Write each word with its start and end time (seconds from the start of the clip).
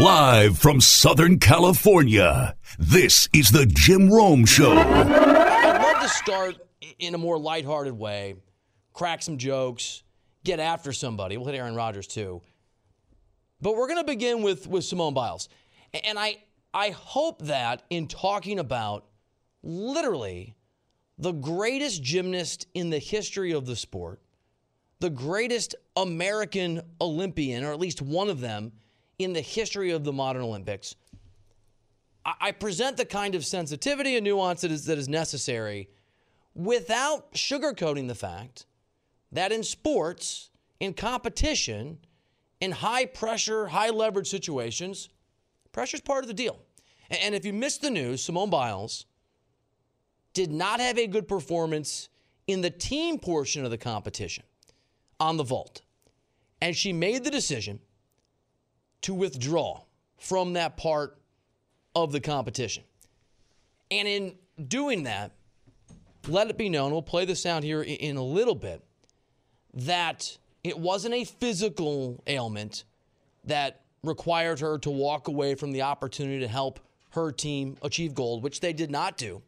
Live 0.00 0.58
from 0.58 0.80
Southern 0.80 1.38
California, 1.38 2.56
this 2.78 3.28
is 3.32 3.50
the 3.50 3.66
Jim 3.66 4.10
Rome 4.10 4.44
Show. 4.44 4.72
I'd 4.72 5.82
love 5.82 6.02
to 6.02 6.08
start 6.08 6.56
in 6.98 7.14
a 7.14 7.18
more 7.18 7.38
lighthearted 7.38 7.92
way, 7.92 8.34
crack 8.92 9.22
some 9.22 9.38
jokes, 9.38 10.02
get 10.44 10.58
after 10.58 10.92
somebody. 10.92 11.36
We'll 11.36 11.46
hit 11.46 11.54
Aaron 11.54 11.76
Rodgers 11.76 12.06
too. 12.06 12.42
But 13.60 13.76
we're 13.76 13.86
going 13.86 14.00
to 14.00 14.04
begin 14.04 14.42
with, 14.42 14.66
with 14.66 14.84
Simone 14.84 15.14
Biles. 15.14 15.48
And 16.04 16.18
I, 16.18 16.38
I 16.74 16.90
hope 16.90 17.42
that 17.42 17.82
in 17.90 18.08
talking 18.08 18.58
about 18.58 19.06
literally 19.62 20.56
the 21.18 21.32
greatest 21.32 22.02
gymnast 22.02 22.66
in 22.74 22.90
the 22.90 22.98
history 22.98 23.52
of 23.52 23.66
the 23.66 23.76
sport, 23.76 24.20
the 24.98 25.10
greatest 25.10 25.74
American 25.96 26.80
Olympian, 27.00 27.62
or 27.62 27.72
at 27.72 27.78
least 27.78 28.02
one 28.02 28.28
of 28.28 28.40
them 28.40 28.72
in 29.24 29.32
the 29.32 29.40
history 29.40 29.90
of 29.90 30.04
the 30.04 30.12
modern 30.12 30.42
Olympics, 30.42 30.94
I, 32.24 32.34
I 32.40 32.52
present 32.52 32.96
the 32.96 33.04
kind 33.04 33.34
of 33.34 33.44
sensitivity 33.44 34.16
and 34.16 34.24
nuance 34.24 34.62
that 34.62 34.70
is, 34.70 34.84
that 34.86 34.98
is 34.98 35.08
necessary 35.08 35.88
without 36.54 37.32
sugarcoating 37.32 38.08
the 38.08 38.14
fact 38.14 38.66
that 39.32 39.52
in 39.52 39.62
sports, 39.62 40.50
in 40.80 40.92
competition, 40.92 41.98
in 42.60 42.70
high 42.70 43.06
pressure, 43.06 43.66
high 43.66 43.90
leverage 43.90 44.28
situations, 44.28 45.08
pressure 45.72 45.96
is 45.96 46.00
part 46.00 46.24
of 46.24 46.28
the 46.28 46.34
deal. 46.34 46.58
And 47.10 47.34
if 47.34 47.44
you 47.44 47.52
missed 47.52 47.82
the 47.82 47.90
news, 47.90 48.22
Simone 48.22 48.50
Biles 48.50 49.06
did 50.34 50.50
not 50.50 50.80
have 50.80 50.98
a 50.98 51.06
good 51.06 51.28
performance 51.28 52.08
in 52.46 52.60
the 52.60 52.70
team 52.70 53.18
portion 53.18 53.64
of 53.64 53.70
the 53.70 53.78
competition 53.78 54.44
on 55.20 55.36
the 55.36 55.44
vault. 55.44 55.82
And 56.60 56.76
she 56.76 56.92
made 56.92 57.24
the 57.24 57.30
decision 57.30 57.80
to 59.02 59.14
withdraw 59.14 59.82
from 60.18 60.54
that 60.54 60.76
part 60.76 61.18
of 61.94 62.12
the 62.12 62.20
competition. 62.20 62.84
And 63.90 64.08
in 64.08 64.34
doing 64.68 65.02
that, 65.04 65.32
let 66.28 66.48
it 66.48 66.56
be 66.56 66.68
known, 66.68 66.92
we'll 66.92 67.02
play 67.02 67.24
the 67.24 67.36
sound 67.36 67.64
here 67.64 67.82
in 67.82 68.16
a 68.16 68.22
little 68.22 68.54
bit, 68.54 68.82
that 69.74 70.38
it 70.62 70.78
wasn't 70.78 71.14
a 71.14 71.24
physical 71.24 72.22
ailment 72.26 72.84
that 73.44 73.82
required 74.04 74.60
her 74.60 74.78
to 74.78 74.90
walk 74.90 75.28
away 75.28 75.54
from 75.54 75.72
the 75.72 75.82
opportunity 75.82 76.40
to 76.40 76.48
help 76.48 76.80
her 77.10 77.30
team 77.30 77.76
achieve 77.82 78.14
gold, 78.14 78.42
which 78.42 78.60
they 78.60 78.72
did 78.72 78.90
not 78.90 79.16
do. 79.16 79.42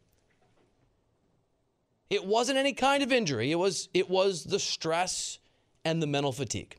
It 2.09 2.25
wasn't 2.25 2.57
any 2.57 2.73
kind 2.73 3.01
of 3.01 3.11
injury. 3.11 3.51
It 3.51 3.55
was 3.55 3.89
it 3.93 4.09
was 4.09 4.43
the 4.43 4.59
stress 4.59 5.39
and 5.83 6.01
the 6.01 6.07
mental 6.07 6.31
fatigue. 6.31 6.77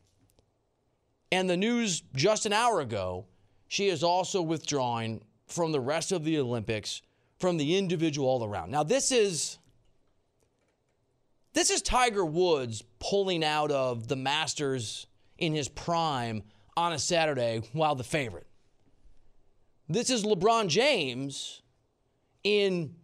And 1.32 1.50
the 1.50 1.56
news 1.56 2.02
just 2.14 2.46
an 2.46 2.52
hour 2.52 2.80
ago, 2.80 3.27
she 3.69 3.88
is 3.88 4.02
also 4.02 4.42
withdrawing 4.42 5.24
from 5.46 5.72
the 5.72 5.80
rest 5.80 6.12
of 6.12 6.24
the 6.24 6.38
Olympics, 6.38 7.02
from 7.38 7.56
the 7.56 7.77
individual 7.77 8.28
all 8.28 8.44
around. 8.44 8.70
Now 8.70 8.83
this 8.83 9.10
is 9.12 9.58
this 11.52 11.70
is 11.70 11.80
Tiger 11.80 12.24
Woods 12.24 12.84
pulling 12.98 13.42
out 13.42 13.70
of 13.70 14.08
the 14.08 14.16
Masters 14.16 15.06
in 15.38 15.55
his 15.55 15.68
prime 15.68 16.42
on 16.77 16.92
a 16.92 16.98
Saturday 16.98 17.62
while 17.72 17.94
the 17.94 18.05
favorite. 18.05 18.46
This 19.88 20.11
is 20.11 20.24
LeBron 20.24 20.68
James 20.68 21.62
in 22.44 22.94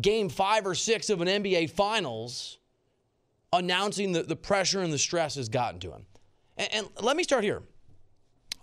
game 0.00 0.28
five 0.28 0.66
or 0.66 0.74
six 0.74 1.08
of 1.08 1.20
an 1.20 1.28
NBA 1.28 1.70
Finals 1.70 2.58
announcing 3.52 4.12
that 4.12 4.28
the 4.28 4.36
pressure 4.36 4.80
and 4.80 4.92
the 4.92 4.98
stress 4.98 5.36
has 5.36 5.48
gotten 5.48 5.78
to 5.80 5.92
him. 5.92 6.04
And, 6.56 6.68
and, 6.72 6.88
let 7.00 7.16
me 7.16 7.22
start 7.22 7.44
here. 7.44 7.62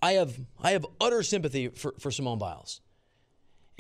I 0.02 0.14
have, 0.14 0.38
I 0.62 0.72
have 0.72 0.86
utter 1.00 1.24
sympathy 1.24 1.68
for, 1.68 1.94
for 2.00 2.12
Simone 2.12 2.40
Biles. 2.40 2.82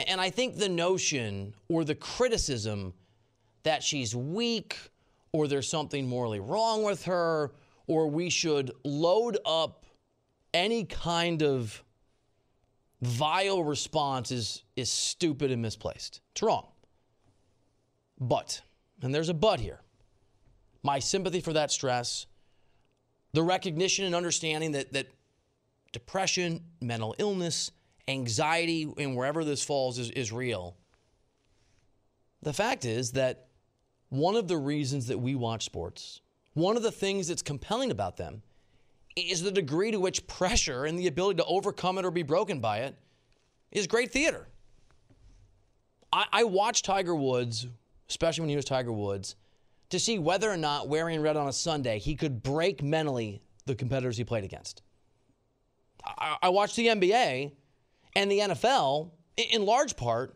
And 0.08 0.20
I 0.22 0.30
think 0.30 0.58
the 0.58 0.70
notion 0.70 1.54
or 1.68 1.84
the 1.84 1.96
criticism 1.96 2.94
that 3.64 3.84
she's 3.84 4.16
weak 4.16 4.78
or 5.32 5.48
there's 5.48 5.70
something 5.70 6.08
morally 6.08 6.40
wrong 6.40 6.84
with 6.84 7.06
her 7.06 7.52
or 7.88 8.08
we 8.08 8.30
should 8.30 8.72
load 8.84 9.38
up 9.46 9.86
any 10.54 10.84
kind 10.86 11.44
of 11.44 11.84
vile 13.02 13.64
response 13.64 14.32
is, 14.32 14.64
is 14.76 14.92
stupid 14.92 15.52
and 15.52 15.62
misplaced. 15.62 16.22
It's 16.32 16.42
wrong. 16.42 16.68
But, 18.20 18.62
and 19.02 19.14
there's 19.14 19.30
a 19.30 19.34
but 19.34 19.60
here, 19.60 19.82
my 20.84 21.00
sympathy 21.00 21.42
for 21.42 21.54
that 21.54 21.72
stress, 21.72 22.28
the 23.34 23.44
recognition 23.44 24.06
and 24.06 24.16
understanding 24.16 24.72
that, 24.74 24.94
that 24.94 25.08
depression, 25.92 26.62
mental 26.82 27.16
illness, 27.18 27.72
anxiety, 28.08 28.92
and 28.98 29.16
wherever 29.16 29.44
this 29.44 29.64
falls 29.64 30.00
is, 30.00 30.10
is 30.12 30.32
real. 30.32 30.76
The 32.42 32.54
fact 32.54 32.86
is 32.86 33.12
that 33.12 33.48
one 34.10 34.36
of 34.36 34.48
the 34.48 34.58
reasons 34.58 35.08
that 35.08 35.20
we 35.20 35.36
watch 35.36 35.64
sports, 35.64 36.22
one 36.54 36.76
of 36.76 36.84
the 36.84 36.92
things 36.92 37.28
that's 37.28 37.42
compelling 37.42 37.92
about 37.92 38.18
them, 38.18 38.42
is 39.16 39.44
the 39.44 39.52
degree 39.52 39.92
to 39.92 40.00
which 40.00 40.26
pressure 40.28 40.86
and 40.86 40.98
the 40.98 41.08
ability 41.08 41.38
to 41.38 41.46
overcome 41.46 41.98
it 41.98 42.06
or 42.06 42.12
be 42.12 42.24
broken 42.24 42.60
by 42.60 42.80
it 42.80 42.96
is 43.72 43.88
great 43.88 44.12
theater. 44.12 44.48
I, 46.12 46.26
I 46.32 46.44
watched 46.46 46.86
Tiger 46.86 47.16
Woods 47.16 47.68
especially 48.12 48.42
when 48.42 48.50
he 48.50 48.58
was 48.58 48.66
Tiger 48.66 48.92
Woods, 48.92 49.36
to 49.92 50.00
see 50.00 50.18
whether 50.18 50.50
or 50.50 50.58
not 50.58 50.88
wearing 50.88 51.22
red 51.22 51.38
on 51.38 51.48
a 51.48 51.54
Sunday 51.54 52.00
he 52.00 52.16
could 52.16 52.42
break 52.42 52.82
mentally 52.82 53.42
the 53.66 53.76
competitors 53.76 54.18
he 54.18 54.24
played 54.24 54.44
against. 54.44 54.82
I, 56.04 56.38
I 56.44 56.50
watched 56.50 56.76
the 56.76 56.88
NBA 56.88 57.52
and 58.16 58.32
the 58.32 58.40
NFL 58.40 59.12
in 59.38 59.66
large 59.66 59.96
part 59.96 60.36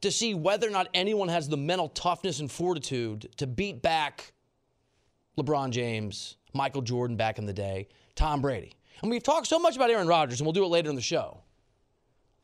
to 0.00 0.10
see 0.10 0.34
whether 0.34 0.66
or 0.66 0.70
not 0.70 0.88
anyone 0.94 1.28
has 1.28 1.48
the 1.48 1.56
mental 1.56 1.88
toughness 1.88 2.40
and 2.40 2.50
fortitude 2.50 3.28
to 3.36 3.46
beat 3.46 3.82
back 3.82 4.32
LeBron 5.38 5.70
James, 5.70 6.36
Michael 6.52 6.82
Jordan 6.82 7.16
back 7.16 7.38
in 7.38 7.46
the 7.46 7.52
day, 7.52 7.88
Tom 8.14 8.40
Brady. 8.40 8.72
And 9.02 9.10
we've 9.10 9.22
talked 9.22 9.46
so 9.46 9.58
much 9.58 9.76
about 9.76 9.90
Aaron 9.90 10.08
Rodgers, 10.08 10.40
and 10.40 10.46
we'll 10.46 10.54
do 10.54 10.64
it 10.64 10.68
later 10.68 10.88
in 10.88 10.96
the 10.96 11.02
show. 11.02 11.42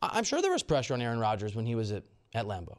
I'm 0.01 0.23
sure 0.23 0.41
there 0.41 0.51
was 0.51 0.63
pressure 0.63 0.93
on 0.93 1.01
Aaron 1.01 1.19
Rodgers 1.19 1.55
when 1.55 1.65
he 1.65 1.75
was 1.75 1.91
at, 1.91 2.03
at 2.33 2.45
Lambeau 2.45 2.77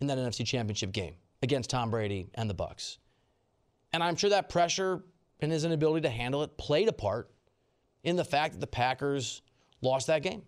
in 0.00 0.06
that 0.06 0.18
NFC 0.18 0.46
Championship 0.46 0.92
game 0.92 1.14
against 1.42 1.70
Tom 1.70 1.90
Brady 1.90 2.28
and 2.34 2.48
the 2.48 2.54
Bucs. 2.54 2.98
And 3.92 4.02
I'm 4.02 4.16
sure 4.16 4.30
that 4.30 4.48
pressure 4.48 5.02
and 5.40 5.52
his 5.52 5.64
inability 5.64 6.02
to 6.02 6.10
handle 6.10 6.42
it 6.42 6.56
played 6.56 6.88
a 6.88 6.92
part 6.92 7.30
in 8.04 8.16
the 8.16 8.24
fact 8.24 8.54
that 8.54 8.60
the 8.60 8.66
Packers 8.66 9.42
lost 9.82 10.06
that 10.06 10.22
game. 10.22 10.42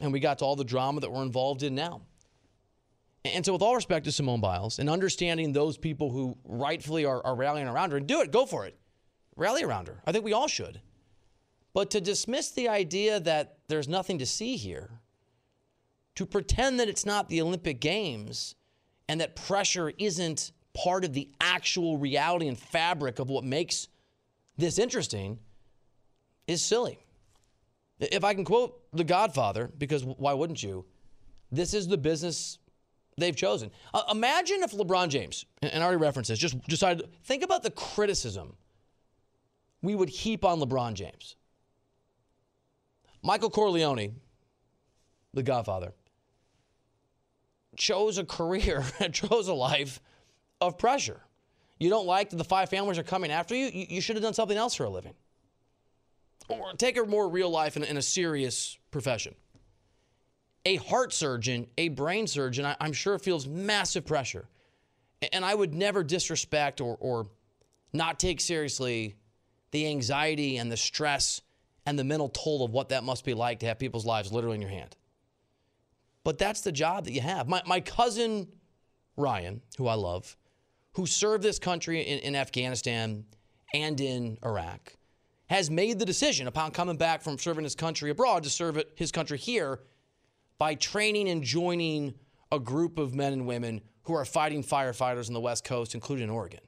And 0.00 0.12
we 0.12 0.20
got 0.20 0.38
to 0.38 0.44
all 0.44 0.56
the 0.56 0.64
drama 0.64 1.00
that 1.00 1.10
we're 1.10 1.22
involved 1.22 1.62
in 1.62 1.74
now. 1.74 2.02
And 3.24 3.46
so, 3.46 3.52
with 3.52 3.62
all 3.62 3.76
respect 3.76 4.04
to 4.06 4.12
Simone 4.12 4.40
Biles 4.40 4.80
and 4.80 4.90
understanding 4.90 5.52
those 5.52 5.78
people 5.78 6.10
who 6.10 6.36
rightfully 6.44 7.04
are, 7.04 7.24
are 7.24 7.36
rallying 7.36 7.68
around 7.68 7.92
her, 7.92 7.96
and 7.96 8.06
do 8.06 8.20
it, 8.20 8.32
go 8.32 8.46
for 8.46 8.66
it. 8.66 8.76
Rally 9.36 9.62
around 9.62 9.86
her. 9.86 10.02
I 10.04 10.12
think 10.12 10.24
we 10.24 10.32
all 10.32 10.48
should. 10.48 10.80
But 11.72 11.90
to 11.90 12.00
dismiss 12.00 12.50
the 12.50 12.68
idea 12.68 13.20
that 13.20 13.58
there's 13.68 13.88
nothing 13.88 14.18
to 14.18 14.26
see 14.26 14.56
here, 14.56 15.00
to 16.16 16.26
pretend 16.26 16.80
that 16.80 16.88
it's 16.88 17.06
not 17.06 17.28
the 17.28 17.40
Olympic 17.40 17.80
Games, 17.80 18.56
and 19.08 19.20
that 19.20 19.36
pressure 19.36 19.92
isn't 19.98 20.52
part 20.74 21.04
of 21.04 21.12
the 21.12 21.28
actual 21.40 21.98
reality 21.98 22.48
and 22.48 22.58
fabric 22.58 23.18
of 23.18 23.28
what 23.28 23.44
makes 23.44 23.88
this 24.56 24.78
interesting 24.78 25.38
is 26.46 26.62
silly. 26.62 26.98
If 28.00 28.24
I 28.24 28.34
can 28.34 28.44
quote 28.44 28.80
The 28.92 29.04
Godfather, 29.04 29.70
because 29.78 30.04
why 30.04 30.32
wouldn't 30.32 30.62
you? 30.62 30.84
This 31.50 31.74
is 31.74 31.86
the 31.86 31.98
business 31.98 32.58
they've 33.18 33.36
chosen. 33.36 33.70
Uh, 33.92 34.02
imagine 34.10 34.62
if 34.62 34.72
LeBron 34.72 35.08
James, 35.08 35.44
and 35.60 35.82
I 35.82 35.86
already 35.86 36.00
referenced 36.00 36.28
this, 36.28 36.38
just 36.38 36.60
decided, 36.66 37.08
think 37.24 37.42
about 37.42 37.62
the 37.62 37.70
criticism 37.70 38.56
we 39.82 39.94
would 39.94 40.08
heap 40.08 40.44
on 40.44 40.60
LeBron 40.60 40.94
James. 40.94 41.36
Michael 43.22 43.50
Corleone, 43.50 44.16
The 45.34 45.42
Godfather, 45.42 45.92
chose 47.76 48.18
a 48.18 48.24
career, 48.24 48.84
chose 49.12 49.48
a 49.48 49.54
life 49.54 50.00
of 50.60 50.78
pressure. 50.78 51.20
You 51.78 51.90
don't 51.90 52.06
like 52.06 52.30
that 52.30 52.36
the 52.36 52.44
five 52.44 52.68
families 52.68 52.98
are 52.98 53.02
coming 53.02 53.30
after 53.30 53.54
you? 53.54 53.66
You, 53.66 53.86
you 53.88 54.00
should 54.00 54.16
have 54.16 54.22
done 54.22 54.34
something 54.34 54.56
else 54.56 54.74
for 54.74 54.84
a 54.84 54.90
living. 54.90 55.14
Or 56.48 56.72
take 56.74 56.96
a 56.96 57.04
more 57.04 57.28
real 57.28 57.50
life 57.50 57.76
in, 57.76 57.84
in 57.84 57.96
a 57.96 58.02
serious 58.02 58.78
profession. 58.90 59.34
A 60.64 60.76
heart 60.76 61.12
surgeon, 61.12 61.66
a 61.76 61.88
brain 61.88 62.26
surgeon, 62.26 62.64
I, 62.64 62.76
I'm 62.80 62.92
sure 62.92 63.18
feels 63.18 63.48
massive 63.48 64.06
pressure. 64.06 64.46
And 65.32 65.44
I 65.44 65.54
would 65.54 65.74
never 65.74 66.04
disrespect 66.04 66.80
or, 66.80 66.96
or 67.00 67.26
not 67.92 68.18
take 68.18 68.40
seriously 68.40 69.16
the 69.70 69.86
anxiety 69.88 70.58
and 70.58 70.70
the 70.70 70.76
stress 70.76 71.42
and 71.86 71.98
the 71.98 72.04
mental 72.04 72.28
toll 72.28 72.64
of 72.64 72.70
what 72.70 72.90
that 72.90 73.02
must 73.02 73.24
be 73.24 73.34
like 73.34 73.60
to 73.60 73.66
have 73.66 73.78
people's 73.78 74.06
lives 74.06 74.32
literally 74.32 74.56
in 74.56 74.60
your 74.60 74.70
hand. 74.70 74.96
But 76.24 76.38
that's 76.38 76.60
the 76.60 76.72
job 76.72 77.04
that 77.04 77.12
you 77.12 77.20
have. 77.20 77.48
My, 77.48 77.62
my 77.66 77.80
cousin 77.80 78.48
Ryan, 79.16 79.60
who 79.76 79.88
I 79.88 79.94
love, 79.94 80.36
who 80.92 81.06
served 81.06 81.42
this 81.42 81.58
country 81.58 82.00
in, 82.02 82.18
in 82.20 82.36
Afghanistan 82.36 83.24
and 83.74 84.00
in 84.00 84.38
Iraq, 84.44 84.96
has 85.46 85.70
made 85.70 85.98
the 85.98 86.04
decision 86.04 86.46
upon 86.46 86.70
coming 86.70 86.96
back 86.96 87.22
from 87.22 87.38
serving 87.38 87.64
his 87.64 87.74
country 87.74 88.10
abroad 88.10 88.42
to 88.44 88.50
serve 88.50 88.82
his 88.94 89.12
country 89.12 89.38
here 89.38 89.80
by 90.58 90.74
training 90.74 91.28
and 91.28 91.42
joining 91.42 92.14
a 92.50 92.58
group 92.58 92.98
of 92.98 93.14
men 93.14 93.32
and 93.32 93.46
women 93.46 93.80
who 94.04 94.14
are 94.14 94.24
fighting 94.24 94.62
firefighters 94.62 95.28
on 95.28 95.34
the 95.34 95.40
West 95.40 95.64
Coast, 95.64 95.94
including 95.94 96.24
in 96.24 96.30
Oregon. 96.30 96.60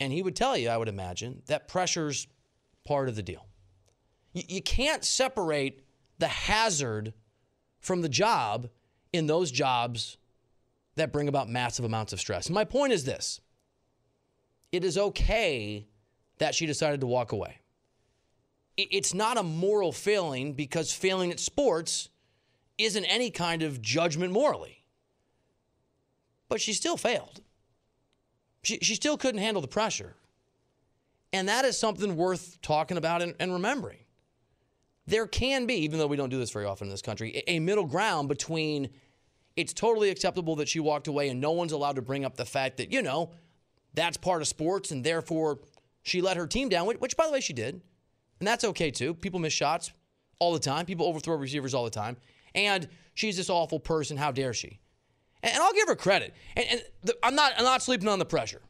And 0.00 0.12
he 0.12 0.22
would 0.22 0.36
tell 0.36 0.56
you, 0.56 0.68
I 0.68 0.76
would 0.76 0.88
imagine, 0.88 1.42
that 1.46 1.68
pressure's 1.68 2.26
part 2.84 3.08
of 3.08 3.16
the 3.16 3.22
deal. 3.22 3.46
You, 4.32 4.42
you 4.48 4.62
can't 4.62 5.04
separate 5.04 5.84
the 6.18 6.28
hazard 6.28 7.14
from 7.82 8.00
the 8.00 8.08
job 8.08 8.70
in 9.12 9.26
those 9.26 9.50
jobs 9.50 10.16
that 10.94 11.12
bring 11.12 11.28
about 11.28 11.48
massive 11.48 11.84
amounts 11.84 12.12
of 12.12 12.20
stress. 12.20 12.48
My 12.48 12.64
point 12.64 12.92
is 12.92 13.04
this 13.04 13.40
it 14.70 14.84
is 14.84 14.96
okay 14.96 15.86
that 16.38 16.54
she 16.54 16.64
decided 16.64 17.00
to 17.00 17.06
walk 17.06 17.32
away. 17.32 17.58
It's 18.78 19.12
not 19.12 19.36
a 19.36 19.42
moral 19.42 19.92
failing 19.92 20.54
because 20.54 20.92
failing 20.92 21.30
at 21.30 21.38
sports 21.38 22.08
isn't 22.78 23.04
any 23.04 23.30
kind 23.30 23.62
of 23.62 23.82
judgment 23.82 24.32
morally. 24.32 24.82
But 26.48 26.60
she 26.60 26.72
still 26.72 26.96
failed. 26.96 27.42
She, 28.62 28.78
she 28.80 28.94
still 28.94 29.18
couldn't 29.18 29.40
handle 29.40 29.60
the 29.60 29.68
pressure. 29.68 30.14
And 31.34 31.48
that 31.48 31.64
is 31.64 31.78
something 31.78 32.16
worth 32.16 32.60
talking 32.62 32.96
about 32.96 33.20
and, 33.20 33.34
and 33.38 33.52
remembering. 33.52 34.01
There 35.06 35.26
can 35.26 35.66
be, 35.66 35.74
even 35.74 35.98
though 35.98 36.06
we 36.06 36.16
don't 36.16 36.28
do 36.28 36.38
this 36.38 36.50
very 36.50 36.64
often 36.64 36.86
in 36.86 36.90
this 36.90 37.02
country, 37.02 37.42
a, 37.46 37.58
middle 37.58 37.86
ground 37.86 38.28
between 38.28 38.90
it's 39.56 39.72
totally 39.72 40.10
acceptable 40.10 40.56
that 40.56 40.68
she 40.68 40.80
walked 40.80 41.08
away 41.08 41.28
and 41.28 41.40
no 41.40 41.50
one's 41.50 41.72
allowed 41.72 41.96
to 41.96 42.02
bring 42.02 42.24
up 42.24 42.36
the 42.36 42.44
fact 42.44 42.76
that, 42.76 42.92
you 42.92 43.02
know, 43.02 43.30
that's 43.94 44.16
part 44.16 44.40
of 44.42 44.48
sports 44.48 44.90
and 44.90 45.04
therefore 45.04 45.58
she 46.02 46.22
let 46.22 46.36
her 46.36 46.46
team 46.46 46.68
down, 46.68 46.86
which, 46.86 47.16
by 47.16 47.26
the 47.26 47.32
way, 47.32 47.40
she 47.40 47.52
did. 47.52 47.80
And 48.38 48.46
that's 48.46 48.64
okay 48.64 48.90
too. 48.90 49.14
People 49.14 49.40
miss 49.40 49.52
shots 49.52 49.92
all 50.38 50.52
the 50.52 50.58
time, 50.58 50.86
people 50.86 51.06
overthrow 51.06 51.36
receivers 51.36 51.74
all 51.74 51.84
the 51.84 51.90
time. 51.90 52.16
And 52.54 52.88
she's 53.14 53.36
this 53.36 53.50
awful 53.50 53.80
person. 53.80 54.16
How 54.16 54.32
dare 54.32 54.54
she? 54.54 54.80
And, 55.42 55.52
and 55.54 55.62
I'll 55.62 55.72
give 55.72 55.88
her 55.88 55.94
credit. 55.94 56.34
And, 56.56 56.66
and 56.70 56.82
the, 57.02 57.16
I'm, 57.22 57.34
not, 57.34 57.52
I'm 57.56 57.64
not 57.64 57.82
sleeping 57.82 58.08
on 58.08 58.18
the 58.18 58.24
pressure. 58.24 58.62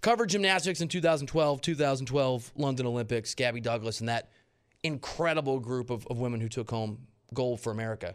Covered 0.00 0.30
gymnastics 0.30 0.80
in 0.80 0.88
2012, 0.88 1.60
2012 1.60 2.52
London 2.56 2.86
Olympics, 2.86 3.34
Gabby 3.34 3.60
Douglas, 3.60 4.00
and 4.00 4.08
that 4.08 4.30
incredible 4.82 5.60
group 5.60 5.90
of, 5.90 6.06
of 6.08 6.18
women 6.18 6.40
who 6.40 6.48
took 6.48 6.70
home 6.70 7.06
gold 7.34 7.60
for 7.60 7.70
America. 7.70 8.14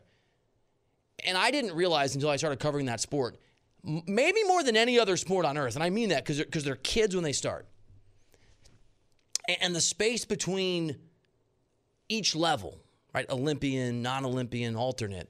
And 1.26 1.38
I 1.38 1.52
didn't 1.52 1.74
realize 1.74 2.16
until 2.16 2.30
I 2.30 2.36
started 2.36 2.60
covering 2.60 2.88
that 2.88 3.00
sport, 3.00 3.38
maybe 3.84 4.44
more 4.46 4.64
than 4.64 4.76
any 4.76 5.00
other 5.00 5.16
sport 5.18 5.46
on 5.46 5.58
earth, 5.58 5.76
and 5.76 5.84
I 5.84 5.90
mean 5.90 6.10
that 6.10 6.26
because 6.26 6.38
they're, 6.38 6.62
they're 6.64 6.76
kids 6.76 7.16
when 7.16 7.24
they 7.24 7.32
start. 7.32 7.68
And 9.62 9.76
the 9.76 9.82
space 9.82 10.26
between 10.26 10.98
each 12.10 12.36
level, 12.36 12.80
right, 13.14 13.30
Olympian, 13.30 14.02
non-Olympian, 14.02 14.76
alternate, 14.76 15.30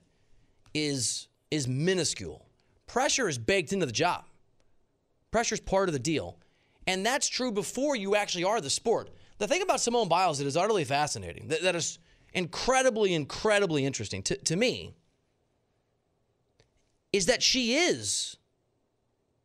is 0.73 1.27
is 1.51 1.67
minuscule. 1.67 2.45
Pressure 2.87 3.29
is 3.29 3.37
baked 3.37 3.71
into 3.73 3.85
the 3.85 3.91
job. 3.91 4.25
Pressure 5.31 5.55
is 5.55 5.61
part 5.61 5.89
of 5.89 5.93
the 5.93 5.99
deal. 5.99 6.37
And 6.87 7.05
that's 7.05 7.27
true 7.27 7.51
before 7.51 7.95
you 7.95 8.15
actually 8.15 8.43
are 8.43 8.61
the 8.61 8.69
sport. 8.69 9.09
The 9.37 9.47
thing 9.47 9.61
about 9.61 9.81
Simone 9.81 10.07
Biles 10.07 10.37
that 10.39 10.47
is 10.47 10.55
utterly 10.55 10.85
fascinating, 10.85 11.47
that, 11.49 11.61
that 11.63 11.75
is 11.75 11.99
incredibly, 12.33 13.13
incredibly 13.13 13.85
interesting 13.85 14.23
to, 14.23 14.37
to 14.37 14.55
me, 14.55 14.93
is 17.11 17.25
that 17.25 17.41
she 17.41 17.75
is 17.75 18.37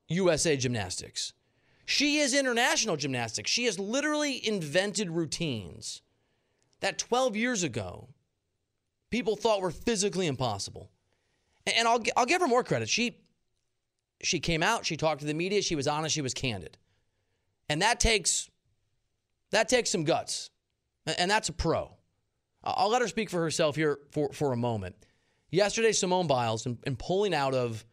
USA 0.09 0.57
Gymnastics. 0.57 1.33
She 1.87 2.19
is 2.19 2.35
international 2.35 2.97
gymnastics. 2.97 3.51
She 3.51 3.65
has 3.65 3.77
literally 3.79 4.47
invented 4.47 5.11
routines 5.11 6.03
that 6.79 6.99
12 6.99 7.35
years 7.35 7.65
ago 7.65 8.09
people 9.11 9.37
thought 9.37 9.61
were 9.61 9.71
physically 9.71 10.27
impossible. 10.27 10.91
And 11.67 11.87
I'll, 11.87 12.01
I'll 12.17 12.27
give 12.27 12.41
her 12.41 12.49
more 12.49 12.63
credit. 12.65 12.89
She, 12.89 13.19
she 14.23 14.41
came 14.41 14.63
out, 14.63 14.87
she 14.87 14.97
talked 14.97 15.21
to 15.21 15.27
the 15.27 15.35
media, 15.35 15.63
she 15.63 15.75
was 15.75 15.89
honest, 15.89 16.15
she 16.15 16.23
was 16.23 16.35
candid. 16.35 16.79
And 17.69 17.83
that 17.83 18.01
takes, 18.01 18.50
that 19.50 19.69
takes 19.69 19.91
some 19.91 20.05
guts. 20.05 20.50
And 21.19 21.31
that's 21.31 21.49
a 21.49 21.52
pro. 21.52 21.91
I'll 22.62 22.91
let 22.91 23.02
her 23.02 23.08
speak 23.08 23.31
for 23.31 23.41
herself 23.41 23.75
here 23.76 23.99
for, 24.11 24.32
for 24.32 24.52
a 24.52 24.56
moment. 24.56 24.94
Yesterday, 25.50 25.93
Simone 25.93 26.26
Biles, 26.26 26.67
in, 26.67 26.79
in 26.87 26.97
pulling 26.97 27.35
out 27.35 27.55
of 27.55 27.85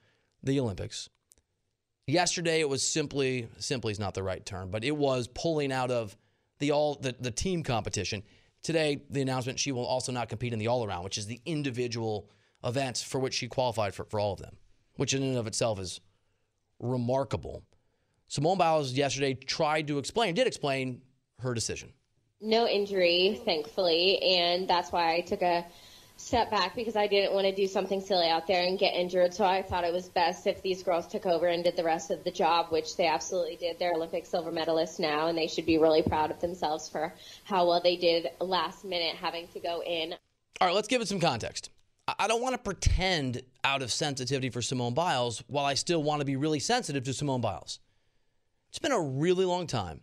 the 0.43 0.59
Olympics, 0.59 1.09
yesterday 2.05 2.59
it 2.59 2.69
was 2.69 2.87
simply, 2.87 3.47
simply 3.57 3.91
is 3.91 3.99
not 3.99 4.13
the 4.13 4.23
right 4.23 4.45
term, 4.45 4.69
but 4.69 4.83
it 4.83 4.95
was 4.95 5.27
pulling 5.27 5.71
out 5.71 5.89
of 5.89 6.15
the 6.59 6.71
all 6.71 6.95
the, 6.95 7.15
the 7.19 7.31
team 7.31 7.63
competition. 7.63 8.23
Today, 8.61 9.01
the 9.09 9.21
announcement 9.21 9.59
she 9.59 9.71
will 9.71 9.85
also 9.85 10.11
not 10.11 10.29
compete 10.29 10.53
in 10.53 10.59
the 10.59 10.67
all 10.67 10.85
around, 10.85 11.03
which 11.03 11.17
is 11.17 11.27
the 11.27 11.39
individual 11.45 12.29
events 12.63 13.01
for 13.01 13.19
which 13.19 13.33
she 13.33 13.47
qualified 13.47 13.95
for, 13.95 14.05
for 14.05 14.19
all 14.19 14.33
of 14.33 14.39
them, 14.39 14.57
which 14.95 15.13
in 15.13 15.23
and 15.23 15.37
of 15.37 15.47
itself 15.47 15.79
is 15.79 16.01
remarkable. 16.79 17.63
Simone 18.27 18.57
Biles 18.57 18.93
yesterday 18.93 19.33
tried 19.33 19.87
to 19.87 19.97
explain, 19.97 20.35
did 20.35 20.47
explain 20.47 21.01
her 21.39 21.53
decision. 21.53 21.93
No 22.41 22.67
injury, 22.67 23.41
thankfully, 23.45 24.19
and 24.21 24.67
that's 24.67 24.91
why 24.91 25.15
I 25.15 25.21
took 25.21 25.41
a 25.41 25.65
step 26.17 26.49
back 26.49 26.75
because 26.75 26.95
I 26.95 27.07
didn't 27.07 27.33
want 27.33 27.45
to 27.45 27.53
do 27.53 27.67
something 27.67 28.01
silly 28.01 28.27
out 28.27 28.47
there 28.47 28.65
and 28.65 28.77
get 28.77 28.95
injured. 28.95 29.33
So 29.33 29.45
I 29.45 29.61
thought 29.61 29.83
it 29.83 29.93
was 29.93 30.09
best 30.09 30.47
if 30.47 30.61
these 30.61 30.83
girls 30.83 31.07
took 31.07 31.25
over 31.25 31.47
and 31.47 31.63
did 31.63 31.75
the 31.75 31.83
rest 31.83 32.11
of 32.11 32.23
the 32.23 32.31
job, 32.31 32.71
which 32.71 32.97
they 32.97 33.07
absolutely 33.07 33.55
did. 33.55 33.79
They're 33.79 33.93
Olympic 33.93 34.25
silver 34.25 34.51
medalists 34.51 34.99
now, 34.99 35.27
and 35.27 35.37
they 35.37 35.47
should 35.47 35.65
be 35.65 35.77
really 35.77 36.01
proud 36.01 36.31
of 36.31 36.39
themselves 36.39 36.89
for 36.89 37.13
how 37.43 37.67
well 37.67 37.81
they 37.81 37.95
did 37.95 38.29
last 38.39 38.83
minute 38.83 39.15
having 39.15 39.47
to 39.49 39.59
go 39.59 39.81
in. 39.83 40.13
All 40.59 40.67
right, 40.67 40.75
let's 40.75 40.87
give 40.87 41.01
it 41.01 41.07
some 41.07 41.19
context. 41.19 41.69
I 42.19 42.27
don't 42.27 42.41
want 42.41 42.53
to 42.53 42.57
pretend 42.59 43.41
out 43.63 43.81
of 43.81 43.91
sensitivity 43.91 44.49
for 44.49 44.61
Simone 44.61 44.93
Biles 44.93 45.43
while 45.47 45.65
I 45.65 45.73
still 45.73 46.01
want 46.01 46.21
to 46.21 46.25
be 46.25 46.35
really 46.35 46.59
sensitive 46.59 47.03
to 47.03 47.13
Simone 47.13 47.41
Biles. 47.41 47.79
It's 48.69 48.79
been 48.79 48.93
a 48.93 49.01
really 49.01 49.43
long 49.43 49.67
time 49.67 50.01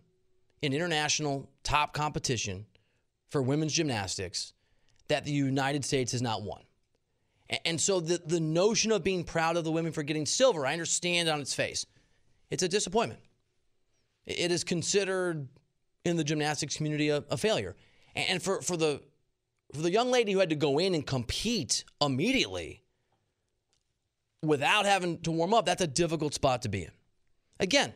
in 0.62 0.72
international 0.72 1.50
top 1.62 1.92
competition 1.92 2.66
for 3.28 3.42
women's 3.42 3.72
gymnastics 3.72 4.52
that 5.08 5.24
the 5.24 5.32
United 5.32 5.84
States 5.84 6.12
has 6.12 6.22
not 6.22 6.42
won. 6.42 6.62
And 7.64 7.80
so 7.80 8.00
the, 8.00 8.20
the 8.24 8.40
notion 8.40 8.90
of 8.90 9.04
being 9.04 9.22
proud 9.24 9.56
of 9.56 9.64
the 9.64 9.72
women 9.72 9.92
for 9.92 10.02
getting 10.02 10.24
silver, 10.24 10.66
I 10.66 10.72
understand 10.72 11.28
on 11.28 11.40
its 11.40 11.54
face. 11.54 11.84
It's 12.50 12.62
a 12.62 12.68
disappointment. 12.68 13.20
It 14.26 14.50
is 14.50 14.64
considered 14.64 15.48
in 16.04 16.16
the 16.16 16.24
gymnastics 16.24 16.76
community 16.76 17.10
a, 17.10 17.24
a 17.30 17.36
failure. 17.36 17.76
And 18.14 18.42
for, 18.42 18.62
for 18.62 18.76
the 18.76 19.02
for 19.74 19.82
the 19.82 19.90
young 19.90 20.10
lady 20.10 20.32
who 20.32 20.38
had 20.38 20.50
to 20.50 20.56
go 20.56 20.78
in 20.78 20.94
and 20.94 21.04
compete 21.04 21.84
immediately 22.00 22.84
without 24.42 24.86
having 24.86 25.20
to 25.22 25.32
warm 25.32 25.52
up, 25.52 25.66
that's 25.66 25.82
a 25.82 25.86
difficult 25.86 26.32
spot 26.32 26.62
to 26.62 26.68
be 26.68 26.84
in. 26.84 26.90
Again, 27.58 27.92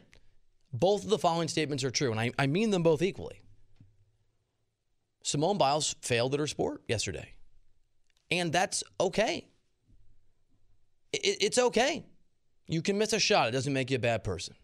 both 0.72 1.04
of 1.04 1.10
the 1.10 1.18
following 1.18 1.48
statements 1.48 1.84
are 1.84 1.90
true, 1.90 2.10
and 2.10 2.20
I, 2.20 2.32
I 2.38 2.46
mean 2.46 2.70
them 2.70 2.82
both 2.82 3.02
equally. 3.02 3.40
Simone 5.22 5.58
Biles 5.58 5.94
failed 6.02 6.34
at 6.34 6.40
her 6.40 6.46
sport 6.46 6.82
yesterday, 6.88 7.34
and 8.30 8.52
that's 8.52 8.84
okay. 9.00 9.48
It, 11.12 11.38
it's 11.40 11.58
okay. 11.58 12.06
You 12.66 12.82
can 12.82 12.98
miss 12.98 13.12
a 13.12 13.18
shot, 13.18 13.48
it 13.48 13.52
doesn't 13.52 13.72
make 13.72 13.90
you 13.90 13.96
a 13.96 14.00
bad 14.00 14.24
person. 14.24 14.54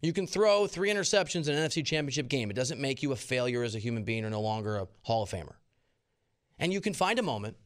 You 0.00 0.12
can 0.12 0.26
throw 0.26 0.66
three 0.66 0.90
interceptions 0.90 1.48
in 1.48 1.56
an 1.56 1.68
NFC 1.68 1.84
championship 1.84 2.28
game. 2.28 2.50
It 2.50 2.54
doesn't 2.54 2.80
make 2.80 3.02
you 3.02 3.10
a 3.12 3.16
failure 3.16 3.64
as 3.64 3.74
a 3.74 3.80
human 3.80 4.04
being 4.04 4.24
or 4.24 4.30
no 4.30 4.40
longer 4.40 4.76
a 4.76 4.86
Hall 5.02 5.24
of 5.24 5.30
Famer. 5.30 5.54
And 6.58 6.72
you 6.72 6.80
can 6.80 6.94
find 6.94 7.18
a 7.18 7.22
moment 7.22 7.56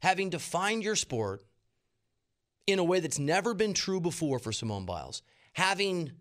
having 0.00 0.30
defined 0.30 0.82
your 0.82 0.96
sport 0.96 1.44
in 2.66 2.78
a 2.78 2.84
way 2.84 3.00
that's 3.00 3.18
never 3.18 3.54
been 3.54 3.74
true 3.74 4.00
before 4.00 4.38
for 4.38 4.52
Simone 4.52 4.86
Biles, 4.86 5.22
having 5.52 6.12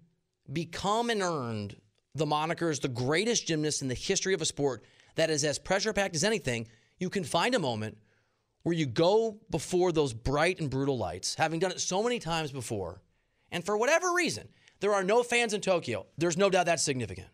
become 0.51 1.09
and 1.09 1.21
earned 1.21 1.75
the 2.13 2.25
moniker 2.25 2.69
as 2.69 2.79
the 2.79 2.87
greatest 2.87 3.45
gymnast 3.47 3.81
in 3.81 3.87
the 3.87 3.93
history 3.93 4.33
of 4.33 4.41
a 4.41 4.45
sport 4.45 4.83
that 5.15 5.29
is 5.29 5.43
as 5.43 5.59
pressure 5.59 5.93
packed 5.93 6.15
as 6.15 6.23
anything, 6.23 6.67
you 6.97 7.09
can 7.09 7.23
find 7.23 7.55
a 7.55 7.59
moment 7.59 7.97
where 8.63 8.75
you 8.75 8.85
go 8.85 9.37
before 9.51 9.91
those 9.91 10.13
bright 10.13 10.59
and 10.59 10.69
brutal 10.69 10.97
lights, 10.97 11.35
having 11.35 11.59
done 11.59 11.71
it 11.71 11.79
so 11.79 12.01
many 12.01 12.19
times 12.19 12.51
before, 12.51 13.01
and 13.51 13.63
for 13.63 13.77
whatever 13.77 14.13
reason, 14.13 14.47
there 14.79 14.93
are 14.93 15.03
no 15.03 15.23
fans 15.23 15.53
in 15.53 15.61
Tokyo. 15.61 16.05
There's 16.17 16.37
no 16.37 16.49
doubt 16.49 16.65
that's 16.65 16.83
significant. 16.83 17.27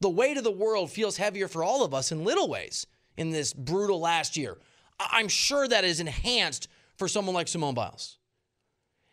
The 0.00 0.10
weight 0.10 0.36
of 0.36 0.44
the 0.44 0.50
world 0.50 0.90
feels 0.90 1.16
heavier 1.16 1.48
for 1.48 1.64
all 1.64 1.84
of 1.84 1.94
us 1.94 2.12
in 2.12 2.24
little 2.24 2.48
ways 2.48 2.86
in 3.16 3.30
this 3.30 3.52
brutal 3.52 3.98
last 3.98 4.36
year. 4.36 4.58
I'm 4.98 5.28
sure 5.28 5.66
that 5.66 5.84
is 5.84 6.00
enhanced 6.00 6.68
for 6.96 7.08
someone 7.08 7.34
like 7.34 7.48
Simone 7.48 7.74
Biles. 7.74 8.18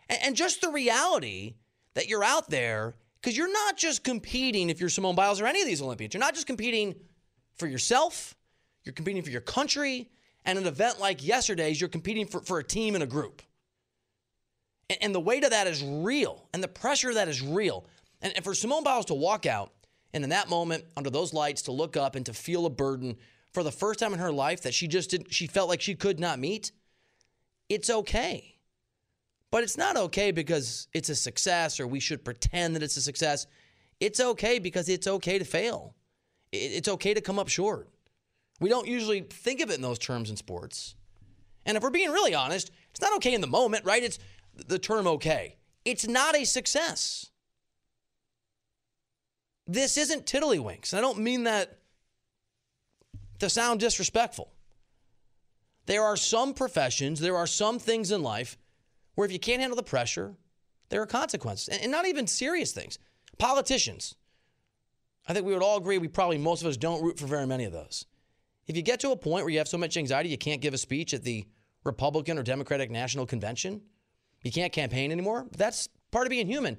And 0.08 0.36
just 0.36 0.62
the 0.62 0.70
reality 0.70 1.56
that 1.96 2.08
you're 2.08 2.24
out 2.24 2.50
there, 2.50 2.96
because 3.24 3.38
you're 3.38 3.52
not 3.52 3.78
just 3.78 4.04
competing 4.04 4.70
if 4.70 4.82
you're 4.82 4.90
Simone 4.90 5.16
Biles 5.16 5.40
or 5.40 5.46
any 5.46 5.62
of 5.62 5.68
these 5.68 5.82
Olympians, 5.82 6.14
you're 6.14 6.20
not 6.20 6.34
just 6.34 6.46
competing 6.46 6.94
for 7.56 7.68
yourself, 7.68 8.36
you're 8.84 8.92
competing 8.94 9.24
for 9.24 9.30
your 9.30 9.40
country, 9.40 10.10
and 10.44 10.60
an 10.60 10.68
event 10.68 11.00
like 11.00 11.26
yesterday's, 11.26 11.80
you're 11.80 11.90
competing 11.90 12.28
for, 12.28 12.42
for 12.42 12.60
a 12.60 12.64
team 12.64 12.96
and 12.96 13.04
a 13.04 13.08
group. 13.08 13.42
And, 14.90 15.00
and 15.02 15.16
the 15.16 15.22
weight 15.22 15.46
of 15.46 15.52
that 15.52 15.68
is 15.68 15.82
real, 15.82 16.50
and 16.54 16.62
the 16.62 16.68
pressure 16.68 17.10
of 17.10 17.16
that 17.16 17.30
is 17.30 17.42
real. 17.42 17.86
And, 18.22 18.34
and 18.36 18.44
for 18.44 18.54
Simone 18.54 18.84
Biles 18.84 19.06
to 19.06 19.14
walk 19.14 19.46
out 19.46 19.72
And 20.14 20.24
in 20.24 20.30
that 20.30 20.50
moment, 20.50 20.86
under 20.96 21.10
those 21.10 21.34
lights, 21.34 21.64
to 21.64 21.72
look 21.72 21.98
up 21.98 22.16
and 22.16 22.26
to 22.26 22.34
feel 22.34 22.66
a 22.66 22.70
burden 22.70 23.18
for 23.52 23.64
the 23.64 23.72
first 23.72 24.00
time 24.00 24.14
in 24.14 24.20
her 24.20 24.32
life 24.32 24.62
that 24.62 24.74
she 24.74 24.88
just 24.88 25.10
didn't, 25.10 25.34
she 25.34 25.48
felt 25.48 25.70
like 25.70 25.82
she 25.82 25.96
could 25.96 26.20
not 26.20 26.40
meet, 26.40 26.72
it's 27.70 27.90
okay. 27.90 28.53
But 29.54 29.62
it's 29.62 29.78
not 29.78 29.98
okay 29.98 30.32
because 30.32 30.88
it's 30.96 31.10
a 31.10 31.16
success 31.16 31.80
or 31.80 31.86
we 31.86 32.00
should 32.00 32.26
pretend 32.26 32.76
that 32.76 32.82
it's 32.82 32.98
a 32.98 33.04
success. 33.04 33.46
It's 34.00 34.20
okay 34.20 34.58
because 34.58 34.90
it's 34.90 35.06
okay 35.06 35.38
to 35.38 35.46
fail. 35.46 35.94
It's 36.52 36.88
okay 36.88 37.14
to 37.14 37.22
come 37.22 37.38
up 37.38 37.50
short. 37.50 37.88
We 38.60 38.70
don't 38.70 38.88
usually 38.88 39.22
think 39.22 39.62
of 39.62 39.70
it 39.70 39.76
in 39.76 39.84
those 39.84 40.00
terms 40.00 40.32
in 40.32 40.38
sports. 40.38 40.96
And 41.68 41.78
if 41.78 41.84
we're 41.84 41.92
being 41.92 42.10
really 42.10 42.34
honest, 42.34 42.72
it's 42.90 43.00
not 43.00 43.16
okay 43.18 43.36
in 43.36 43.42
the 43.42 43.48
moment, 43.48 43.86
right? 43.86 44.02
It's 44.02 44.18
the 44.56 44.80
term 44.80 45.06
okay. 45.06 45.58
It's 45.86 46.08
not 46.08 46.36
a 46.36 46.46
success. 46.46 47.30
This 49.68 49.98
isn't 49.98 50.26
tiddlywinks. 50.26 50.94
And 50.94 50.98
I 50.98 51.02
don't 51.02 51.20
mean 51.20 51.44
that 51.44 51.78
to 53.38 53.52
sound 53.52 53.82
disrespectful. 53.82 54.52
There 55.86 56.02
are 56.02 56.18
some 56.18 56.56
professions, 56.56 57.20
there 57.20 57.38
are 57.38 57.46
some 57.46 57.78
things 57.78 58.12
in 58.12 58.24
life 58.24 58.58
where 59.16 59.26
if 59.26 59.32
you 59.32 59.40
can't 59.40 59.62
handle 59.62 59.76
the 59.76 59.84
pressure, 59.84 60.36
there 60.90 61.02
are 61.02 61.08
consequences, 61.08 61.78
and 61.78 61.92
not 61.92 62.08
even 62.08 62.28
serious 62.28 62.72
things. 62.72 63.00
Politicians. 63.38 64.16
I 65.28 65.34
think 65.34 65.46
we 65.46 65.54
would 65.54 65.64
all 65.64 65.78
agree 65.78 65.98
we 65.98 66.08
probably, 66.08 66.38
most 66.38 66.62
of 66.62 66.68
us, 66.68 66.78
don't 66.78 67.04
root 67.04 67.18
for 67.18 67.28
very 67.28 67.48
many 67.48 67.64
of 67.64 67.72
those. 67.72 68.06
If 68.68 68.76
you 68.76 68.82
get 68.82 69.00
to 69.02 69.12
a 69.12 69.16
point 69.16 69.46
where 69.46 69.52
you 69.52 69.58
have 69.58 69.68
so 69.68 69.78
much 69.78 69.98
anxiety 69.98 70.30
you 70.30 70.38
can't 70.38 70.62
give 70.62 70.74
a 70.74 70.78
speech 70.78 71.14
at 71.14 71.24
the 71.24 71.46
Republican 71.84 72.38
or 72.38 72.44
Democratic 72.44 72.92
National 72.92 73.26
Convention, 73.26 73.82
you 74.44 74.52
can't 74.52 74.72
campaign 74.74 75.12
anymore, 75.12 75.48
that's 75.58 75.90
part 76.12 76.26
of 76.26 76.30
being 76.30 76.48
human. 76.48 76.78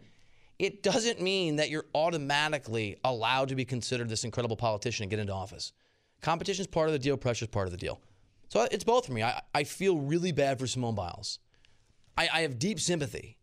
It 0.58 0.82
doesn't 0.82 1.20
mean 1.20 1.56
that 1.56 1.70
you're 1.70 1.86
automatically 1.94 2.96
allowed 3.04 3.48
to 3.48 3.54
be 3.54 3.64
considered 3.64 4.08
this 4.08 4.24
incredible 4.24 4.56
politician 4.56 5.04
and 5.04 5.10
get 5.10 5.18
into 5.18 5.32
office. 5.32 5.72
Competition 6.20 6.62
is 6.62 6.66
part 6.66 6.88
of 6.88 6.92
the 6.92 6.98
deal, 6.98 7.16
pressure 7.16 7.44
is 7.44 7.50
part 7.50 7.66
of 7.66 7.72
the 7.72 7.78
deal. 7.78 8.00
So 8.48 8.66
it's 8.70 8.84
both 8.84 9.06
for 9.06 9.12
me. 9.12 9.22
I, 9.22 9.42
I 9.54 9.64
feel 9.64 9.98
really 9.98 10.32
bad 10.32 10.58
for 10.58 10.66
Simone 10.66 10.94
Biles. 10.94 11.40
I, 12.16 12.28
I, 12.33 12.40
have 12.42 12.59
deep 12.59 12.80
sympathy. 12.80 13.38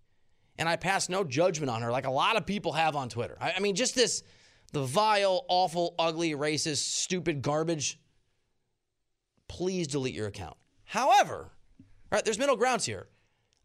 And 0.58 0.70
I 0.70 0.76
pass 0.76 1.10
no 1.10 1.24
judgment 1.24 1.70
on 1.70 1.82
her 1.82 1.92
like 1.92 2.06
a 2.06 2.12
lot 2.12 2.38
of 2.38 2.46
people 2.46 2.74
have 2.74 2.96
on 2.96 3.10
Twitter. 3.10 3.38
I, 3.40 3.54
I 3.58 3.60
mean, 3.60 3.76
just 3.76 3.96
this 3.96 4.24
the 4.74 4.84
vile, 4.84 5.46
awful, 5.50 5.96
ugly, 6.00 6.32
racist, 6.32 6.78
stupid 6.78 7.42
garbage. 7.42 8.00
Please 9.48 9.88
delete 9.88 10.16
your 10.16 10.28
account. 10.28 10.56
However, 10.86 11.52
right, 12.12 12.24
there's 12.24 12.40
middle 12.40 12.56
grounds 12.56 12.86
here. 12.86 13.08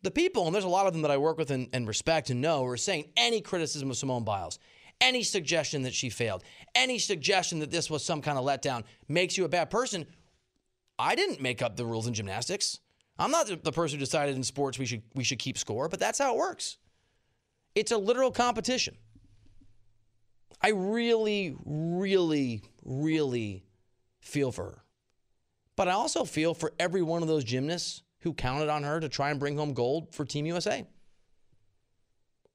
The 0.03 0.11
people, 0.11 0.47
and 0.47 0.55
there's 0.55 0.65
a 0.65 0.69
lot 0.69 0.87
of 0.87 0.93
them 0.93 1.03
that 1.03 1.11
I 1.11 1.17
work 1.17 1.39
with 1.39 1.51
and, 1.51 1.69
and 1.73 1.87
respect 1.87 2.31
and 2.31 2.41
know, 2.41 2.65
are 2.65 2.77
saying 2.77 3.07
any 3.17 3.41
criticism 3.41 3.91
of 3.91 3.97
Simone 3.97 4.25
Biles, 4.25 4.59
any 5.01 5.23
suggestion 5.23 5.83
that 5.83 5.95
she 5.95 6.11
failed, 6.11 6.43
any 6.75 6.99
suggestion 6.99 7.61
that 7.61 7.71
this 7.71 7.91
was 7.91 8.05
some 8.05 8.23
kind 8.23 8.39
of 8.39 8.45
letdown 8.45 8.85
makes 9.09 9.37
you 9.37 9.45
a 9.45 9.49
bad 9.49 9.71
person. 9.71 10.07
I 10.99 11.15
didn't 11.15 11.41
make 11.41 11.63
up 11.63 11.77
the 11.77 11.87
rules 11.87 12.07
in 12.07 12.15
gymnastics. 12.15 12.81
I'm 13.19 13.31
not 13.31 13.47
the 13.63 13.73
person 13.73 13.99
who 13.99 14.05
decided 14.05 14.37
in 14.37 14.43
sports 14.43 14.79
we 14.79 14.87
should 14.87 15.03
we 15.15 15.25
should 15.25 15.39
keep 15.39 15.57
score, 15.57 15.89
but 15.89 15.99
that's 15.99 16.19
how 16.19 16.35
it 16.35 16.39
works. 16.39 16.79
It's 17.75 17.93
a 17.93 17.99
literal 17.99 18.31
competition. 18.31 18.97
I 20.63 20.71
really, 20.71 21.55
really, 21.65 22.63
really 22.85 23.65
feel 24.21 24.51
for 24.53 24.65
her. 24.65 24.83
But 25.77 25.89
I 25.89 25.93
also 25.93 26.25
feel 26.25 26.55
for 26.55 26.73
every 26.79 27.03
one 27.03 27.23
of 27.23 27.29
those 27.29 27.45
gymnasts 27.45 28.03
who 28.21 28.33
counted 28.33 28.71
on 28.71 28.83
her 28.83 28.99
to 28.99 29.09
try 29.09 29.31
and 29.31 29.39
bring 29.39 29.57
home 29.57 29.75
gold 29.75 30.15
for 30.15 30.25
Team 30.25 30.47
USA. 30.47 30.87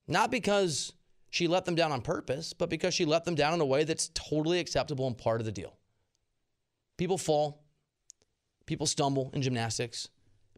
Not 0.08 0.32
because 0.32 0.94
she 1.30 1.48
let 1.48 1.65
them 1.65 1.75
down 1.75 1.91
on 1.91 2.01
purpose, 2.01 2.51
but 2.53 2.70
because 2.70 2.94
she 2.94 3.06
let 3.06 3.24
them 3.24 3.36
down 3.36 3.53
in 3.53 3.62
a 3.62 3.65
way 3.65 3.84
that's 3.84 4.10
totally 4.13 4.60
acceptable 4.60 5.08
and 5.08 5.18
part 5.18 5.39
of 5.39 5.46
the 5.46 5.51
deal. 5.51 5.77
People 6.98 7.18
fall, 7.18 7.63
people 8.65 8.86
stumble 8.86 9.32
in 9.34 9.41
gymnastics, 9.41 10.10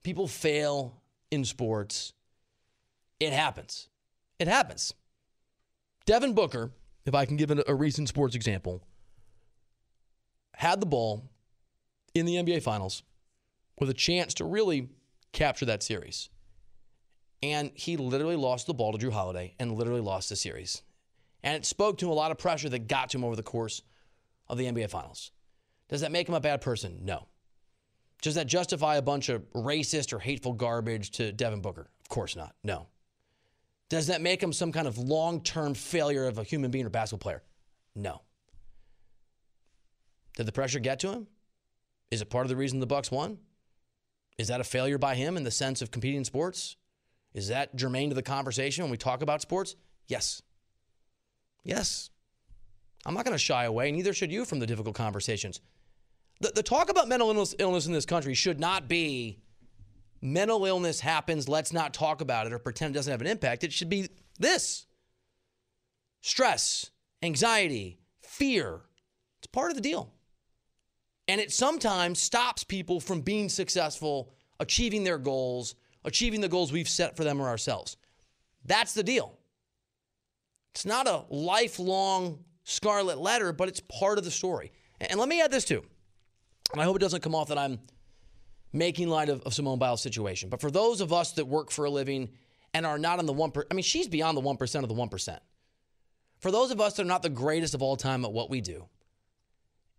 people 0.04 0.28
fail 0.28 1.02
in 1.32 1.46
sports. 1.46 2.14
It 3.20 3.34
happens. 3.34 3.88
It 4.40 4.48
happens. 4.48 4.94
Devin 6.06 6.34
Booker, 6.34 6.72
if 7.06 7.16
I 7.16 7.26
can 7.26 7.38
give 7.38 7.52
a 7.52 7.76
recent 7.76 8.10
sports 8.10 8.36
example, 8.36 8.84
had 10.56 10.80
the 10.80 10.86
ball 10.86 11.30
in 12.14 12.26
the 12.26 12.36
NBA 12.36 12.62
Finals 12.62 13.04
with 13.80 13.90
a 13.90 13.94
chance 13.94 14.34
to 14.36 14.46
really 14.46 14.90
capture 15.32 15.66
that 15.66 15.82
series. 15.82 16.30
And 17.42 17.72
he 17.74 17.98
literally 17.98 18.36
lost 18.36 18.68
the 18.68 18.74
ball 18.74 18.94
to 18.94 18.98
Jrue 18.98 19.12
Holiday 19.12 19.56
and 19.60 19.74
literally 19.74 20.02
lost 20.02 20.30
the 20.30 20.36
series. 20.36 20.82
And 21.42 21.56
it 21.56 21.66
spoke 21.66 21.98
to 21.98 22.12
a 22.12 22.14
lot 22.14 22.32
of 22.32 22.38
pressure 22.38 22.70
that 22.70 22.88
got 22.88 23.10
to 23.10 23.18
him 23.18 23.24
over 23.24 23.36
the 23.36 23.44
course 23.44 23.82
of 24.48 24.58
the 24.58 24.66
NBA 24.66 24.90
Finals. 24.90 25.32
Does 25.90 26.02
that 26.02 26.12
make 26.12 26.30
him 26.30 26.36
a 26.36 26.40
bad 26.40 26.62
person? 26.62 27.00
No. 27.04 27.28
Does 28.24 28.36
that 28.36 28.48
justify 28.48 28.96
a 28.96 29.02
bunch 29.02 29.28
of 29.28 29.44
racist 29.52 30.14
or 30.14 30.20
hateful 30.20 30.54
garbage 30.54 31.12
to 31.12 31.34
Devin 31.34 31.60
Booker? 31.60 31.90
Of 32.02 32.10
course 32.10 32.38
not. 32.38 32.56
No. 32.64 32.88
Does 33.90 34.08
that 34.08 34.22
make 34.22 34.42
him 34.42 34.54
some 34.54 34.72
kind 34.72 34.88
of 34.88 34.98
long 34.98 35.42
term 35.42 35.74
failure 35.74 36.26
of 36.26 36.38
a 36.38 36.44
human 36.44 36.72
being 36.72 36.86
or 36.86 36.90
basketball 36.90 37.22
player? 37.22 37.44
No. 37.96 38.22
Did 40.38 40.46
the 40.46 40.54
pressure 40.54 40.80
get 40.80 41.02
to 41.02 41.12
him? 41.12 41.28
Is 42.12 42.22
it 42.22 42.30
part 42.30 42.46
of 42.46 42.50
the 42.50 42.56
reason 42.56 42.80
the 42.80 42.88
Bucks 42.88 43.12
won? 43.12 43.40
Is 44.38 44.48
that 44.48 44.62
a 44.62 44.64
failure 44.64 44.98
by 44.98 45.16
him 45.16 45.36
in 45.36 45.44
the 45.44 45.52
sense 45.52 45.82
of 45.82 45.92
competing 45.92 46.20
in 46.20 46.26
sports? 46.26 46.78
Is 47.34 47.50
that 47.50 47.76
germane 47.76 48.08
to 48.08 48.16
the 48.16 48.24
conversation 48.24 48.86
when 48.86 48.92
we 48.92 48.98
talk 48.98 49.22
about 49.22 49.42
sports? 49.42 49.76
Yes. 50.08 50.42
Yes. 51.66 52.10
I'm 53.06 53.16
not 53.16 53.26
going 53.26 53.36
to 53.36 53.38
shy 53.38 53.66
away, 53.66 53.92
neither 53.92 54.14
should 54.14 54.32
you, 54.32 54.46
from 54.46 54.60
the 54.60 54.66
difficult 54.66 54.96
conversations. 54.96 55.60
The, 56.40 56.52
the 56.56 56.64
talk 56.64 56.90
about 56.90 57.08
mental 57.08 57.30
illness, 57.30 57.56
illness 57.60 57.86
in 57.86 57.94
this 57.94 58.06
country 58.06 58.34
should 58.34 58.60
not 58.60 58.88
be 58.88 59.40
mental 60.22 60.66
illness 60.66 61.00
happens, 61.02 61.50
let's 61.50 61.74
not 61.74 61.94
talk 61.94 62.22
about 62.22 62.48
it 62.48 62.54
or 62.54 62.60
pretend 62.60 62.96
it 62.96 62.98
doesn't 62.98 63.12
have 63.12 63.22
an 63.22 63.28
impact. 63.28 63.64
It 63.64 63.74
should 63.74 63.90
be 63.90 64.10
this 64.40 64.86
stress, 66.22 66.90
anxiety, 67.22 68.00
fear. 68.22 68.82
It's 69.40 69.48
part 69.48 69.70
of 69.70 69.76
the 69.76 69.82
deal. 69.82 70.14
And 71.28 71.40
it 71.40 71.52
sometimes 71.52 72.20
stops 72.20 72.64
people 72.64 73.00
from 73.00 73.22
being 73.22 73.50
successful, 73.50 74.34
achieving 74.60 75.04
their 75.04 75.18
goals, 75.18 75.76
achieving 76.04 76.42
the 76.42 76.50
goals 76.50 76.72
we've 76.72 76.90
set 76.90 77.16
for 77.16 77.24
them 77.24 77.42
or 77.42 77.48
ourselves. 77.48 77.98
That's 78.66 78.94
the 78.94 79.04
deal. 79.04 79.38
It's 80.74 80.86
not 80.86 81.08
a 81.08 81.26
lifelong 81.30 82.40
scarlet 82.64 83.20
letter, 83.20 83.54
but 83.54 83.68
it's 83.68 83.82
part 83.82 84.18
of 84.18 84.24
the 84.24 84.32
story. 84.32 84.72
And 85.00 85.20
let 85.20 85.30
me 85.30 85.42
add 85.42 85.52
this 85.52 85.66
too. 85.66 85.84
And 86.74 86.82
I 86.82 86.86
hope 86.86 86.96
it 86.96 87.00
doesn't 87.00 87.22
come 87.22 87.36
off 87.36 87.50
that 87.50 87.58
I'm 87.58 87.80
making 88.74 89.08
light 89.08 89.30
of, 89.30 89.42
of 89.44 89.54
Simone 89.54 89.80
Biles' 89.80 90.02
situation. 90.02 90.50
But 90.50 90.60
for 90.60 90.72
those 90.72 91.02
of 91.02 91.14
us 91.14 91.32
that 91.34 91.46
work 91.46 91.72
for 91.72 91.86
a 91.86 91.90
living 91.90 92.30
and 92.74 92.86
are 92.86 92.98
not 92.98 93.20
on 93.20 93.26
the 93.26 93.34
1%, 93.34 93.64
I 93.70 93.74
mean, 93.76 93.84
she's 93.84 94.08
beyond 94.08 94.36
the 94.36 94.42
1% 94.42 94.84
of 94.84 94.90
the 94.90 94.96
1%. 94.96 95.40
For 96.40 96.52
those 96.52 96.72
of 96.72 96.82
us 96.82 96.96
that 96.96 97.04
are 97.04 97.06
not 97.06 97.22
the 97.22 97.30
greatest 97.30 97.74
of 97.74 97.82
all 97.82 97.96
time 97.96 98.26
at 98.26 98.34
what 98.34 98.50
we 98.50 98.60
do, 98.60 98.88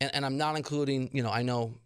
and, 0.01 0.15
and 0.15 0.27
I'm 0.27 0.37
not 0.37 0.57
including, 0.57 1.11
you 1.13 1.23
know, 1.23 1.31
I 1.31 1.43
know 1.43 1.79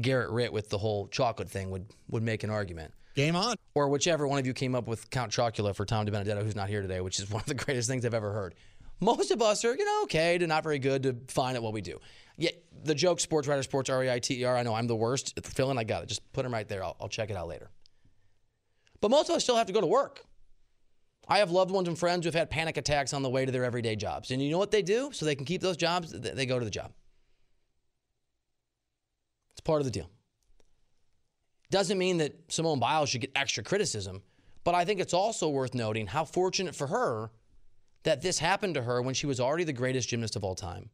Garrett 0.00 0.30
Ritt 0.30 0.52
with 0.52 0.68
the 0.68 0.78
whole 0.78 1.08
chocolate 1.08 1.48
thing 1.48 1.70
would 1.70 1.86
would 2.08 2.22
make 2.22 2.44
an 2.44 2.50
argument. 2.50 2.92
Game 3.14 3.36
on. 3.36 3.54
Or 3.74 3.88
whichever 3.88 4.26
one 4.26 4.38
of 4.38 4.46
you 4.46 4.52
came 4.52 4.74
up 4.74 4.88
with 4.88 5.08
Count 5.10 5.30
Chocula 5.30 5.74
for 5.74 5.84
Tom 5.84 6.04
DiBenedetto, 6.04 6.42
who's 6.42 6.56
not 6.56 6.68
here 6.68 6.82
today, 6.82 7.00
which 7.00 7.20
is 7.20 7.30
one 7.30 7.40
of 7.40 7.46
the 7.46 7.54
greatest 7.64 7.88
things 7.88 8.04
I've 8.04 8.14
ever 8.14 8.32
heard. 8.32 8.54
Most 9.00 9.30
of 9.30 9.42
us 9.42 9.64
are, 9.64 9.74
you 9.74 9.84
know, 9.84 10.02
okay 10.04 10.38
to 10.38 10.46
not 10.46 10.62
very 10.62 10.78
good 10.78 11.02
to 11.02 11.16
fine 11.28 11.56
at 11.56 11.62
what 11.62 11.72
we 11.72 11.80
do. 11.80 11.98
Yeah, 12.36 12.50
the 12.82 12.94
joke, 12.94 13.20
sports 13.20 13.46
writer, 13.46 13.62
sports 13.62 13.90
R 13.90 14.04
E 14.04 14.10
I 14.10 14.18
T 14.18 14.40
E 14.40 14.44
R. 14.44 14.56
I 14.56 14.62
know 14.62 14.74
I'm 14.74 14.86
the 14.86 14.96
worst. 14.96 15.38
And 15.58 15.78
I 15.78 15.84
got 15.84 16.02
it. 16.02 16.08
Just 16.08 16.32
put 16.32 16.44
him 16.44 16.52
right 16.52 16.68
there. 16.68 16.82
I'll, 16.82 16.96
I'll 17.00 17.08
check 17.08 17.30
it 17.30 17.36
out 17.36 17.48
later. 17.48 17.70
But 19.00 19.10
most 19.10 19.28
of 19.28 19.36
us 19.36 19.42
still 19.42 19.56
have 19.56 19.66
to 19.66 19.72
go 19.72 19.80
to 19.80 19.86
work. 19.86 20.24
I 21.28 21.38
have 21.38 21.50
loved 21.50 21.70
ones 21.70 21.88
and 21.88 21.98
friends 21.98 22.24
who've 22.24 22.34
had 22.34 22.50
panic 22.50 22.76
attacks 22.76 23.12
on 23.12 23.22
the 23.22 23.30
way 23.30 23.46
to 23.46 23.52
their 23.52 23.64
everyday 23.64 23.96
jobs. 23.96 24.30
And 24.30 24.42
you 24.42 24.50
know 24.50 24.58
what 24.58 24.70
they 24.70 24.82
do 24.82 25.10
so 25.12 25.24
they 25.24 25.34
can 25.34 25.46
keep 25.46 25.62
those 25.62 25.76
jobs? 25.76 26.12
They 26.12 26.46
go 26.46 26.58
to 26.58 26.64
the 26.64 26.70
job 26.70 26.92
It's 29.52 29.60
part 29.60 29.80
of 29.80 29.84
the 29.84 29.90
deal. 29.90 30.10
Doesn't 31.70 31.98
mean 31.98 32.18
that 32.18 32.52
Simone 32.52 32.78
Biles 32.78 33.08
should 33.08 33.22
get 33.22 33.32
extra 33.34 33.62
criticism, 33.64 34.22
but 34.64 34.74
I 34.74 34.84
think 34.84 35.00
it's 35.00 35.14
also 35.14 35.48
worth 35.48 35.74
noting 35.74 36.06
how 36.06 36.24
fortunate 36.24 36.74
for 36.74 36.88
her 36.88 37.30
that 38.04 38.22
this 38.22 38.38
happened 38.38 38.74
to 38.74 38.82
her 38.82 39.02
when 39.02 39.14
she 39.14 39.26
was 39.26 39.40
already 39.40 39.64
the 39.64 39.72
greatest 39.72 40.08
gymnast 40.08 40.36
of 40.36 40.44
all 40.44 40.54
time, 40.54 40.90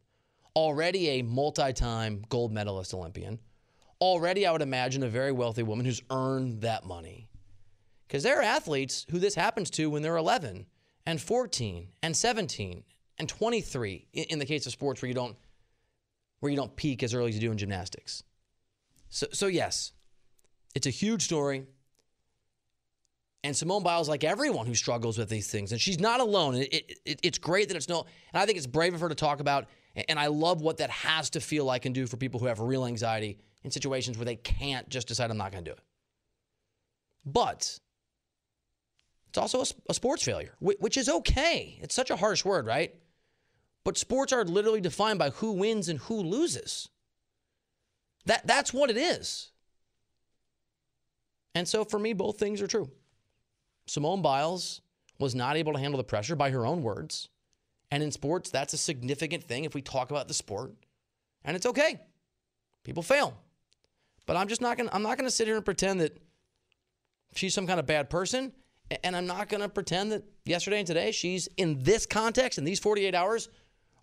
already 0.57 1.09
a 1.11 1.23
multi 1.23 1.73
time 1.73 2.25
gold 2.29 2.53
medalist 2.53 2.95
Olympian, 2.95 3.39
already, 4.01 4.47
I 4.47 4.53
would 4.53 4.63
imagine, 4.63 5.03
a 5.03 5.09
very 5.09 5.33
wealthy 5.33 5.63
woman 5.63 5.85
who's 5.85 6.03
earned 6.11 6.63
that 6.63 6.85
money. 6.85 7.29
Because 8.07 8.23
there 8.23 8.39
are 8.41 8.43
athletes 8.43 9.07
who 9.11 9.19
this 9.19 9.35
happens 9.35 9.71
to 9.71 9.91
when 9.91 10.03
they're 10.03 10.17
11 10.17 10.67
and 11.07 11.21
14 11.21 11.89
and 12.03 12.17
17 12.17 12.83
and 13.19 13.29
23 13.29 14.07
in 14.13 14.39
the 14.39 14.47
case 14.47 14.67
of 14.67 14.73
sports 14.73 15.03
where 15.03 15.09
you 15.09 15.15
don't 15.15 15.37
where 16.41 16.51
you 16.51 16.57
don't 16.57 16.75
peak 16.75 17.03
as 17.03 17.13
early 17.13 17.29
as 17.29 17.35
you 17.35 17.41
do 17.41 17.53
in 17.53 17.59
gymnastics. 17.59 18.23
So, 19.11 19.27
so 19.31 19.47
yes, 19.47 19.93
it's 20.75 20.87
a 20.87 20.91
huge 20.91 21.23
story. 21.23 21.67
And 23.43 23.57
Simone 23.57 23.83
Biles, 23.83 24.09
like 24.09 24.23
everyone 24.23 24.67
who 24.67 24.75
struggles 24.75 25.17
with 25.17 25.31
these 25.31 25.51
things, 25.51 25.73
and 25.73 25.81
she's 25.81 25.99
not 25.99 26.21
alone. 26.21 26.57
It, 26.57 26.75
it, 26.75 26.99
it, 27.07 27.21
it's 27.23 27.39
great 27.39 27.69
that 27.69 27.77
it's 27.77 27.89
no, 27.89 28.05
and 28.33 28.43
I 28.43 28.45
think 28.45 28.59
it's 28.59 28.67
brave 28.67 28.93
of 28.95 29.01
her 29.01 29.09
to 29.09 29.15
talk 29.15 29.41
about. 29.41 29.67
And 30.09 30.19
I 30.19 30.29
love 30.29 30.61
what 30.61 30.77
that 30.77 30.91
has 30.91 31.31
to 31.31 31.41
feel 31.41 31.65
like 31.65 31.85
and 31.85 31.95
do 31.95 32.07
for 32.07 32.17
people 32.17 32.39
who 32.39 32.47
have 32.47 32.61
real 32.61 32.87
anxiety 32.87 33.39
in 33.65 33.71
situations 33.71 34.17
where 34.17 34.25
they 34.25 34.37
can't 34.37 34.89
just 34.89 35.09
decide, 35.09 35.31
I'm 35.31 35.37
not 35.37 35.53
going 35.53 35.65
to 35.65 35.71
do 35.71 35.75
it. 35.75 35.83
But 37.25 37.79
it's 39.29 39.39
also 39.39 39.61
a, 39.61 39.67
a 39.91 39.95
sports 39.95 40.23
failure, 40.23 40.55
which 40.61 40.97
is 40.97 41.09
okay. 41.09 41.79
It's 41.83 41.95
such 41.95 42.11
a 42.11 42.17
harsh 42.17 42.45
word, 42.45 42.67
right? 42.67 42.95
But 43.85 43.99
sports 43.99 44.33
are 44.33 44.45
literally 44.45 44.81
defined 44.81 45.19
by 45.19 45.31
who 45.31 45.53
wins 45.53 45.89
and 45.89 45.99
who 46.01 46.21
loses. 46.21 46.89
That, 48.27 48.47
that's 48.47 48.73
what 48.73 48.91
it 48.91 48.97
is. 48.97 49.51
And 51.55 51.67
so 51.67 51.85
for 51.85 51.99
me, 51.99 52.13
both 52.13 52.39
things 52.39 52.63
are 52.63 52.67
true. 52.67 52.91
Simone 53.91 54.23
Biles 54.23 54.83
was 55.19 55.35
not 55.35 55.57
able 55.57 55.73
to 55.73 55.79
handle 55.81 55.99
the 55.99 56.05
pressure 56.05 56.37
by 56.37 56.51
her 56.51 56.65
own 56.65 56.81
words. 56.81 57.29
And 57.91 58.05
in 58.05 58.13
sports, 58.13 58.49
that's 58.49 58.73
a 58.73 58.77
significant 58.77 59.43
thing 59.43 59.65
if 59.65 59.75
we 59.75 59.83
talk 59.83 60.13
about 60.13 60.29
the 60.29 60.35
sport. 60.35 60.75
And 61.45 61.57
it's 61.57 61.67
okay. 61.67 61.99
People 62.85 63.03
fail. 63.03 63.37
But 64.27 64.37
I'm 64.37 64.47
just 64.47 64.61
not 64.61 64.77
going 64.77 64.89
to 64.89 64.95
I'm 64.95 65.03
not 65.03 65.19
going 65.19 65.27
to 65.27 65.31
sit 65.31 65.49
here 65.49 65.57
and 65.57 65.65
pretend 65.65 66.03
that 66.03 66.23
she's 67.35 67.53
some 67.53 67.67
kind 67.67 67.81
of 67.81 67.87
bad 67.87 68.11
person 68.11 68.53
and 69.03 69.17
I'm 69.17 69.27
not 69.27 69.49
going 69.49 69.61
to 69.61 69.69
pretend 69.69 70.13
that 70.13 70.23
yesterday 70.45 70.79
and 70.79 70.87
today 70.87 71.11
she's 71.11 71.49
in 71.57 71.83
this 71.83 72.07
context 72.07 72.59
in 72.59 72.65
these 72.65 72.79
48 72.79 73.13
hours 73.17 73.49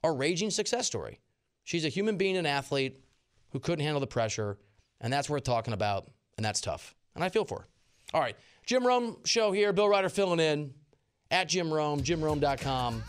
a 0.04 0.12
raging 0.12 0.50
success 0.50 0.86
story. 0.86 1.22
She's 1.64 1.86
a 1.86 1.90
human 1.90 2.18
being, 2.18 2.36
an 2.36 2.46
athlete 2.46 3.06
who 3.52 3.60
couldn't 3.62 3.86
handle 3.86 4.02
the 4.02 4.08
pressure, 4.08 4.58
and 5.00 5.14
that's 5.14 5.30
worth 5.30 5.44
talking 5.44 5.74
about, 5.74 6.10
and 6.36 6.46
that's 6.46 6.60
tough. 6.60 6.94
And 7.16 7.24
I 7.24 7.30
feel 7.30 7.46
for 7.46 7.60
her. 7.60 7.68
All 8.14 8.22
right, 8.22 8.36
Jim 8.68 8.86
Rome 8.86 9.18
show 9.24 9.52
here. 9.54 9.74
Bill 9.74 9.88
Reiter 9.88 10.10
filling 10.10 10.42
in 10.42 10.74
at 11.32 11.48
Jim 11.48 11.74
Rome, 11.74 12.02
jimrome.com. 12.02 13.02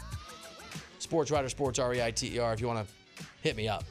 Sports 1.00 1.30
Writer, 1.30 1.48
Sports 1.48 1.80
R 1.80 1.92
E 1.94 2.02
I 2.02 2.12
T 2.12 2.36
E 2.36 2.38
R, 2.38 2.52
if 2.52 2.60
you 2.60 2.68
want 2.68 2.86
to 2.86 3.24
hit 3.42 3.56
me 3.56 3.68
up. 3.68 3.84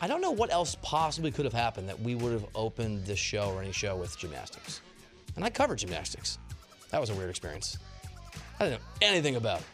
I 0.00 0.08
don't 0.08 0.20
know 0.20 0.32
what 0.32 0.52
else 0.52 0.76
possibly 0.82 1.30
could 1.30 1.44
have 1.44 1.54
happened 1.54 1.88
that 1.88 2.00
we 2.00 2.16
would 2.16 2.32
have 2.32 2.46
opened 2.54 3.04
this 3.06 3.18
show 3.18 3.52
or 3.52 3.62
any 3.62 3.70
show 3.70 3.96
with 3.96 4.18
gymnastics. 4.18 4.80
And 5.36 5.44
I 5.44 5.50
covered 5.50 5.78
gymnastics. 5.78 6.38
That 6.90 7.00
was 7.00 7.10
a 7.10 7.14
weird 7.14 7.30
experience. 7.30 7.78
I 8.58 8.64
didn't 8.64 8.80
know 8.80 8.86
anything 9.02 9.36
about 9.36 9.60
it. 9.60 9.66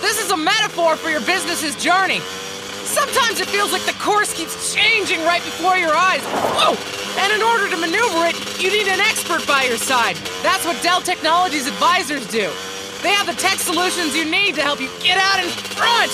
This 0.00 0.22
is 0.22 0.30
a 0.30 0.36
metaphor 0.36 0.94
for 0.96 1.10
your 1.10 1.22
business's 1.22 1.74
journey. 1.82 2.20
Sometimes 2.88 3.40
it 3.40 3.48
feels 3.48 3.70
like 3.70 3.84
the 3.84 3.92
course 4.00 4.32
keeps 4.32 4.74
changing 4.74 5.20
right 5.24 5.42
before 5.44 5.76
your 5.76 5.94
eyes. 5.94 6.22
Whoa! 6.56 6.74
And 7.22 7.32
in 7.32 7.42
order 7.42 7.68
to 7.68 7.76
maneuver 7.76 8.24
it, 8.26 8.62
you 8.62 8.70
need 8.70 8.88
an 8.88 9.00
expert 9.00 9.46
by 9.46 9.64
your 9.64 9.76
side. 9.76 10.16
That's 10.42 10.64
what 10.64 10.82
Dell 10.82 11.00
Technologies 11.02 11.66
advisors 11.66 12.26
do. 12.28 12.50
They 13.02 13.10
have 13.10 13.26
the 13.26 13.34
tech 13.34 13.58
solutions 13.58 14.16
you 14.16 14.24
need 14.24 14.54
to 14.54 14.62
help 14.62 14.80
you 14.80 14.88
get 15.02 15.18
out 15.18 15.38
in 15.38 15.48
front 15.50 16.10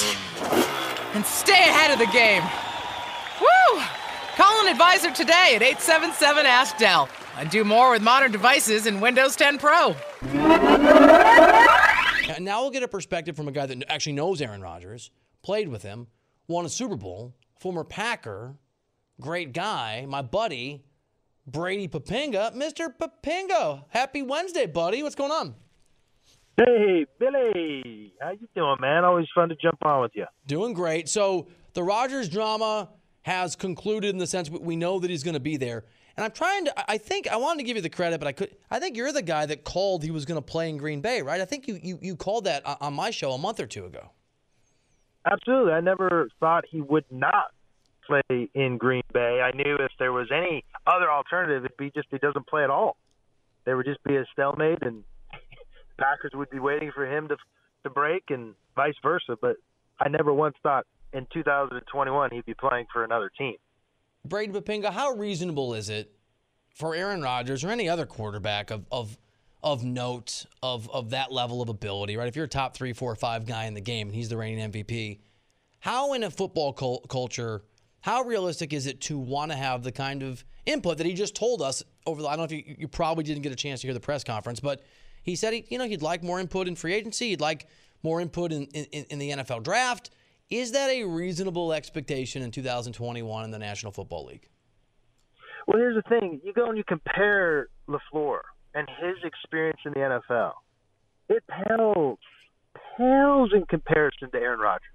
and 1.14 1.24
stay 1.24 1.52
ahead 1.70 1.90
of 1.92 1.98
the 1.98 2.12
game. 2.12 2.42
Woo! 3.40 3.82
Call 4.36 4.66
an 4.66 4.72
advisor 4.72 5.12
today 5.12 5.52
at 5.54 5.62
877 5.62 6.44
Ask 6.44 6.76
Dell 6.76 7.08
and 7.38 7.48
do 7.50 7.62
more 7.62 7.92
with 7.92 8.02
modern 8.02 8.32
devices 8.32 8.86
in 8.86 9.00
Windows 9.00 9.36
10 9.36 9.58
Pro. 9.58 9.94
Now 12.40 12.60
we'll 12.62 12.70
get 12.70 12.82
a 12.82 12.88
perspective 12.88 13.36
from 13.36 13.48
a 13.48 13.52
guy 13.52 13.66
that 13.66 13.84
actually 13.88 14.14
knows 14.14 14.42
Aaron 14.42 14.60
Rodgers, 14.60 15.10
played 15.42 15.68
with 15.68 15.82
him, 15.82 16.08
won 16.48 16.64
a 16.64 16.68
Super 16.68 16.96
Bowl, 16.96 17.34
former 17.58 17.84
Packer, 17.84 18.56
great 19.20 19.52
guy, 19.52 20.06
my 20.08 20.22
buddy, 20.22 20.84
Brady 21.46 21.88
Poppinga. 21.88 22.54
Mr. 22.54 22.92
Poppinga, 22.96 23.84
happy 23.88 24.22
Wednesday, 24.22 24.66
buddy. 24.66 25.02
What's 25.02 25.14
going 25.14 25.32
on? 25.32 25.54
Hey, 26.56 27.04
Billy. 27.18 28.14
How 28.20 28.30
you 28.30 28.48
doing, 28.54 28.76
man? 28.80 29.04
Always 29.04 29.26
fun 29.34 29.48
to 29.48 29.56
jump 29.56 29.84
on 29.84 30.02
with 30.02 30.12
you. 30.14 30.26
Doing 30.46 30.72
great. 30.72 31.08
So 31.08 31.48
the 31.72 31.82
Rodgers 31.82 32.28
drama 32.28 32.90
has 33.22 33.56
concluded 33.56 34.10
in 34.10 34.18
the 34.18 34.26
sense 34.26 34.48
we 34.48 34.76
know 34.76 35.00
that 35.00 35.10
he's 35.10 35.24
going 35.24 35.34
to 35.34 35.40
be 35.40 35.56
there. 35.56 35.84
And 36.16 36.24
I'm 36.24 36.30
trying 36.30 36.66
to. 36.66 36.90
I 36.90 36.98
think 36.98 37.26
I 37.26 37.36
wanted 37.36 37.58
to 37.58 37.64
give 37.64 37.76
you 37.76 37.82
the 37.82 37.90
credit, 37.90 38.20
but 38.20 38.28
I 38.28 38.32
could. 38.32 38.56
I 38.70 38.78
think 38.78 38.96
you're 38.96 39.10
the 39.10 39.22
guy 39.22 39.46
that 39.46 39.64
called 39.64 40.04
he 40.04 40.12
was 40.12 40.24
going 40.24 40.36
to 40.36 40.42
play 40.42 40.68
in 40.68 40.76
Green 40.76 41.00
Bay, 41.00 41.22
right? 41.22 41.40
I 41.40 41.44
think 41.44 41.66
you 41.66 41.80
you 41.82 41.98
you 42.00 42.14
called 42.14 42.44
that 42.44 42.62
on 42.64 42.94
my 42.94 43.10
show 43.10 43.32
a 43.32 43.38
month 43.38 43.58
or 43.58 43.66
two 43.66 43.84
ago. 43.84 44.10
Absolutely, 45.24 45.72
I 45.72 45.80
never 45.80 46.28
thought 46.40 46.64
he 46.68 46.80
would 46.80 47.06
not 47.10 47.46
play 48.06 48.50
in 48.54 48.76
Green 48.76 49.02
Bay. 49.12 49.40
I 49.40 49.56
knew 49.56 49.76
if 49.76 49.92
there 49.98 50.12
was 50.12 50.28
any 50.30 50.64
other 50.86 51.10
alternative, 51.10 51.64
it'd 51.64 51.76
be 51.76 51.90
just 51.90 52.08
he 52.10 52.18
doesn't 52.18 52.46
play 52.46 52.62
at 52.64 52.70
all. 52.70 52.96
There 53.64 53.76
would 53.76 53.86
just 53.86 54.02
be 54.04 54.16
a 54.16 54.26
stalemate, 54.32 54.82
and 54.82 55.04
Packers 55.98 56.32
would 56.34 56.50
be 56.50 56.58
waiting 56.58 56.92
for 56.94 57.06
him 57.06 57.28
to 57.28 57.36
to 57.84 57.90
break, 57.90 58.24
and 58.28 58.54
vice 58.76 58.94
versa. 59.02 59.36
But 59.40 59.56
I 59.98 60.08
never 60.08 60.32
once 60.32 60.56
thought 60.62 60.86
in 61.12 61.26
2021 61.32 62.30
he'd 62.32 62.44
be 62.44 62.54
playing 62.54 62.86
for 62.92 63.04
another 63.04 63.30
team. 63.36 63.54
Brady 64.26 64.52
Poppinga, 64.52 64.90
how 64.90 65.12
reasonable 65.12 65.74
is 65.74 65.88
it 65.88 66.12
for 66.74 66.94
Aaron 66.94 67.22
Rodgers 67.22 67.62
or 67.62 67.70
any 67.70 67.88
other 67.88 68.06
quarterback 68.06 68.70
of 68.70 68.84
of 68.90 69.16
of 69.64 69.82
note 69.82 70.44
of 70.62 70.88
of 70.90 71.10
that 71.10 71.32
level 71.32 71.62
of 71.62 71.70
ability, 71.70 72.16
right? 72.18 72.28
If 72.28 72.36
you're 72.36 72.44
a 72.44 72.48
top 72.48 72.76
three, 72.76 72.92
four, 72.92 73.16
five 73.16 73.46
guy 73.46 73.64
in 73.64 73.72
the 73.72 73.80
game 73.80 74.08
and 74.08 74.14
he's 74.14 74.28
the 74.28 74.36
reigning 74.36 74.70
MVP, 74.70 75.20
how 75.80 76.12
in 76.12 76.22
a 76.22 76.30
football 76.30 76.74
cult- 76.74 77.08
culture, 77.08 77.62
how 78.02 78.22
realistic 78.22 78.74
is 78.74 78.86
it 78.86 79.00
to 79.02 79.18
want 79.18 79.50
to 79.50 79.56
have 79.56 79.82
the 79.82 79.90
kind 79.90 80.22
of 80.22 80.44
input 80.66 80.98
that 80.98 81.06
he 81.06 81.14
just 81.14 81.34
told 81.34 81.62
us 81.62 81.82
over 82.06 82.20
the? 82.20 82.28
I 82.28 82.36
don't 82.36 82.50
know 82.50 82.56
if 82.56 82.66
you, 82.66 82.76
you 82.78 82.88
probably 82.88 83.24
didn't 83.24 83.42
get 83.42 83.52
a 83.52 83.56
chance 83.56 83.80
to 83.80 83.86
hear 83.86 83.94
the 83.94 84.00
press 84.00 84.22
conference, 84.22 84.60
but 84.60 84.84
he 85.22 85.34
said 85.34 85.54
he, 85.54 85.64
you 85.70 85.78
know, 85.78 85.86
he'd 85.86 86.02
like 86.02 86.22
more 86.22 86.38
input 86.38 86.68
in 86.68 86.76
free 86.76 86.92
agency, 86.92 87.30
he'd 87.30 87.40
like 87.40 87.66
more 88.02 88.20
input 88.20 88.52
in, 88.52 88.64
in, 88.66 89.04
in 89.08 89.18
the 89.18 89.30
NFL 89.30 89.62
draft. 89.62 90.10
Is 90.50 90.72
that 90.72 90.90
a 90.90 91.04
reasonable 91.04 91.72
expectation 91.72 92.42
in 92.42 92.50
2021 92.50 93.44
in 93.44 93.50
the 93.50 93.58
National 93.58 93.92
Football 93.92 94.26
League? 94.26 94.46
Well, 95.66 95.78
here's 95.78 95.96
the 95.96 96.08
thing: 96.10 96.42
you 96.44 96.52
go 96.52 96.68
and 96.68 96.76
you 96.76 96.84
compare 96.84 97.68
LaFleur 97.88 98.40
and 98.74 98.88
his 99.00 99.16
experience 99.24 99.80
in 99.84 99.92
the 99.92 100.00
NFL. 100.00 100.52
It 101.28 101.42
pales, 101.46 102.18
pales 102.96 103.50
in 103.54 103.64
comparison 103.66 104.30
to 104.32 104.38
Aaron 104.38 104.60
Rodgers. 104.60 104.88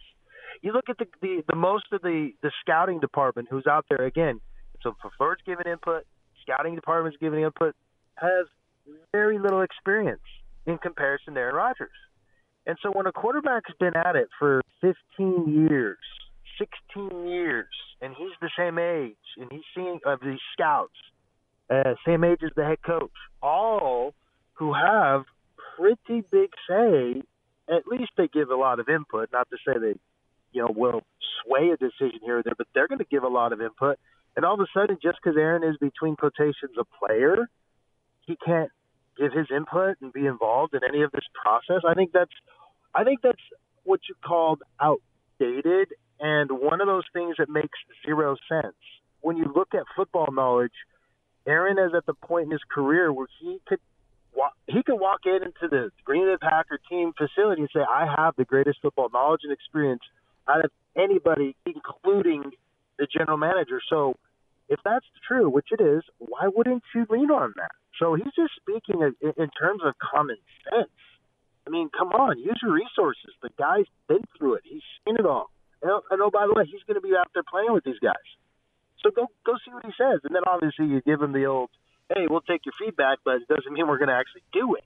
You 0.62 0.74
look 0.74 0.89
at 0.89 0.98
the 0.98 1.06
the, 1.22 1.44
the 1.48 1.56
most 1.56 1.86
of 1.92 2.02
the 2.02 2.32
the 2.44 2.52
scouting 2.62 3.00
department 3.00 3.48
who's 3.50 3.65
out 3.68 3.86
there 3.89 4.06
again. 4.06 4.42
So 4.82 4.94
preferred's 5.00 5.42
giving 5.46 5.68
input, 5.72 6.06
scouting 6.42 6.76
department's 6.76 7.18
giving 7.20 7.42
input, 7.42 7.76
has 8.15 8.48
very 9.12 9.39
little 9.39 9.62
experience 9.62 10.22
in 10.65 10.78
comparison 10.78 11.34
to 11.36 11.39
Aaron 11.39 11.56
Rodgers. 11.56 11.89
And 12.65 12.78
so 12.84 12.92
when 12.92 13.08
a 13.08 13.12
quarterback's 13.12 13.72
been 13.80 13.96
at 13.96 14.15
it 14.15 14.30
for 14.38 14.62
15 14.82 15.68
years, 15.70 15.98
16 16.58 17.28
years, 17.28 17.68
and 18.02 18.13
he's 18.18 18.36
the 18.42 18.50
same 18.58 18.78
age, 18.78 19.15
and 19.38 19.50
he's 19.52 19.63
seeing 19.76 20.00
of 20.06 20.20
these 20.22 20.39
scouts, 20.54 20.94
uh, 21.69 21.93
same 22.05 22.23
age 22.23 22.39
as 22.43 22.51
the 22.55 22.63
head 22.65 22.82
coach, 22.86 23.12
all 23.41 24.13
who 24.53 24.73
have 24.73 25.23
pretty 25.77 26.23
big 26.32 26.49
say. 26.67 27.23
At 27.69 27.86
least 27.86 28.12
they 28.17 28.27
give 28.27 28.49
a 28.49 28.55
lot 28.55 28.79
of 28.79 28.89
input. 28.89 29.29
Not 29.32 29.47
to 29.51 29.58
say 29.58 29.79
they, 29.79 29.99
you 30.51 30.62
know, 30.62 30.73
will 30.75 31.03
sway 31.43 31.69
a 31.69 31.77
decision 31.77 32.19
here 32.23 32.39
or 32.39 32.43
there, 32.43 32.55
but 32.58 32.67
they're 32.73 32.88
going 32.88 32.99
to 32.99 33.05
give 33.05 33.23
a 33.23 33.27
lot 33.27 33.53
of 33.53 33.62
input. 33.62 33.97
And 34.36 34.43
all 34.43 34.55
of 34.55 34.60
a 34.60 34.65
sudden, 34.73 34.97
just 35.01 35.19
because 35.21 35.38
Aaron 35.38 35.63
is 35.63 35.77
between 35.77 36.15
quotations 36.15 36.75
a 36.79 36.86
player, 37.05 37.47
he 38.25 38.38
can't 38.43 38.71
give 39.17 39.32
his 39.34 39.47
input 39.55 39.97
and 40.01 40.12
be 40.12 40.25
involved 40.25 40.73
in 40.73 40.82
any 40.88 41.03
of 41.03 41.12
this 41.12 41.25
process. 41.43 41.84
I 41.88 41.93
think 41.93 42.12
that's 42.12 42.32
I 42.95 43.03
think 43.03 43.21
that's 43.21 43.41
what 43.84 43.99
you 44.10 44.15
called 44.25 44.63
outdated 44.82 45.89
and 46.19 46.49
one 46.51 46.82
of 46.82 46.88
those 46.88 47.03
things 47.13 47.36
that 47.38 47.49
makes 47.49 47.77
zero 48.05 48.36
sense. 48.49 48.75
When 49.21 49.38
you 49.38 49.51
look 49.53 49.69
at 49.73 49.84
football 49.95 50.27
knowledge, 50.32 50.73
Aaron 51.47 51.78
is 51.78 51.93
at 51.95 52.06
the 52.06 52.13
point 52.13 52.45
in 52.45 52.52
his 52.52 52.63
career 52.71 53.12
where 53.12 53.28
he 53.39 53.60
could 53.67 53.80
walk, 54.36 54.54
he 54.67 54.84
could 54.84 54.99
walk 54.99 55.21
in 55.25 55.39
into 55.43 55.67
the 55.69 55.91
Green 56.06 56.25
Bay 56.25 56.38
Packer 56.41 56.80
team 56.89 57.13
facility 57.17 57.62
and 57.62 57.69
say, 57.73 57.82
"I 57.82 58.06
have 58.06 58.36
the 58.36 58.45
greatest 58.45 58.82
football 58.82 59.10
knowledge 59.12 59.41
and 59.43 59.52
experience 59.52 60.04
out 60.47 60.63
of 60.65 60.71
anybody, 60.95 61.56
including 61.65 62.52
the 62.97 63.08
general 63.08 63.38
manager." 63.38 63.82
So, 63.89 64.15
if 64.67 64.80
that's 64.84 65.06
true, 65.28 65.49
which 65.49 65.71
it 65.71 65.82
is, 65.82 66.04
why 66.19 66.47
wouldn't 66.47 66.84
you 66.93 67.06
lean 67.10 67.32
on 67.32 67.54
that? 67.58 67.71
So 67.99 68.13
he's 68.13 68.34
just 68.36 68.54
speaking 68.56 69.02
in 69.02 69.49
terms 69.60 69.82
of 69.84 69.93
common 69.97 70.38
sense. 70.69 70.89
I 71.67 71.69
mean, 71.69 71.89
come 71.89 72.10
on, 72.10 72.39
use 72.39 72.58
your 72.63 72.73
resources. 72.73 73.34
The 73.41 73.49
guy's 73.58 73.86
been 74.08 74.23
through 74.38 74.56
it. 74.56 74.63
He's 74.63 74.82
seen 75.06 75.17
it 75.17 75.25
all. 75.25 75.52
And, 75.82 75.91
and 76.10 76.21
oh, 76.21 76.32
by 76.32 76.47
the 76.47 76.54
way, 76.54 76.65
he's 76.65 76.82
going 76.88 76.95
to 76.95 77.06
be 77.06 77.15
out 77.15 77.28
there 77.34 77.43
playing 77.43 77.73
with 77.73 77.84
these 77.84 77.99
guys. 77.99 78.15
So 79.03 79.12
go 79.12 79.27
go 79.45 79.53
see 79.65 79.71
what 79.71 79.85
he 79.85 79.91
says, 79.97 80.19
and 80.23 80.35
then 80.35 80.43
obviously 80.45 80.88
you 80.88 81.01
give 81.01 81.21
him 81.21 81.31
the 81.31 81.45
old, 81.45 81.69
"Hey, 82.13 82.27
we'll 82.29 82.41
take 82.41 82.65
your 82.65 82.73
feedback, 82.79 83.19
but 83.23 83.35
it 83.35 83.47
doesn't 83.47 83.71
mean 83.71 83.88
we're 83.88 83.97
going 83.97 84.09
to 84.09 84.15
actually 84.15 84.43
do 84.51 84.75
it." 84.75 84.83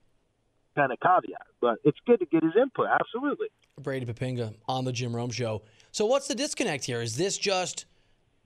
Kind 0.75 0.91
of 0.91 0.99
caveat, 0.99 1.47
but 1.61 1.77
it's 1.83 1.99
good 2.05 2.19
to 2.19 2.25
get 2.25 2.43
his 2.43 2.53
input. 2.59 2.87
Absolutely. 2.87 3.47
Brady 3.79 4.05
Poppinga 4.05 4.55
on 4.67 4.85
the 4.85 4.91
Jim 4.91 5.15
Rome 5.15 5.31
Show. 5.31 5.63
So 5.91 6.05
what's 6.05 6.27
the 6.27 6.35
disconnect 6.35 6.85
here? 6.85 7.01
Is 7.01 7.15
this 7.15 7.37
just 7.37 7.85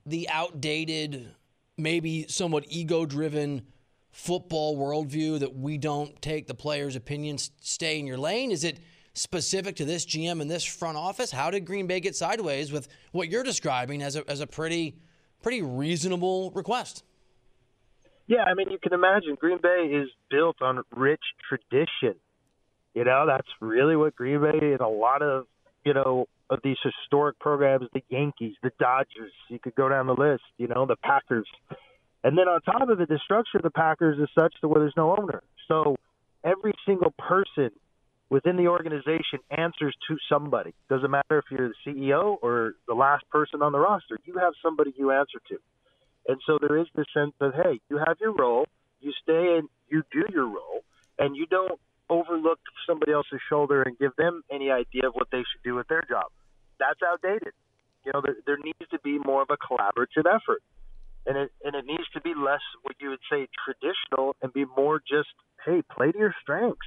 the 0.04 0.28
outdated 0.28 1.34
maybe 1.76 2.26
somewhat 2.28 2.64
ego 2.68 3.06
driven 3.06 3.62
football 4.10 4.76
worldview 4.76 5.38
that 5.38 5.54
we 5.54 5.78
don't 5.78 6.20
take 6.20 6.46
the 6.46 6.54
players' 6.54 6.96
opinions, 6.96 7.50
stay 7.60 7.98
in 7.98 8.06
your 8.06 8.18
lane? 8.18 8.50
Is 8.50 8.64
it 8.64 8.80
specific 9.14 9.76
to 9.76 9.84
this 9.84 10.04
GM 10.04 10.40
and 10.40 10.50
this 10.50 10.64
front 10.64 10.96
office? 10.96 11.30
How 11.30 11.50
did 11.50 11.64
Green 11.64 11.86
Bay 11.86 12.00
get 12.00 12.16
sideways 12.16 12.72
with 12.72 12.88
what 13.12 13.28
you're 13.28 13.42
describing 13.42 14.02
as 14.02 14.16
a, 14.16 14.28
as 14.28 14.40
a 14.40 14.46
pretty 14.46 14.96
pretty 15.42 15.62
reasonable 15.62 16.50
request? 16.52 17.04
Yeah, 18.26 18.44
I 18.44 18.54
mean, 18.54 18.70
you 18.70 18.78
can 18.78 18.92
imagine 18.92 19.36
Green 19.36 19.58
Bay 19.62 19.90
is 19.90 20.08
built 20.30 20.60
on 20.60 20.82
rich 20.94 21.22
tradition. 21.48 22.14
You 22.94 23.04
know, 23.04 23.24
that's 23.26 23.48
really 23.60 23.96
what 23.96 24.14
Green 24.16 24.40
Bay 24.40 24.72
and 24.72 24.80
a 24.80 24.88
lot 24.88 25.22
of, 25.22 25.46
you 25.84 25.94
know, 25.94 26.26
of 26.50 26.60
these 26.62 26.76
historic 26.82 27.38
programs, 27.38 27.86
the 27.92 28.02
Yankees, 28.08 28.54
the 28.62 28.70
Dodgers, 28.78 29.32
you 29.48 29.58
could 29.58 29.74
go 29.74 29.88
down 29.88 30.06
the 30.06 30.14
list, 30.14 30.42
you 30.56 30.66
know, 30.66 30.86
the 30.86 30.96
Packers. 30.96 31.46
And 32.24 32.36
then 32.36 32.48
on 32.48 32.60
top 32.62 32.88
of 32.88 33.00
it, 33.00 33.08
the 33.08 33.20
structure 33.24 33.58
of 33.58 33.62
the 33.62 33.70
Packers 33.70 34.18
is 34.18 34.28
such 34.38 34.54
that 34.60 34.68
where 34.68 34.80
there's 34.80 34.96
no 34.96 35.16
owner. 35.16 35.42
So 35.68 35.96
every 36.42 36.72
single 36.86 37.12
person 37.18 37.70
within 38.30 38.56
the 38.56 38.68
organization 38.68 39.40
answers 39.50 39.96
to 40.08 40.16
somebody. 40.28 40.74
Doesn't 40.88 41.10
matter 41.10 41.38
if 41.38 41.44
you're 41.50 41.70
the 41.70 41.90
CEO 41.90 42.36
or 42.42 42.74
the 42.86 42.94
last 42.94 43.28
person 43.30 43.62
on 43.62 43.72
the 43.72 43.78
roster, 43.78 44.18
you 44.24 44.38
have 44.38 44.52
somebody 44.62 44.92
you 44.96 45.10
answer 45.10 45.40
to. 45.48 45.58
And 46.28 46.38
so 46.46 46.58
there 46.60 46.78
is 46.78 46.86
this 46.94 47.06
sense 47.14 47.32
of, 47.40 47.54
hey, 47.54 47.80
you 47.88 47.98
have 47.98 48.18
your 48.20 48.32
role, 48.32 48.66
you 49.00 49.12
stay 49.22 49.56
and 49.58 49.68
you 49.88 50.02
do 50.12 50.24
your 50.30 50.46
role, 50.46 50.84
and 51.18 51.34
you 51.34 51.46
don't 51.46 51.80
overlook 52.10 52.58
somebody 52.86 53.12
else's 53.12 53.40
shoulder 53.48 53.82
and 53.82 53.98
give 53.98 54.14
them 54.16 54.42
any 54.50 54.70
idea 54.70 55.08
of 55.08 55.14
what 55.14 55.28
they 55.32 55.38
should 55.38 55.62
do 55.64 55.74
with 55.74 55.88
their 55.88 56.02
job. 56.08 56.26
That's 56.78 57.00
outdated. 57.02 57.52
You 58.04 58.12
know, 58.12 58.20
there, 58.22 58.36
there 58.46 58.58
needs 58.62 58.88
to 58.90 58.98
be 59.00 59.18
more 59.18 59.42
of 59.42 59.48
a 59.50 59.56
collaborative 59.56 60.26
effort. 60.26 60.62
And 61.26 61.36
it, 61.36 61.50
and 61.64 61.74
it 61.74 61.84
needs 61.84 62.08
to 62.14 62.20
be 62.20 62.32
less 62.34 62.62
what 62.82 62.96
you 63.00 63.10
would 63.10 63.24
say 63.30 63.48
traditional 63.64 64.36
and 64.40 64.52
be 64.52 64.64
more 64.76 65.00
just, 65.00 65.28
hey, 65.64 65.82
play 65.82 66.12
to 66.12 66.18
your 66.18 66.34
strengths. 66.42 66.86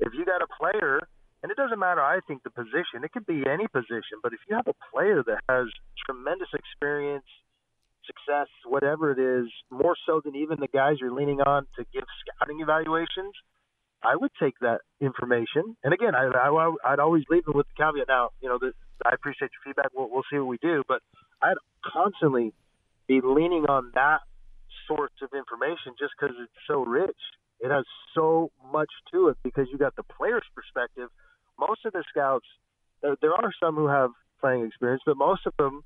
If 0.00 0.12
you 0.14 0.24
got 0.24 0.42
a 0.42 0.48
player, 0.58 1.00
and 1.42 1.52
it 1.52 1.56
doesn't 1.56 1.78
matter, 1.78 2.00
I 2.00 2.20
think, 2.26 2.42
the 2.42 2.50
position, 2.50 3.04
it 3.04 3.12
could 3.12 3.26
be 3.26 3.44
any 3.48 3.68
position, 3.68 4.18
but 4.22 4.32
if 4.32 4.40
you 4.48 4.56
have 4.56 4.66
a 4.66 4.76
player 4.92 5.22
that 5.22 5.40
has 5.48 5.68
tremendous 6.04 6.48
experience, 6.52 7.24
success, 8.04 8.48
whatever 8.66 9.12
it 9.12 9.20
is, 9.20 9.48
more 9.70 9.94
so 10.06 10.20
than 10.24 10.34
even 10.34 10.58
the 10.60 10.68
guys 10.68 10.96
you're 11.00 11.12
leaning 11.12 11.40
on 11.40 11.66
to 11.76 11.84
give 11.92 12.04
scouting 12.24 12.60
evaluations– 12.60 13.34
I 14.02 14.16
would 14.16 14.30
take 14.40 14.58
that 14.60 14.80
information. 15.00 15.76
And 15.84 15.92
again, 15.92 16.14
I, 16.14 16.26
I 16.26 16.74
I'd 16.84 17.00
always 17.00 17.24
leave 17.28 17.44
it 17.46 17.54
with 17.54 17.66
the 17.66 17.84
caveat. 17.84 18.08
Now, 18.08 18.30
you 18.40 18.48
know, 18.48 18.58
I 19.04 19.10
appreciate 19.12 19.50
your 19.52 19.62
feedback. 19.64 19.90
We'll, 19.94 20.08
we'll 20.10 20.24
see 20.30 20.38
what 20.38 20.48
we 20.48 20.58
do, 20.58 20.82
but 20.88 21.02
I'd 21.42 21.60
constantly 21.84 22.52
be 23.06 23.20
leaning 23.22 23.66
on 23.68 23.92
that 23.94 24.20
source 24.88 25.12
of 25.22 25.30
information 25.36 25.94
just 25.98 26.12
because 26.18 26.34
it's 26.40 26.52
so 26.66 26.84
rich. 26.84 27.16
It 27.60 27.70
has 27.70 27.84
so 28.14 28.50
much 28.72 28.90
to 29.12 29.28
it 29.28 29.38
because 29.42 29.66
you 29.70 29.78
got 29.78 29.96
the 29.96 30.02
player's 30.02 30.46
perspective. 30.54 31.08
Most 31.58 31.84
of 31.84 31.92
the 31.92 32.04
scouts, 32.08 32.46
there, 33.02 33.16
there 33.20 33.34
are 33.34 33.52
some 33.62 33.76
who 33.76 33.88
have 33.88 34.10
playing 34.40 34.64
experience, 34.64 35.02
but 35.04 35.16
most 35.16 35.46
of 35.46 35.52
them 35.58 35.84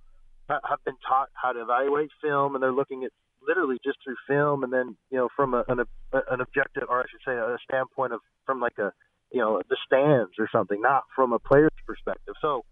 have 0.48 0.84
been 0.84 0.96
taught 1.06 1.28
how 1.34 1.52
to 1.52 1.62
evaluate 1.62 2.10
film, 2.22 2.54
and 2.54 2.62
they're 2.62 2.72
looking 2.72 3.04
at 3.04 3.10
literally 3.46 3.78
just 3.84 3.98
through 4.04 4.16
film, 4.28 4.62
and 4.64 4.72
then 4.72 4.96
you 5.10 5.18
know 5.18 5.28
from 5.34 5.54
a, 5.54 5.64
an 5.68 5.80
an 6.12 6.40
objective, 6.40 6.84
or 6.88 7.00
I 7.00 7.04
should 7.10 7.20
say, 7.26 7.32
a 7.32 7.56
standpoint 7.64 8.12
of 8.12 8.20
from 8.46 8.60
like 8.60 8.78
a 8.78 8.92
you 9.32 9.40
know 9.40 9.60
the 9.68 9.76
stands 9.86 10.32
or 10.38 10.48
something, 10.52 10.80
not 10.80 11.04
from 11.14 11.32
a 11.32 11.38
player's 11.38 11.74
perspective. 11.86 12.34
So 12.40 12.64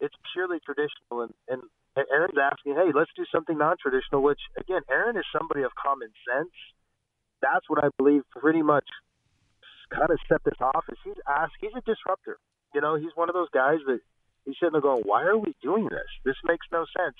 it's 0.00 0.14
purely 0.32 0.58
traditional, 0.64 1.22
and 1.22 1.32
and 1.48 2.06
Aaron's 2.10 2.38
asking, 2.40 2.74
hey, 2.74 2.90
let's 2.94 3.10
do 3.16 3.24
something 3.32 3.56
non-traditional. 3.58 4.22
Which 4.22 4.40
again, 4.58 4.82
Aaron 4.90 5.16
is 5.16 5.24
somebody 5.36 5.62
of 5.62 5.72
common 5.74 6.08
sense. 6.28 6.52
That's 7.42 7.68
what 7.68 7.84
I 7.84 7.88
believe 7.98 8.22
pretty 8.30 8.62
much 8.62 8.86
kind 9.90 10.08
of 10.10 10.18
set 10.28 10.42
this 10.44 10.58
off. 10.60 10.84
Is 10.88 10.98
he's 11.04 11.20
asked, 11.28 11.58
he's 11.60 11.74
a 11.76 11.82
disruptor. 11.82 12.38
You 12.74 12.80
know, 12.80 12.96
he's 12.96 13.12
one 13.14 13.28
of 13.28 13.34
those 13.34 13.50
guys 13.52 13.78
that 13.86 14.00
he's 14.46 14.54
sitting 14.58 14.72
there 14.72 14.80
going, 14.80 15.02
why 15.04 15.24
are 15.24 15.36
we 15.36 15.54
doing 15.62 15.88
this? 15.90 16.08
This 16.24 16.36
makes 16.44 16.66
no 16.72 16.86
sense 16.96 17.16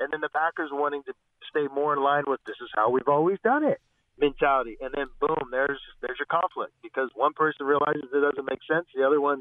and 0.00 0.08
then 0.10 0.20
the 0.24 0.32
Packers 0.32 0.70
wanting 0.72 1.04
to 1.04 1.12
stay 1.52 1.68
more 1.68 1.92
in 1.92 2.02
line 2.02 2.24
with 2.26 2.40
this 2.46 2.56
is 2.64 2.72
how 2.74 2.88
we've 2.88 3.06
always 3.06 3.38
done 3.44 3.64
it 3.64 3.78
mentality, 4.20 4.76
and 4.80 4.92
then 4.92 5.08
boom, 5.16 5.48
there's 5.50 5.80
there's 6.04 6.20
your 6.20 6.28
conflict 6.28 6.76
because 6.82 7.08
one 7.16 7.32
person 7.32 7.64
realizes 7.64 8.04
it 8.12 8.20
doesn't 8.20 8.44
make 8.44 8.60
sense, 8.68 8.84
the 8.92 9.04
other 9.04 9.20
one 9.20 9.40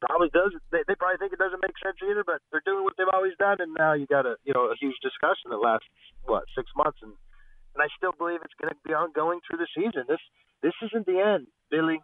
probably 0.00 0.32
does. 0.32 0.56
They, 0.72 0.84
they 0.88 0.96
probably 0.96 1.20
think 1.20 1.36
it 1.36 1.38
doesn't 1.38 1.60
make 1.60 1.76
sense 1.84 2.00
either, 2.00 2.24
but 2.24 2.40
they're 2.48 2.64
doing 2.64 2.84
what 2.84 2.96
they've 2.96 3.12
always 3.12 3.36
done, 3.38 3.60
and 3.60 3.76
now 3.76 3.92
you 3.92 4.08
got 4.08 4.24
a 4.24 4.40
you 4.44 4.56
know 4.56 4.72
a 4.72 4.76
huge 4.80 4.96
discussion 5.04 5.52
that 5.52 5.60
lasts 5.60 5.88
what 6.24 6.48
six 6.56 6.72
months, 6.72 6.98
and 7.04 7.12
and 7.76 7.84
I 7.84 7.92
still 7.96 8.16
believe 8.16 8.40
it's 8.42 8.56
going 8.56 8.72
to 8.72 8.80
be 8.88 8.96
ongoing 8.96 9.40
through 9.44 9.60
the 9.60 9.68
season. 9.76 10.08
This 10.08 10.24
this 10.62 10.72
isn't 10.88 11.04
the 11.04 11.20
end, 11.20 11.46
Billy. 11.70 12.00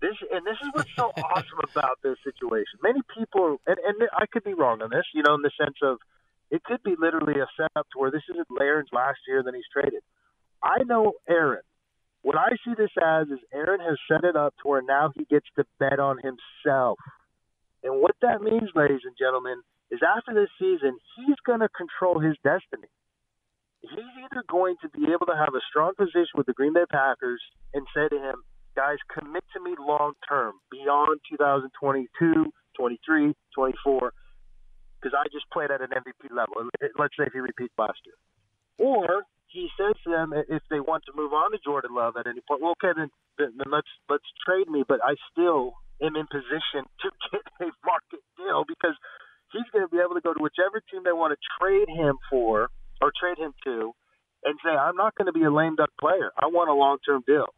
This 0.00 0.16
and 0.32 0.46
this 0.46 0.56
is 0.64 0.68
what's 0.72 0.90
so 0.96 1.12
awesome 1.36 1.60
about 1.70 2.00
this 2.02 2.16
situation. 2.24 2.80
Many 2.82 3.04
people, 3.12 3.60
and, 3.66 3.76
and 3.84 4.08
I 4.16 4.24
could 4.24 4.44
be 4.44 4.54
wrong 4.54 4.80
on 4.80 4.88
this, 4.88 5.04
you 5.12 5.22
know, 5.22 5.34
in 5.34 5.42
the 5.42 5.52
sense 5.60 5.76
of 5.82 5.98
it 6.50 6.64
could 6.64 6.82
be 6.82 6.96
literally 6.98 7.38
a 7.38 7.46
setup 7.56 7.86
to 7.92 7.98
where 8.00 8.10
this 8.10 8.24
isn't 8.32 8.48
Aaron's 8.58 8.88
last 8.92 9.20
year, 9.28 9.42
then 9.44 9.54
he's 9.54 9.68
traded. 9.72 10.02
I 10.62 10.82
know 10.84 11.12
Aaron. 11.28 11.62
What 12.22 12.36
I 12.36 12.50
see 12.64 12.74
this 12.76 12.90
as 13.00 13.28
is 13.28 13.38
Aaron 13.52 13.80
has 13.80 13.96
set 14.10 14.24
it 14.24 14.36
up 14.36 14.54
to 14.62 14.68
where 14.68 14.82
now 14.82 15.10
he 15.14 15.24
gets 15.24 15.46
to 15.56 15.64
bet 15.78 16.00
on 16.00 16.18
himself. 16.18 16.98
And 17.82 18.02
what 18.02 18.16
that 18.20 18.42
means, 18.42 18.68
ladies 18.74 19.04
and 19.04 19.16
gentlemen, 19.18 19.62
is 19.90 20.00
after 20.04 20.34
this 20.34 20.50
season, 20.58 20.98
he's 21.16 21.36
going 21.46 21.60
to 21.60 21.68
control 21.68 22.20
his 22.20 22.36
destiny. 22.44 22.88
He's 23.82 24.12
either 24.24 24.44
going 24.48 24.76
to 24.82 24.88
be 24.90 25.12
able 25.12 25.26
to 25.26 25.36
have 25.36 25.54
a 25.54 25.64
strong 25.68 25.92
position 25.96 26.36
with 26.36 26.46
the 26.46 26.52
Green 26.52 26.74
Bay 26.74 26.84
Packers 26.90 27.40
and 27.72 27.86
say 27.94 28.08
to 28.08 28.18
him, 28.18 28.36
guys, 28.76 28.98
commit 29.12 29.44
to 29.54 29.60
me 29.62 29.74
long 29.78 30.12
term, 30.28 30.54
beyond 30.70 31.20
2022, 31.30 32.52
23, 32.76 33.34
24 33.54 34.12
because 35.00 35.16
I 35.16 35.24
just 35.32 35.48
played 35.50 35.70
at 35.70 35.80
an 35.80 35.88
MVP 35.96 36.28
level. 36.28 36.68
Let's 36.98 37.16
say 37.16 37.24
if 37.24 37.32
he 37.32 37.40
repeats 37.40 37.72
last 37.78 37.98
year, 38.04 38.16
or 38.76 39.24
he 39.48 39.68
says 39.80 39.96
to 40.04 40.10
them 40.10 40.32
if 40.36 40.62
they 40.70 40.80
want 40.80 41.04
to 41.06 41.12
move 41.16 41.32
on 41.32 41.52
to 41.52 41.58
Jordan 41.64 41.94
Love 41.94 42.14
at 42.20 42.26
any 42.26 42.40
point, 42.46 42.60
well, 42.60 42.76
okay, 42.76 42.92
then, 42.94 43.10
then 43.38 43.70
let's 43.72 43.88
let's 44.08 44.28
trade 44.44 44.68
me, 44.68 44.84
but 44.86 45.00
I 45.02 45.16
still 45.32 45.74
am 46.02 46.16
in 46.16 46.26
position 46.28 46.84
to 47.00 47.08
get 47.32 47.44
a 47.60 47.72
market 47.84 48.22
deal 48.36 48.64
because 48.68 48.94
he's 49.52 49.66
going 49.72 49.84
to 49.84 49.90
be 49.90 49.98
able 49.98 50.14
to 50.14 50.24
go 50.24 50.36
to 50.36 50.40
whichever 50.40 50.84
team 50.92 51.02
they 51.04 51.16
want 51.16 51.32
to 51.32 51.40
trade 51.58 51.88
him 51.88 52.16
for 52.28 52.68
or 53.00 53.12
trade 53.12 53.38
him 53.38 53.52
to, 53.64 53.92
and 54.44 54.58
say 54.64 54.70
I'm 54.70 54.96
not 54.96 55.14
going 55.14 55.26
to 55.26 55.32
be 55.32 55.44
a 55.44 55.52
lame 55.52 55.76
duck 55.76 55.90
player. 56.00 56.30
I 56.36 56.46
want 56.46 56.70
a 56.70 56.74
long 56.74 56.98
term 57.04 57.22
deal. 57.26 57.48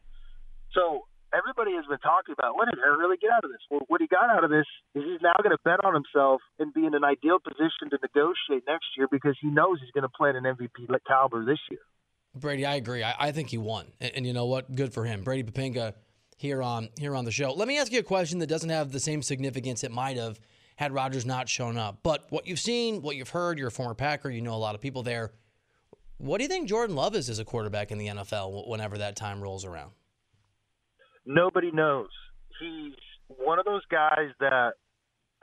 So 0.73 1.05
everybody 1.33 1.75
has 1.75 1.85
been 1.89 1.99
talking 1.99 2.33
about 2.37 2.55
what 2.55 2.69
did 2.69 2.79
Aaron 2.79 2.99
really 2.99 3.17
get 3.17 3.31
out 3.31 3.43
of 3.43 3.51
this? 3.51 3.61
Well, 3.69 3.81
what 3.87 4.01
he 4.01 4.07
got 4.07 4.29
out 4.29 4.43
of 4.43 4.49
this 4.49 4.65
is 4.95 5.03
he's 5.03 5.21
now 5.21 5.33
going 5.41 5.55
to 5.55 5.61
bet 5.65 5.83
on 5.83 5.93
himself 5.93 6.41
and 6.59 6.73
be 6.73 6.85
in 6.85 6.93
an 6.93 7.03
ideal 7.03 7.37
position 7.41 7.89
to 7.89 7.97
negotiate 8.01 8.63
next 8.67 8.93
year 8.97 9.07
because 9.09 9.37
he 9.41 9.49
knows 9.49 9.79
he's 9.81 9.91
going 9.91 10.07
to 10.07 10.13
play 10.15 10.29
at 10.29 10.35
an 10.35 10.43
MVP 10.43 10.87
caliber 11.07 11.43
this 11.45 11.59
year. 11.69 11.81
Brady, 12.35 12.65
I 12.65 12.75
agree. 12.75 13.03
I, 13.03 13.13
I 13.19 13.31
think 13.31 13.49
he 13.49 13.57
won, 13.57 13.91
and, 13.99 14.11
and, 14.15 14.27
you 14.27 14.33
know 14.33 14.47
what? 14.47 14.73
Good 14.73 14.91
for 14.91 15.05
him, 15.05 15.21
Brady 15.21 15.43
Poppinga 15.43 15.93
here 16.37 16.63
on 16.63 16.89
here 16.99 17.15
on 17.15 17.25
the 17.25 17.31
show. 17.31 17.53
Let 17.53 17.67
me 17.67 17.77
ask 17.77 17.91
you 17.91 17.99
a 17.99 18.03
question 18.03 18.39
that 18.39 18.47
doesn't 18.47 18.69
have 18.69 18.91
the 18.91 18.99
same 18.99 19.21
significance 19.21 19.83
it 19.83 19.91
might 19.91 20.17
have 20.17 20.39
had 20.83 20.93
Rodgers 20.93 21.25
not 21.25 21.49
shown 21.49 21.77
up. 21.77 21.99
But 22.03 22.25
what 22.29 22.47
you've 22.47 22.59
seen, 22.59 23.01
what 23.01 23.15
you've 23.15 23.29
heard, 23.29 23.57
you're 23.57 23.69
a 23.69 23.71
former 23.71 23.95
Packer, 23.95 24.29
you 24.29 24.41
know 24.41 24.53
a 24.53 24.55
lot 24.55 24.75
of 24.75 24.81
people 24.81 25.03
there. 25.03 25.33
What 26.17 26.37
do 26.37 26.43
you 26.43 26.49
think 26.49 26.69
Jordan 26.69 26.95
Love 26.95 27.15
is 27.15 27.29
as 27.29 27.39
a 27.39 27.45
quarterback 27.45 27.91
in 27.91 27.97
the 27.97 28.07
NFL 28.07 28.67
whenever 28.67 28.97
that 28.99 29.15
time 29.15 29.41
rolls 29.41 29.65
around? 29.65 29.91
nobody 31.25 31.71
knows. 31.71 32.09
He's 32.59 32.93
one 33.27 33.59
of 33.59 33.65
those 33.65 33.85
guys 33.89 34.29
that 34.39 34.73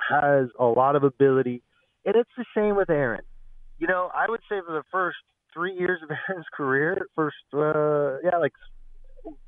has 0.09 0.49
a 0.59 0.65
lot 0.65 0.97
of 0.97 1.05
ability, 1.05 1.63
and 2.05 2.15
it's 2.17 2.31
the 2.37 2.45
same 2.55 2.77
with 2.77 2.91
Aaron. 2.91 3.23
You 3.79 3.87
know, 3.87 4.11
I 4.15 4.27
would 4.29 4.41
say 4.49 4.57
for 4.67 4.73
the 4.73 4.83
first 4.93 5.19
three 5.53 5.75
years 5.77 6.01
of 6.03 6.11
Aaron's 6.29 6.47
career, 6.55 7.07
first, 7.15 7.37
uh, 7.55 8.19
yeah, 8.25 8.39
like 8.39 8.53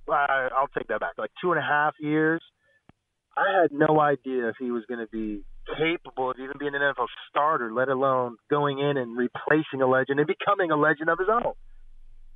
I'll 0.09 0.69
take 0.77 0.89
that 0.89 1.01
back, 1.01 1.13
like 1.19 1.31
two 1.41 1.53
and 1.53 1.59
a 1.59 1.67
half 1.67 1.95
years. 2.01 2.43
I 3.37 3.63
had 3.63 3.73
no 3.73 3.99
idea 3.99 4.49
if 4.49 4.57
he 4.59 4.71
was 4.71 4.85
going 4.87 5.01
to 5.01 5.07
be 5.07 5.43
capable 5.67 6.31
of 6.31 6.37
even 6.39 6.57
being 6.59 6.75
an 6.75 6.81
NFL 6.81 7.07
starter, 7.31 7.73
let 7.73 7.89
alone 7.89 8.37
going 8.51 8.79
in 8.79 8.97
and 8.97 9.17
replacing 9.17 9.83
a 9.83 9.87
legend 9.87 10.19
and 10.19 10.27
becoming 10.27 10.71
a 10.71 10.77
legend 10.77 11.09
of 11.09 11.19
his 11.19 11.29
own. 11.29 11.55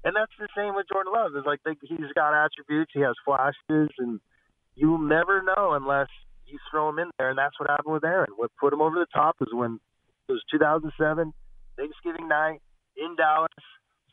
And 0.05 0.15
that's 0.15 0.33
the 0.39 0.49
same 0.57 0.75
with 0.75 0.87
Jordan 0.93 1.13
Love. 1.13 1.33
It's 1.35 1.47
like 1.47 1.61
they, 1.65 1.75
he's 1.83 2.13
got 2.15 2.33
attributes, 2.33 2.93
he 2.95 3.01
has 3.01 3.15
flashes, 3.25 3.91
and 3.99 4.21
you'll 4.75 5.03
never 5.03 5.43
know 5.43 5.75
unless 5.75 6.09
you 6.47 6.59
throw 6.71 6.89
him 6.89 6.99
in 6.99 7.11
there. 7.19 7.31
And 7.31 7.39
that's 7.39 7.59
what 7.59 7.69
happened 7.69 7.93
with 7.93 8.05
Aaron. 8.05 8.31
What 8.37 8.51
put 8.61 8.73
him 8.73 8.81
over 8.81 8.95
the 8.95 9.11
top 9.13 9.37
is 9.41 9.49
when 9.53 9.81
it 10.29 10.33
was 10.33 10.43
2007, 10.51 11.33
Thanksgiving 11.77 12.29
night 12.29 12.61
in 12.97 13.17
Dallas. 13.17 13.51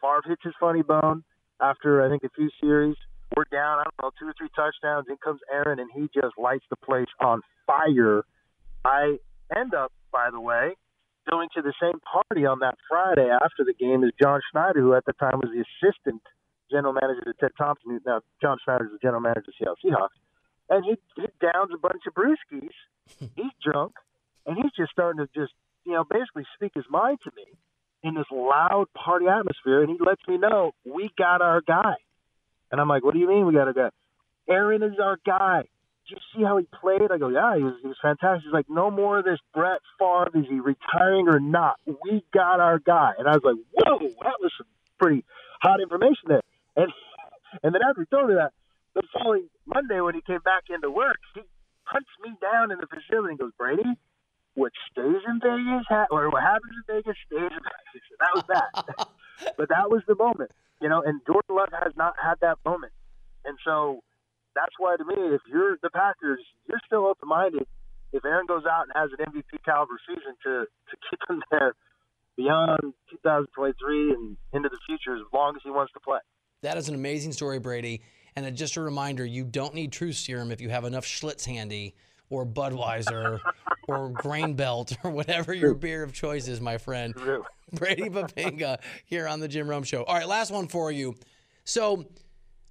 Favre 0.01 0.21
hits 0.25 0.41
his 0.43 0.53
funny 0.59 0.81
bone 0.81 1.23
after 1.61 2.03
I 2.03 2.09
think 2.09 2.23
a 2.23 2.29
few 2.35 2.49
series. 2.59 2.95
We're 3.35 3.45
down, 3.51 3.79
I 3.79 3.83
don't 3.83 4.01
know, 4.01 4.11
two 4.19 4.27
or 4.27 4.33
three 4.37 4.49
touchdowns. 4.55 5.07
In 5.09 5.17
comes 5.17 5.39
Aaron, 5.51 5.79
and 5.79 5.89
he 5.93 6.09
just 6.13 6.37
lights 6.37 6.65
the 6.69 6.75
place 6.75 7.07
on 7.19 7.41
fire. 7.65 8.23
I 8.85 9.17
end 9.55 9.73
up, 9.73 9.91
by 10.11 10.29
the 10.31 10.39
way, 10.39 10.75
going 11.29 11.49
to 11.55 11.61
the 11.61 11.73
same 11.81 11.99
party 12.01 12.45
on 12.45 12.59
that 12.59 12.75
Friday 12.89 13.29
after 13.29 13.63
the 13.63 13.73
game 13.73 14.03
as 14.03 14.11
John 14.21 14.41
Schneider, 14.51 14.81
who 14.81 14.93
at 14.93 15.05
the 15.05 15.13
time 15.13 15.39
was 15.39 15.51
the 15.53 15.63
assistant 15.63 16.21
general 16.71 16.93
manager 16.93 17.21
to 17.25 17.33
Ted 17.39 17.51
Thompson. 17.57 17.99
Now 18.05 18.21
John 18.41 18.57
Schneider 18.63 18.85
is 18.85 18.91
the 18.91 18.99
general 18.99 19.21
manager 19.21 19.39
of 19.39 19.45
the 19.47 19.53
Seattle 19.59 19.77
Seahawks, 19.83 20.17
and 20.69 20.83
he 20.83 20.97
he 21.15 21.27
downs 21.39 21.71
a 21.73 21.77
bunch 21.77 22.03
of 22.07 22.13
brewskis. 22.13 22.75
he's 23.35 23.53
drunk, 23.63 23.93
and 24.45 24.57
he's 24.57 24.71
just 24.75 24.91
starting 24.91 25.25
to 25.25 25.29
just 25.33 25.53
you 25.85 25.93
know 25.93 26.03
basically 26.03 26.45
speak 26.55 26.71
his 26.75 26.85
mind 26.89 27.19
to 27.23 27.31
me 27.35 27.45
in 28.03 28.15
this 28.15 28.27
loud 28.31 28.87
party 28.93 29.27
atmosphere, 29.27 29.81
and 29.81 29.89
he 29.89 29.97
lets 30.03 30.21
me 30.27 30.37
know 30.37 30.73
we 30.85 31.09
got 31.17 31.41
our 31.41 31.61
guy. 31.61 31.95
And 32.71 32.81
I'm 32.81 32.89
like, 32.89 33.03
what 33.03 33.13
do 33.13 33.19
you 33.19 33.27
mean 33.27 33.45
we 33.45 33.53
got 33.53 33.67
a 33.67 33.73
guy? 33.73 33.89
Aaron 34.49 34.83
is 34.83 34.99
our 35.01 35.17
guy. 35.25 35.63
Did 36.07 36.17
you 36.17 36.17
see 36.35 36.43
how 36.43 36.57
he 36.57 36.65
played? 36.81 37.11
I 37.11 37.17
go, 37.17 37.29
yeah, 37.29 37.55
he 37.55 37.63
was, 37.63 37.75
he 37.81 37.87
was 37.87 37.97
fantastic. 38.01 38.43
He's 38.43 38.53
like, 38.53 38.69
no 38.69 38.91
more 38.91 39.19
of 39.19 39.25
this 39.25 39.39
Brett 39.53 39.79
Favre. 39.97 40.29
Is 40.35 40.45
he 40.49 40.59
retiring 40.59 41.27
or 41.29 41.39
not? 41.39 41.79
We 41.85 42.23
got 42.33 42.59
our 42.59 42.79
guy. 42.79 43.11
And 43.17 43.27
I 43.27 43.31
was 43.31 43.41
like, 43.43 43.55
whoa, 43.71 43.99
that 43.99 44.37
was 44.41 44.51
some 44.57 44.67
pretty 44.99 45.23
hot 45.61 45.79
information 45.81 46.27
there. 46.27 46.41
And 46.75 46.91
and 47.63 47.73
then 47.73 47.81
after 47.87 48.01
he 48.01 48.07
told 48.07 48.29
me 48.29 48.35
that, 48.35 48.51
the 48.95 49.03
following 49.13 49.49
Monday 49.65 50.01
when 50.01 50.15
he 50.15 50.21
came 50.21 50.41
back 50.43 50.63
into 50.69 50.89
work, 50.91 51.17
he 51.33 51.41
hunts 51.83 52.09
me 52.21 52.31
down 52.41 52.71
in 52.71 52.77
the 52.79 52.87
facility 52.87 53.31
and 53.31 53.39
goes, 53.39 53.51
Brady, 53.57 53.83
what 54.55 54.71
stays 54.91 55.23
in 55.27 55.39
Vegas 55.41 55.85
ha- 55.89 56.07
or 56.11 56.29
what 56.29 56.43
happens 56.43 56.73
in 56.77 56.95
Vegas 56.95 57.17
stays 57.25 57.51
in 57.51 57.63
Vegas. 57.63 58.05
And 58.11 58.19
that 58.19 58.33
was 58.35 58.45
that. 58.49 59.07
but 59.57 59.69
that 59.69 59.89
was 59.89 60.03
the 60.07 60.15
moment, 60.15 60.51
you 60.81 60.89
know. 60.89 61.01
And 61.01 61.21
Jordan 61.25 61.55
Love 61.55 61.69
has 61.71 61.93
not 61.95 62.13
had 62.21 62.35
that 62.41 62.59
moment, 62.65 62.93
and 63.45 63.57
so 63.65 64.01
that's 64.55 64.75
why 64.77 64.95
to 64.97 65.03
me, 65.03 65.15
if 65.35 65.41
you're 65.49 65.77
the 65.81 65.89
Packers, 65.89 66.39
you're 66.67 66.81
still 66.85 67.05
open 67.05 67.27
minded. 67.27 67.65
If 68.11 68.23
Aaron 68.25 68.45
goes 68.45 68.63
out 68.69 68.83
and 68.83 68.91
has 68.95 69.09
an 69.17 69.25
MVP 69.25 69.63
caliber 69.65 69.99
season 70.07 70.35
to 70.43 70.65
to 70.65 70.97
keep 71.09 71.19
him 71.29 71.41
there 71.51 71.73
beyond 72.35 72.93
2023 73.11 74.11
and 74.13 74.37
into 74.53 74.69
the 74.69 74.77
future 74.85 75.15
as 75.15 75.21
long 75.33 75.55
as 75.55 75.61
he 75.63 75.69
wants 75.69 75.93
to 75.93 75.99
play. 75.99 76.19
That 76.61 76.77
is 76.77 76.89
an 76.89 76.95
amazing 76.95 77.33
story, 77.33 77.59
Brady. 77.59 78.01
And 78.35 78.45
uh, 78.45 78.51
just 78.51 78.77
a 78.77 78.81
reminder, 78.81 79.25
you 79.25 79.43
don't 79.43 79.75
need 79.75 79.91
truth 79.91 80.15
serum 80.15 80.51
if 80.51 80.61
you 80.61 80.69
have 80.69 80.85
enough 80.85 81.05
Schlitz 81.05 81.45
handy 81.45 81.95
or 82.29 82.45
Budweiser 82.45 83.39
or 83.87 84.09
Grain 84.09 84.55
Belt 84.55 84.93
or 85.03 85.11
whatever 85.11 85.53
your 85.53 85.73
beer 85.73 86.03
of 86.03 86.13
choice 86.13 86.47
is, 86.47 86.59
my 86.59 86.77
friend. 86.77 87.13
Brady 87.73 88.09
Poppinga 88.09 88.79
here 89.05 89.27
on 89.27 89.39
the 89.39 89.47
Jim 89.47 89.67
Rome 89.67 89.83
Show. 89.83 90.03
All 90.03 90.15
right, 90.15 90.27
last 90.27 90.51
one 90.51 90.67
for 90.67 90.91
you. 90.91 91.15
So, 91.65 92.05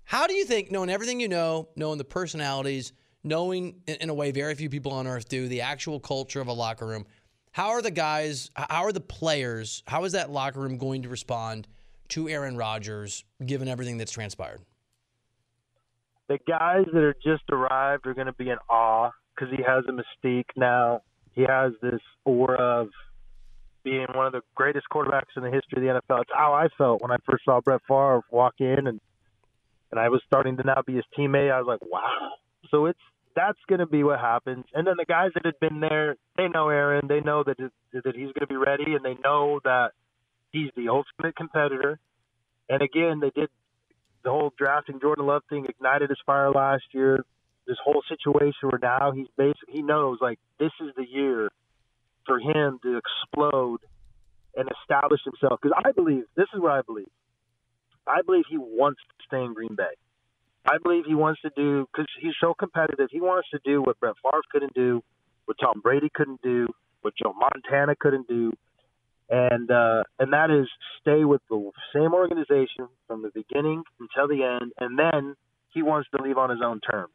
how 0.05 0.27
do 0.27 0.35
you 0.35 0.45
think, 0.45 0.71
knowing 0.71 0.91
everything 0.91 1.21
you 1.21 1.29
know, 1.29 1.69
knowing 1.77 1.99
the 1.99 2.05
personalities, 2.05 2.93
knowing 3.25 3.77
in, 3.87 4.11
a 4.11 4.15
way 4.15 4.31
very 4.31 4.55
few 4.55 4.69
people 4.69 4.93
on 4.93 5.07
earth 5.07 5.29
do, 5.29 5.49
the 5.49 5.61
actual 5.61 6.01
culture 6.01 6.41
of 6.41 6.49
a 6.49 6.53
locker 6.53 6.87
room, 6.87 7.07
how 7.53 7.71
are 7.71 7.83
the 7.83 7.91
guys, 7.91 8.51
how 8.57 8.85
are 8.85 8.93
the 8.93 9.01
players, 9.01 9.83
how 9.87 10.05
is 10.05 10.13
that 10.13 10.31
locker 10.31 10.61
room 10.61 10.79
going 10.79 11.03
to 11.03 11.09
respond 11.09 11.69
to 12.09 12.29
Aaron 12.29 12.57
Rodgers 12.57 13.25
given 13.45 13.69
everything 13.69 13.99
that's 13.99 14.13
transpired? 14.13 14.61
The 16.29 16.39
guys 16.49 16.87
that 16.93 17.03
are 17.03 17.17
just 17.23 17.45
arrived 17.51 18.07
are 18.07 18.15
going 18.15 18.27
to 18.27 18.33
be 18.33 18.49
in 18.49 18.57
awe 18.69 19.11
because 19.35 19.55
he 19.55 19.63
has 19.63 19.85
a 19.89 19.93
mystique 19.93 20.45
now. 20.57 21.03
He 21.33 21.43
has 21.43 21.73
this 21.83 22.01
aura 22.25 22.83
of 22.83 22.89
being 23.83 24.07
one 24.15 24.27
of 24.27 24.33
the 24.33 24.43
greatest 24.55 24.87
quarterbacks 24.93 25.37
in 25.37 25.43
the 25.43 25.51
history 25.51 25.87
of 25.87 26.01
the 26.09 26.15
NFL. 26.15 26.23
It's 26.23 26.31
how 26.35 26.53
I 26.53 26.69
felt 26.79 27.03
when 27.03 27.11
I 27.11 27.17
first 27.29 27.45
saw 27.45 27.61
Brett 27.61 27.81
Favre 27.89 28.23
walk 28.31 28.55
in 28.59 28.87
and 28.87 29.01
and 29.93 30.01
I 30.01 30.09
was 30.09 30.23
starting 30.27 30.57
to 30.57 30.65
now 30.65 30.83
be 30.85 30.95
his 30.95 31.05
teammate. 31.17 31.53
I 31.53 31.61
was 31.61 31.67
like, 31.69 31.89
wow. 31.89 32.33
So 32.71 32.87
it's 32.87 32.99
that's 33.37 33.59
going 33.69 33.79
to 33.79 33.87
be 33.87 34.03
what 34.03 34.19
happens. 34.19 34.65
And 34.75 34.87
then 34.87 34.95
the 34.99 35.05
guys 35.05 35.31
that 35.35 35.47
had 35.47 35.61
been 35.61 35.81
there, 35.81 36.17
they 36.37 36.49
know 36.49 36.69
Aaron. 36.69 37.07
They 37.09 37.21
know 37.21 37.45
that 37.45 37.57
that 37.59 38.17
he's 38.17 38.33
going 38.33 38.41
to 38.41 38.47
be 38.47 38.57
ready, 38.57 38.95
and 38.95 39.05
they 39.05 39.17
know 39.23 39.61
that 39.65 39.93
he's 40.51 40.71
the 40.77 40.89
ultimate 40.89 41.37
competitor. 41.37 41.99
And 42.69 42.83
again, 42.83 43.21
they 43.21 43.31
did 43.31 43.51
the 44.25 44.31
whole 44.31 44.53
drafting 44.57 45.01
Jordan 45.01 45.27
Love 45.27 45.43
thing 45.49 45.67
ignited 45.69 46.09
his 46.09 46.19
fire 46.25 46.51
last 46.51 46.85
year. 46.93 47.25
This 47.67 47.77
whole 47.85 48.03
situation 48.09 48.71
where 48.71 48.81
now 48.83 49.13
he's 49.13 49.29
basically 49.37 49.75
he 49.75 49.83
knows 49.83 50.19
like 50.21 50.39
this 50.59 50.73
is 50.81 50.93
the 50.97 51.07
year 51.09 51.51
for 52.27 52.39
him 52.39 52.79
to 52.83 52.99
explode 52.99 53.81
and 54.57 54.69
establish 54.81 55.21
himself. 55.25 55.61
Because 55.63 55.77
I 55.85 55.93
believe 55.93 56.25
this 56.37 56.49
is 56.55 56.61
what 56.61 56.73
I 56.73 56.83
believe. 56.83 57.11
I 58.07 58.23
believe 58.25 58.45
he 58.49 58.59
wants 58.59 59.01
to 59.09 59.25
stay 59.27 59.43
in 59.43 59.55
Green 59.55 59.75
Bay. 59.77 59.95
I 60.67 60.79
believe 60.83 61.05
he 61.07 61.15
wants 61.15 61.41
to 61.43 61.51
do 61.57 61.87
because 61.93 62.07
he's 62.21 62.35
so 62.41 62.55
competitive. 62.55 63.09
He 63.11 63.21
wants 63.21 63.49
to 63.51 63.61
do 63.65 63.83
what 63.83 63.99
Brett 63.99 64.15
Favre 64.23 64.43
couldn't 64.51 64.75
do, 64.75 65.03
what 65.47 65.57
Tom 65.61 65.81
Brady 65.83 66.09
couldn't 66.15 66.41
do, 66.43 66.69
what 67.01 67.15
Joe 67.21 67.33
Montana 67.33 67.95
couldn't 67.99 68.29
do, 68.29 68.53
and 69.29 69.71
uh, 69.71 70.05
and 70.19 70.33
that 70.33 70.51
is 70.51 70.69
stay 71.01 71.25
with 71.25 71.41
the 71.51 71.71
same 71.95 72.15
organization 72.15 72.87
from 73.07 73.23
the 73.23 73.31
beginning 73.35 73.83
until 73.99 74.29
the 74.29 74.45
end, 74.45 74.73
and 74.79 74.99
then 74.99 75.35
he 75.75 75.83
wants 75.83 76.09
to 76.15 76.23
leave 76.23 76.39
on 76.39 76.51
his 76.51 76.61
own 76.65 76.81
terms. 76.81 77.15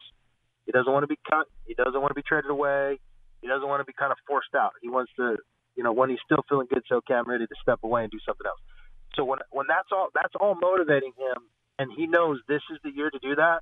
He 0.65 0.71
doesn't 0.71 0.91
want 0.91 1.03
to 1.03 1.07
be 1.07 1.19
cut. 1.29 1.47
He 1.65 1.73
doesn't 1.73 1.99
want 1.99 2.11
to 2.11 2.15
be 2.15 2.23
traded 2.27 2.51
away. 2.51 2.99
He 3.41 3.47
doesn't 3.47 3.67
want 3.67 3.79
to 3.79 3.85
be 3.85 3.93
kind 3.93 4.11
of 4.11 4.17
forced 4.27 4.55
out. 4.55 4.73
He 4.81 4.89
wants 4.89 5.11
to, 5.15 5.37
you 5.75 5.83
know, 5.83 5.93
when 5.93 6.09
he's 6.09 6.19
still 6.25 6.43
feeling 6.49 6.67
good, 6.69 6.83
so 6.89 6.97
okay, 6.97 7.13
I'm 7.13 7.29
ready 7.29 7.45
to 7.45 7.55
step 7.61 7.79
away 7.83 8.03
and 8.03 8.11
do 8.11 8.19
something 8.25 8.45
else. 8.45 8.59
So 9.17 9.25
when 9.25 9.39
when 9.51 9.65
that's 9.67 9.89
all 9.91 10.09
that's 10.13 10.33
all 10.39 10.55
motivating 10.55 11.11
him, 11.17 11.41
and 11.79 11.91
he 11.91 12.07
knows 12.07 12.39
this 12.47 12.61
is 12.71 12.77
the 12.83 12.91
year 12.91 13.09
to 13.09 13.19
do 13.19 13.35
that, 13.35 13.61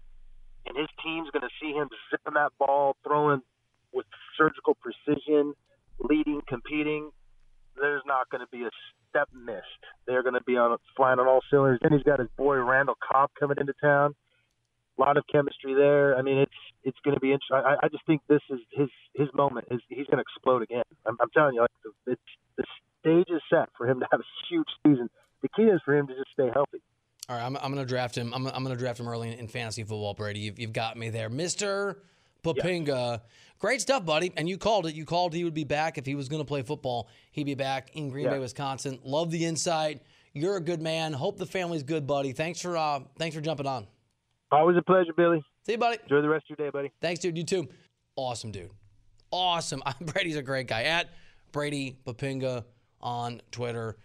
and 0.67 0.77
his 0.77 0.87
team's 1.03 1.29
going 1.31 1.47
to 1.47 1.55
see 1.61 1.71
him 1.71 1.87
zipping 2.11 2.33
that 2.35 2.51
ball, 2.59 2.97
throwing 3.07 3.41
with 3.93 4.05
surgical 4.37 4.75
precision, 4.75 5.53
leading, 5.99 6.41
competing. 6.47 7.09
There's 7.79 8.03
not 8.05 8.29
going 8.29 8.41
to 8.41 8.51
be 8.51 8.63
a 8.63 8.69
step 9.09 9.29
missed. 9.33 9.83
They're 10.07 10.23
going 10.23 10.35
to 10.35 10.43
be 10.43 10.57
on 10.57 10.77
flying 10.95 11.19
on 11.19 11.27
all 11.27 11.41
cylinders. 11.49 11.79
Then 11.81 11.93
he's 11.93 12.03
got 12.03 12.19
his 12.19 12.29
boy 12.37 12.57
Randall 12.57 12.97
Cobb 12.99 13.31
coming 13.39 13.57
into 13.59 13.73
town. 13.81 14.13
A 14.97 15.01
lot 15.01 15.17
of 15.17 15.23
chemistry 15.29 15.73
there. 15.73 16.17
I 16.17 16.21
mean, 16.21 16.37
it's 16.37 16.59
it's 16.83 16.97
going 17.03 17.15
to 17.15 17.19
be 17.19 17.31
interesting. 17.31 17.57
I, 17.57 17.75
I 17.83 17.87
just 17.89 18.05
think 18.05 18.21
this 18.27 18.43
is 18.49 18.59
his 18.71 18.89
his 19.13 19.29
moment. 19.33 19.67
Is 19.71 19.81
he's 19.87 20.07
going 20.07 20.17
to 20.17 20.27
explode 20.27 20.63
again? 20.63 20.83
I'm, 21.05 21.17
I'm 21.21 21.29
telling 21.31 21.55
you, 21.55 21.61
like 21.61 21.71
the, 21.83 22.13
it's, 22.13 22.21
the 22.57 22.63
stage 22.99 23.27
is 23.29 23.41
set 23.49 23.69
for 23.77 23.87
him 23.87 23.99
to 23.99 24.07
have 24.11 24.19
a 24.19 24.29
huge 24.49 24.67
season. 24.85 25.09
The 25.45 25.49
key 25.63 25.69
is 25.69 25.79
for 25.86 25.95
him 25.95 26.08
to 26.08 26.13
just 26.15 26.31
stay 26.34 26.49
healthy. 26.51 26.81
All 27.29 27.36
right, 27.36 27.45
I'm, 27.45 27.55
I'm 27.58 27.71
going 27.71 27.86
to 27.86 27.86
draft 27.86 28.17
him. 28.17 28.34
I'm, 28.34 28.47
I'm 28.47 28.63
going 28.63 28.75
to 28.75 28.79
draft 28.81 28.99
him 28.99 29.08
early 29.08 29.31
in, 29.31 29.38
in 29.39 29.47
fantasy 29.47 29.84
football, 29.84 30.15
Brady. 30.15 30.39
You've, 30.39 30.60
you've 30.60 30.73
got 30.73 30.97
me 30.97 31.10
there. 31.12 31.29
Mr. 31.29 31.97
Poppinga. 32.43 33.21
Great 33.60 33.81
stuff, 33.81 34.05
buddy. 34.05 34.31
And 34.38 34.49
you 34.49 34.58
called 34.58 34.88
it. 34.88 34.95
You 34.95 35.05
called 35.05 35.34
he 35.34 35.43
would 35.43 35.53
be 35.53 35.63
back 35.63 35.99
if 35.99 36.05
he 36.05 36.15
was 36.15 36.29
going 36.29 36.41
to 36.41 36.47
play 36.47 36.63
football. 36.63 37.10
He'd 37.31 37.43
be 37.45 37.53
back 37.55 37.91
in 37.95 38.10
Green 38.10 38.25
Yeah. 38.25 38.31
Bay, 38.31 38.39
Wisconsin. 38.39 38.99
Love 39.03 39.29
the 39.29 39.45
insight. 39.45 40.01
You're 40.34 40.58
a 40.58 40.62
good 40.62 40.81
man. 40.81 41.13
Hope 41.13 41.38
the 41.38 41.45
family's 41.45 41.84
good, 41.84 42.08
buddy. 42.08 42.31
Thanks 42.34 42.60
for 42.62 42.75
uh, 42.75 42.99
thanks 43.17 43.36
for 43.36 43.41
jumping 43.41 43.67
on. 43.67 43.88
Always 44.51 44.77
a 44.77 44.81
pleasure, 44.81 45.13
Billy. 45.15 45.43
See 45.65 45.73
you, 45.73 45.77
buddy. 45.77 45.97
Enjoy 46.03 46.21
the 46.21 46.27
rest 46.29 46.45
of 46.49 46.58
your 46.60 46.67
day, 46.67 46.71
buddy. 46.71 46.91
Thanks, 47.01 47.21
dude. 47.21 47.38
You 47.38 47.43
too. 47.45 47.69
Awesome, 48.15 48.51
dude. 48.51 48.69
Awesome. 49.31 49.81
Brady's 50.01 50.36
a 50.36 50.43
great 50.43 50.67
guy. 50.67 50.84
At 50.84 51.10
Brady 51.51 51.97
Poppinga 52.05 52.65
on 53.01 53.41
Twitter. 53.51 53.97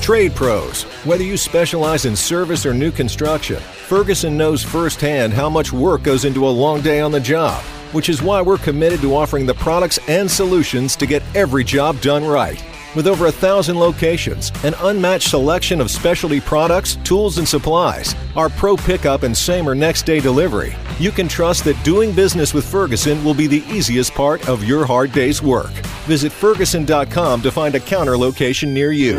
Trade 0.00 0.34
pros. 0.34 0.84
Whether 1.04 1.24
you 1.24 1.36
specialize 1.36 2.04
in 2.04 2.14
service 2.14 2.64
or 2.64 2.72
new 2.72 2.90
construction, 2.90 3.60
Ferguson 3.60 4.36
knows 4.36 4.62
firsthand 4.62 5.32
how 5.32 5.48
much 5.50 5.72
work 5.72 6.02
goes 6.02 6.24
into 6.24 6.46
a 6.46 6.48
long 6.48 6.80
day 6.80 7.00
on 7.00 7.12
the 7.12 7.20
job, 7.20 7.62
which 7.92 8.08
is 8.08 8.22
why 8.22 8.40
we're 8.42 8.58
committed 8.58 9.00
to 9.00 9.14
offering 9.16 9.46
the 9.46 9.54
products 9.54 9.98
and 10.08 10.30
solutions 10.30 10.96
to 10.96 11.06
get 11.06 11.22
every 11.34 11.64
job 11.64 12.00
done 12.00 12.24
right. 12.24 12.64
With 12.96 13.06
over 13.06 13.26
a 13.26 13.32
thousand 13.32 13.78
locations, 13.78 14.50
an 14.64 14.72
unmatched 14.80 15.28
selection 15.28 15.82
of 15.82 15.90
specialty 15.90 16.40
products, 16.40 16.96
tools, 17.04 17.36
and 17.36 17.46
supplies, 17.46 18.14
our 18.34 18.48
pro 18.48 18.74
pickup 18.74 19.22
and 19.22 19.36
same 19.36 19.68
or 19.68 19.74
next 19.74 20.06
day 20.06 20.18
delivery, 20.18 20.74
you 20.98 21.10
can 21.10 21.28
trust 21.28 21.64
that 21.64 21.80
doing 21.84 22.10
business 22.12 22.54
with 22.54 22.64
Ferguson 22.64 23.22
will 23.22 23.34
be 23.34 23.46
the 23.46 23.62
easiest 23.68 24.14
part 24.14 24.48
of 24.48 24.64
your 24.64 24.86
hard 24.86 25.12
day's 25.12 25.42
work. 25.42 25.72
Visit 26.06 26.32
Ferguson.com 26.32 27.42
to 27.42 27.50
find 27.52 27.74
a 27.74 27.80
counter 27.80 28.16
location 28.16 28.72
near 28.72 28.92
you. 28.92 29.18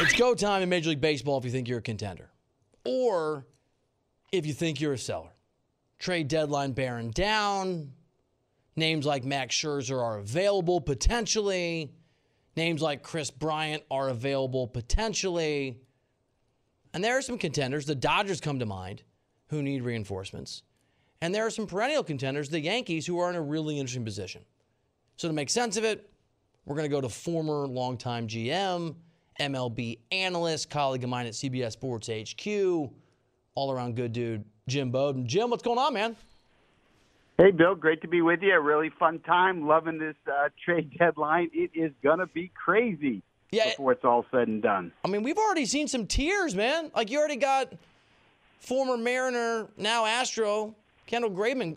It's 0.00 0.14
go 0.14 0.34
time 0.34 0.62
in 0.62 0.70
Major 0.70 0.88
League 0.88 1.02
Baseball 1.02 1.36
if 1.36 1.44
you 1.44 1.50
think 1.50 1.68
you're 1.68 1.80
a 1.80 1.82
contender, 1.82 2.30
or 2.86 3.46
if 4.32 4.46
you 4.46 4.54
think 4.54 4.80
you're 4.80 4.94
a 4.94 4.98
seller. 4.98 5.34
Trade 5.98 6.28
deadline 6.28 6.72
bearing 6.72 7.10
down. 7.10 7.92
Names 8.78 9.04
like 9.04 9.24
Max 9.24 9.54
Scherzer 9.54 10.00
are 10.00 10.18
available 10.18 10.80
potentially. 10.80 11.92
Names 12.56 12.80
like 12.80 13.02
Kris 13.02 13.30
Bryant 13.30 13.82
are 13.90 14.08
available 14.08 14.66
potentially. 14.66 15.80
And 16.94 17.02
there 17.02 17.18
are 17.18 17.22
some 17.22 17.38
contenders. 17.38 17.86
The 17.86 17.94
Dodgers 17.94 18.40
come 18.40 18.58
to 18.60 18.66
mind 18.66 19.02
who 19.48 19.62
need 19.62 19.82
reinforcements. 19.82 20.62
And 21.20 21.34
there 21.34 21.44
are 21.44 21.50
some 21.50 21.66
perennial 21.66 22.04
contenders, 22.04 22.48
the 22.48 22.60
Yankees, 22.60 23.06
who 23.06 23.18
are 23.18 23.28
in 23.28 23.36
a 23.36 23.42
really 23.42 23.78
interesting 23.78 24.04
position. 24.04 24.42
So, 25.16 25.26
to 25.26 25.34
make 25.34 25.50
sense 25.50 25.76
of 25.76 25.84
it, 25.84 26.08
we're 26.64 26.76
going 26.76 26.88
to 26.88 26.94
go 26.94 27.00
to 27.00 27.08
former 27.08 27.66
longtime 27.66 28.28
GM, 28.28 28.94
MLB 29.40 29.98
analyst, 30.12 30.70
colleague 30.70 31.02
of 31.02 31.10
mine 31.10 31.26
at 31.26 31.32
CBS 31.32 31.72
Sports 31.72 32.08
HQ, 32.08 32.92
all 33.56 33.72
around 33.72 33.96
good 33.96 34.12
dude, 34.12 34.44
Jim 34.68 34.92
Bowden. 34.92 35.26
Jim, 35.26 35.50
what's 35.50 35.64
going 35.64 35.78
on, 35.78 35.92
man? 35.92 36.16
Hey, 37.40 37.52
Bill, 37.52 37.76
great 37.76 38.02
to 38.02 38.08
be 38.08 38.20
with 38.20 38.42
you. 38.42 38.52
A 38.52 38.60
really 38.60 38.90
fun 38.98 39.20
time. 39.20 39.64
Loving 39.64 39.96
this 39.96 40.16
uh, 40.26 40.48
trade 40.64 40.90
deadline. 40.98 41.50
It 41.52 41.70
is 41.72 41.92
going 42.02 42.18
to 42.18 42.26
be 42.26 42.50
crazy 42.52 43.22
Yeah, 43.52 43.70
before 43.70 43.92
it's 43.92 44.04
all 44.04 44.26
said 44.32 44.48
and 44.48 44.60
done. 44.60 44.90
I 45.04 45.08
mean, 45.08 45.22
we've 45.22 45.38
already 45.38 45.64
seen 45.64 45.86
some 45.86 46.08
tears, 46.08 46.56
man. 46.56 46.90
Like 46.96 47.12
you 47.12 47.18
already 47.18 47.36
got 47.36 47.72
former 48.58 48.96
Mariner, 48.96 49.68
now 49.76 50.04
Astro, 50.04 50.74
Kendall 51.06 51.30
Graveman, 51.30 51.76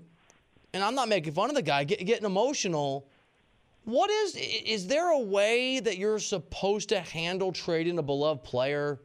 and 0.73 0.83
I'm 0.83 0.95
not 0.95 1.07
making 1.07 1.33
fun 1.33 1.49
of 1.49 1.55
the 1.55 1.61
guy, 1.61 1.83
get, 1.83 2.03
getting 2.07 2.25
emotional. 2.25 3.05
What 3.85 4.09
is 4.09 4.35
is 4.35 4.87
there 4.87 5.11
a 5.11 5.19
way 5.19 5.79
that 5.79 5.97
you're 5.97 6.17
supposed 6.17 6.89
to 6.89 7.01
handle 7.01 7.51
trading 7.51 7.99
a 7.99 8.03
beloved 8.03 8.43
player 8.43 8.99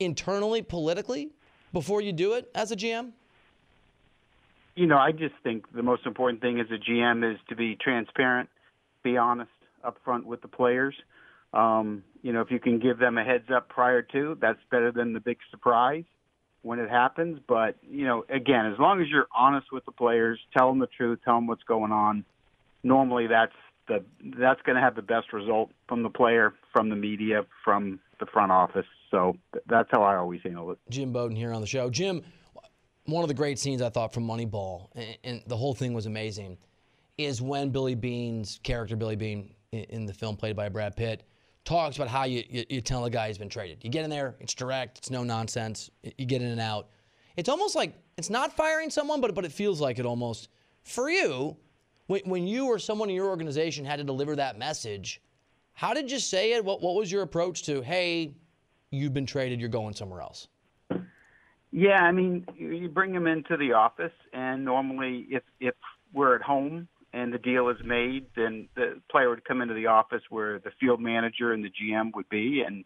internally, 0.00 0.62
politically, 0.62 1.32
before 1.74 2.00
you 2.00 2.14
do 2.14 2.32
it 2.32 2.50
as 2.54 2.72
a 2.72 2.76
GM? 2.76 3.12
You 4.74 4.86
know, 4.86 4.98
I 4.98 5.12
just 5.12 5.34
think 5.42 5.72
the 5.74 5.82
most 5.82 6.06
important 6.06 6.40
thing 6.40 6.60
as 6.60 6.66
a 6.70 6.78
GM 6.90 7.30
is 7.30 7.38
to 7.48 7.56
be 7.56 7.76
transparent, 7.76 8.48
be 9.02 9.16
honest 9.16 9.50
up 9.84 9.98
front 10.04 10.26
with 10.26 10.40
the 10.42 10.48
players. 10.48 10.94
Um, 11.52 12.02
you 12.22 12.32
know, 12.32 12.40
if 12.40 12.50
you 12.50 12.58
can 12.58 12.78
give 12.78 12.98
them 12.98 13.18
a 13.18 13.24
heads 13.24 13.50
up 13.54 13.68
prior 13.68 14.02
to, 14.02 14.38
that's 14.40 14.60
better 14.70 14.92
than 14.92 15.12
the 15.12 15.20
big 15.20 15.38
surprise 15.50 16.04
when 16.62 16.78
it 16.78 16.88
happens. 16.88 17.40
But, 17.46 17.76
you 17.82 18.06
know, 18.06 18.24
again, 18.28 18.66
as 18.66 18.78
long 18.78 19.02
as 19.02 19.08
you're 19.08 19.26
honest 19.36 19.66
with 19.72 19.84
the 19.84 19.92
players, 19.92 20.38
tell 20.56 20.68
them 20.68 20.78
the 20.78 20.86
truth, 20.86 21.18
tell 21.24 21.34
them 21.34 21.46
what's 21.46 21.64
going 21.64 21.92
on, 21.92 22.24
normally 22.82 23.26
that's 23.26 23.52
the 23.88 24.04
that's 24.38 24.62
going 24.62 24.76
to 24.76 24.82
have 24.82 24.94
the 24.94 25.02
best 25.02 25.32
result 25.32 25.70
from 25.88 26.02
the 26.02 26.08
player, 26.08 26.54
from 26.72 26.88
the 26.88 26.96
media, 26.96 27.44
from 27.64 27.98
the 28.20 28.26
front 28.26 28.52
office. 28.52 28.86
So 29.10 29.36
that's 29.66 29.88
how 29.90 30.02
I 30.02 30.16
always 30.16 30.40
handle 30.42 30.70
it. 30.70 30.78
Jim 30.88 31.12
Bowden 31.12 31.36
here 31.36 31.52
on 31.52 31.60
the 31.60 31.66
show. 31.66 31.90
Jim, 31.90 32.22
one 33.04 33.22
of 33.24 33.28
the 33.28 33.34
great 33.34 33.58
scenes 33.58 33.82
I 33.82 33.88
thought 33.88 34.12
from 34.12 34.26
Moneyball, 34.26 34.88
and, 34.94 35.18
and 35.24 35.42
the 35.46 35.56
whole 35.56 35.74
thing 35.74 35.92
was 35.92 36.06
amazing, 36.06 36.58
is 37.18 37.42
when 37.42 37.70
Billy 37.70 37.94
Beane's 37.94 38.60
character, 38.62 38.96
Billy 38.96 39.16
Beane, 39.16 39.54
in, 39.72 39.84
in 39.84 40.06
the 40.06 40.14
film 40.14 40.36
played 40.36 40.56
by 40.56 40.68
Brad 40.68 40.96
Pitt, 40.96 41.24
talks 41.64 41.96
about 41.96 42.08
how 42.08 42.24
you, 42.24 42.42
you, 42.48 42.64
you 42.68 42.80
tell 42.80 43.04
a 43.04 43.10
guy 43.10 43.28
he's 43.28 43.38
been 43.38 43.48
traded. 43.48 43.78
You 43.82 43.90
get 43.90 44.04
in 44.04 44.10
there, 44.10 44.34
it's 44.40 44.54
direct, 44.54 44.98
it's 44.98 45.10
no 45.10 45.22
nonsense, 45.22 45.90
you 46.02 46.26
get 46.26 46.42
in 46.42 46.48
and 46.48 46.60
out. 46.60 46.88
It's 47.36 47.48
almost 47.48 47.74
like 47.74 47.94
it's 48.18 48.30
not 48.30 48.54
firing 48.56 48.90
someone, 48.90 49.20
but, 49.20 49.34
but 49.34 49.44
it 49.44 49.52
feels 49.52 49.80
like 49.80 49.98
it 49.98 50.06
almost. 50.06 50.48
For 50.82 51.10
you, 51.10 51.56
when, 52.06 52.20
when 52.24 52.46
you 52.46 52.66
or 52.66 52.78
someone 52.78 53.08
in 53.08 53.16
your 53.16 53.28
organization 53.28 53.84
had 53.84 53.96
to 53.96 54.04
deliver 54.04 54.36
that 54.36 54.58
message, 54.58 55.22
how 55.72 55.94
did 55.94 56.10
you 56.10 56.18
say 56.18 56.52
it? 56.52 56.64
What, 56.64 56.82
what 56.82 56.94
was 56.94 57.10
your 57.10 57.22
approach 57.22 57.62
to, 57.64 57.80
hey, 57.80 58.34
you've 58.90 59.14
been 59.14 59.26
traded, 59.26 59.60
you're 59.60 59.68
going 59.68 59.94
somewhere 59.94 60.20
else? 60.20 60.48
Yeah, 61.72 62.02
I 62.02 62.12
mean, 62.12 62.46
you 62.54 62.88
bring 62.90 63.12
them 63.14 63.26
into 63.26 63.56
the 63.56 63.72
office, 63.72 64.12
and 64.34 64.64
normally, 64.64 65.26
if 65.30 65.42
if 65.58 65.74
we're 66.12 66.36
at 66.36 66.42
home 66.42 66.86
and 67.14 67.32
the 67.32 67.38
deal 67.38 67.68
is 67.70 67.78
made, 67.84 68.26
then 68.36 68.68
the 68.74 69.00
player 69.10 69.30
would 69.30 69.44
come 69.44 69.62
into 69.62 69.74
the 69.74 69.86
office 69.86 70.22
where 70.28 70.58
the 70.58 70.70
field 70.78 71.00
manager 71.00 71.52
and 71.52 71.64
the 71.64 71.70
GM 71.70 72.14
would 72.14 72.28
be, 72.28 72.62
and 72.66 72.84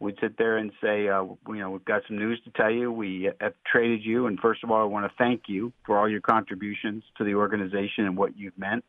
we'd 0.00 0.16
sit 0.20 0.36
there 0.36 0.58
and 0.58 0.70
say, 0.82 1.08
uh, 1.08 1.24
you 1.48 1.56
know, 1.56 1.70
we've 1.70 1.84
got 1.84 2.02
some 2.06 2.18
news 2.18 2.40
to 2.44 2.50
tell 2.50 2.70
you. 2.70 2.92
We 2.92 3.30
have 3.40 3.54
traded 3.70 4.04
you, 4.04 4.26
and 4.26 4.38
first 4.38 4.62
of 4.62 4.70
all, 4.70 4.82
I 4.82 4.84
want 4.84 5.10
to 5.10 5.16
thank 5.16 5.44
you 5.48 5.72
for 5.86 5.98
all 5.98 6.08
your 6.08 6.20
contributions 6.20 7.04
to 7.16 7.24
the 7.24 7.34
organization 7.34 8.04
and 8.04 8.18
what 8.18 8.36
you've 8.36 8.58
meant. 8.58 8.84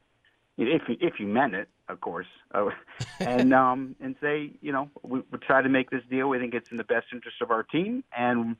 If 0.57 0.81
you, 0.89 0.97
if 0.99 1.19
you 1.19 1.27
meant 1.27 1.53
it, 1.53 1.69
of 1.87 2.01
course, 2.01 2.27
uh, 2.53 2.69
and 3.21 3.53
um, 3.53 3.95
and 4.01 4.15
say, 4.19 4.51
you 4.61 4.73
know, 4.73 4.89
we, 5.03 5.21
we 5.31 5.37
try 5.39 5.61
to 5.61 5.69
make 5.69 5.89
this 5.89 6.03
deal. 6.09 6.27
We 6.27 6.39
think 6.39 6.53
it's 6.53 6.71
in 6.71 6.77
the 6.77 6.83
best 6.83 7.07
interest 7.13 7.37
of 7.41 7.51
our 7.51 7.63
team, 7.63 8.03
and 8.17 8.57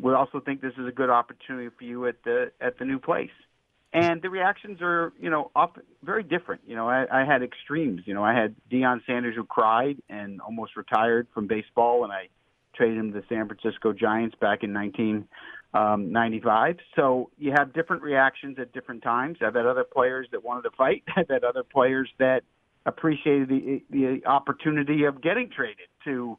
we 0.00 0.14
also 0.14 0.40
think 0.40 0.60
this 0.60 0.72
is 0.78 0.86
a 0.86 0.92
good 0.92 1.10
opportunity 1.10 1.68
for 1.76 1.84
you 1.84 2.06
at 2.06 2.22
the 2.24 2.52
at 2.60 2.78
the 2.78 2.84
new 2.84 2.98
place. 2.98 3.30
And 3.92 4.22
the 4.22 4.30
reactions 4.30 4.78
are, 4.82 5.12
you 5.20 5.30
know, 5.30 5.50
often 5.56 5.82
very 6.04 6.22
different. 6.22 6.62
You 6.64 6.76
know, 6.76 6.88
I, 6.88 7.06
I 7.10 7.24
had 7.24 7.42
extremes. 7.42 8.02
You 8.04 8.14
know, 8.14 8.22
I 8.22 8.34
had 8.34 8.54
Deion 8.70 9.04
Sanders 9.04 9.34
who 9.34 9.44
cried 9.44 9.96
and 10.08 10.40
almost 10.40 10.76
retired 10.76 11.26
from 11.34 11.48
baseball, 11.48 12.04
and 12.04 12.12
I 12.12 12.28
traded 12.74 12.98
him 12.98 13.12
to 13.12 13.20
the 13.20 13.26
San 13.28 13.48
Francisco 13.48 13.92
Giants 13.92 14.36
back 14.40 14.62
in 14.62 14.72
1995. 14.72 16.70
Um, 16.70 16.78
so 16.94 17.30
you 17.36 17.52
have 17.56 17.72
different 17.72 18.02
reactions 18.02 18.58
at 18.60 18.72
different 18.72 19.02
times. 19.02 19.38
I've 19.44 19.56
had 19.56 19.66
other 19.66 19.84
players 19.84 20.28
that 20.30 20.44
wanted 20.44 20.62
to 20.62 20.76
fight. 20.76 21.02
I've 21.16 21.28
had 21.28 21.42
other 21.42 21.64
players 21.64 22.08
that 22.20 22.42
appreciated 22.86 23.48
the 23.48 23.82
the 23.90 24.22
opportunity 24.24 25.04
of 25.04 25.20
getting 25.20 25.50
traded 25.54 25.88
to 26.04 26.38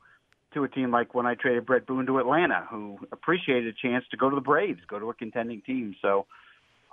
to 0.53 0.63
a 0.63 0.67
team 0.67 0.91
like 0.91 1.13
when 1.13 1.25
I 1.25 1.35
traded 1.35 1.65
Bret 1.65 1.85
Boone 1.85 2.05
to 2.07 2.19
Atlanta, 2.19 2.67
who 2.69 2.99
appreciated 3.11 3.73
a 3.73 3.87
chance 3.87 4.05
to 4.11 4.17
go 4.17 4.29
to 4.29 4.35
the 4.35 4.41
Braves, 4.41 4.79
go 4.87 4.99
to 4.99 5.09
a 5.09 5.13
contending 5.13 5.61
team. 5.61 5.95
So 6.01 6.25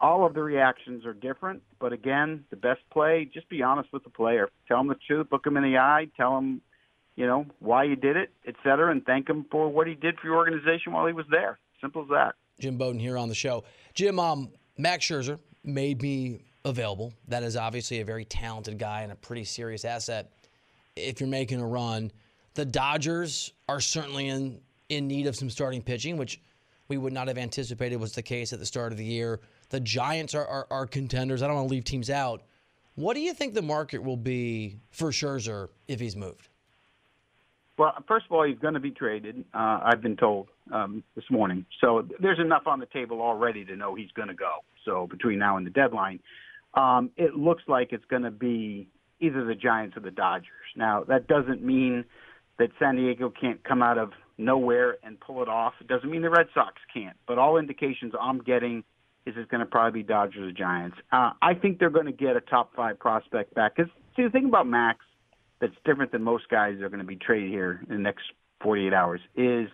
all 0.00 0.24
of 0.24 0.34
the 0.34 0.42
reactions 0.42 1.04
are 1.04 1.12
different, 1.12 1.62
but 1.80 1.92
again, 1.92 2.44
the 2.50 2.56
best 2.56 2.80
play, 2.90 3.28
just 3.32 3.48
be 3.48 3.62
honest 3.62 3.92
with 3.92 4.04
the 4.04 4.10
player. 4.10 4.48
Tell 4.68 4.80
him 4.80 4.88
the 4.88 4.96
truth, 5.06 5.26
look 5.32 5.46
him 5.46 5.56
in 5.56 5.64
the 5.64 5.78
eye, 5.78 6.08
tell 6.16 6.38
him, 6.38 6.60
you 7.16 7.26
know, 7.26 7.46
why 7.58 7.82
you 7.82 7.96
did 7.96 8.16
it, 8.16 8.30
et 8.46 8.54
cetera, 8.62 8.92
and 8.92 9.04
thank 9.04 9.28
him 9.28 9.44
for 9.50 9.68
what 9.68 9.88
he 9.88 9.94
did 9.94 10.18
for 10.20 10.28
your 10.28 10.36
organization 10.36 10.92
while 10.92 11.06
he 11.06 11.12
was 11.12 11.26
there. 11.30 11.58
Simple 11.80 12.02
as 12.02 12.08
that. 12.10 12.34
Jim 12.60 12.76
Bowden 12.76 13.00
here 13.00 13.18
on 13.18 13.28
the 13.28 13.34
show. 13.34 13.64
Jim, 13.94 14.20
um, 14.20 14.50
Max 14.76 15.04
Scherzer 15.04 15.38
may 15.64 15.94
be 15.94 16.42
available. 16.64 17.12
That 17.26 17.42
is 17.42 17.56
obviously 17.56 18.00
a 18.00 18.04
very 18.04 18.24
talented 18.24 18.78
guy 18.78 19.02
and 19.02 19.10
a 19.10 19.16
pretty 19.16 19.44
serious 19.44 19.84
asset. 19.84 20.30
If 20.94 21.20
you're 21.20 21.28
making 21.28 21.60
a 21.60 21.66
run, 21.66 22.12
the 22.58 22.64
Dodgers 22.64 23.52
are 23.68 23.78
certainly 23.78 24.26
in 24.26 24.60
in 24.88 25.06
need 25.06 25.28
of 25.28 25.36
some 25.36 25.48
starting 25.48 25.80
pitching, 25.80 26.16
which 26.16 26.40
we 26.88 26.98
would 26.98 27.12
not 27.12 27.28
have 27.28 27.38
anticipated 27.38 28.00
was 28.00 28.14
the 28.14 28.22
case 28.22 28.52
at 28.52 28.58
the 28.58 28.66
start 28.66 28.90
of 28.90 28.98
the 28.98 29.04
year. 29.04 29.38
The 29.68 29.78
Giants 29.78 30.34
are, 30.34 30.44
are, 30.44 30.66
are 30.68 30.84
contenders. 30.84 31.40
I 31.40 31.46
don't 31.46 31.54
want 31.54 31.68
to 31.68 31.72
leave 31.72 31.84
teams 31.84 32.10
out. 32.10 32.42
What 32.96 33.14
do 33.14 33.20
you 33.20 33.32
think 33.32 33.54
the 33.54 33.62
market 33.62 34.02
will 34.02 34.16
be 34.16 34.80
for 34.90 35.10
Scherzer 35.10 35.68
if 35.86 36.00
he's 36.00 36.16
moved? 36.16 36.48
Well, 37.76 37.92
first 38.08 38.26
of 38.26 38.32
all, 38.32 38.42
he's 38.42 38.58
going 38.58 38.74
to 38.74 38.80
be 38.80 38.90
traded. 38.90 39.44
Uh, 39.54 39.80
I've 39.84 40.00
been 40.00 40.16
told 40.16 40.48
um, 40.72 41.04
this 41.14 41.30
morning. 41.30 41.64
So 41.80 42.08
there's 42.18 42.40
enough 42.40 42.66
on 42.66 42.80
the 42.80 42.86
table 42.86 43.20
already 43.20 43.64
to 43.66 43.76
know 43.76 43.94
he's 43.94 44.10
going 44.16 44.28
to 44.28 44.34
go. 44.34 44.64
So 44.84 45.06
between 45.06 45.38
now 45.38 45.58
and 45.58 45.66
the 45.66 45.70
deadline, 45.70 46.18
um, 46.74 47.10
it 47.16 47.36
looks 47.36 47.62
like 47.68 47.92
it's 47.92 48.06
going 48.06 48.22
to 48.22 48.32
be 48.32 48.88
either 49.20 49.44
the 49.44 49.54
Giants 49.54 49.96
or 49.96 50.00
the 50.00 50.10
Dodgers. 50.10 50.48
Now 50.74 51.04
that 51.04 51.28
doesn't 51.28 51.62
mean 51.62 52.04
that 52.58 52.70
San 52.78 52.96
Diego 52.96 53.30
can't 53.30 53.62
come 53.64 53.82
out 53.82 53.98
of 53.98 54.10
nowhere 54.36 54.96
and 55.02 55.18
pull 55.20 55.42
it 55.42 55.48
off. 55.48 55.74
It 55.80 55.88
doesn't 55.88 56.10
mean 56.10 56.22
the 56.22 56.30
Red 56.30 56.46
Sox 56.54 56.74
can't. 56.92 57.16
But 57.26 57.38
all 57.38 57.58
indications 57.58 58.12
I'm 58.20 58.38
getting 58.38 58.84
is 59.26 59.34
it's 59.36 59.50
going 59.50 59.60
to 59.60 59.66
probably 59.66 60.02
be 60.02 60.06
Dodgers 60.06 60.50
or 60.50 60.52
Giants. 60.52 60.96
Uh, 61.12 61.30
I 61.42 61.54
think 61.54 61.78
they're 61.78 61.90
going 61.90 62.06
to 62.06 62.12
get 62.12 62.36
a 62.36 62.40
top 62.40 62.74
five 62.74 62.98
prospect 62.98 63.54
back. 63.54 63.76
Because 63.76 63.90
see, 64.16 64.22
the 64.22 64.30
thing 64.30 64.46
about 64.46 64.66
Max 64.66 65.00
that's 65.60 65.74
different 65.84 66.12
than 66.12 66.22
most 66.22 66.48
guys 66.48 66.76
that 66.78 66.84
are 66.84 66.88
going 66.88 67.00
to 67.00 67.06
be 67.06 67.16
traded 67.16 67.50
here 67.50 67.80
in 67.88 67.96
the 67.96 68.02
next 68.02 68.22
48 68.62 68.92
hours 68.92 69.20
is 69.36 69.68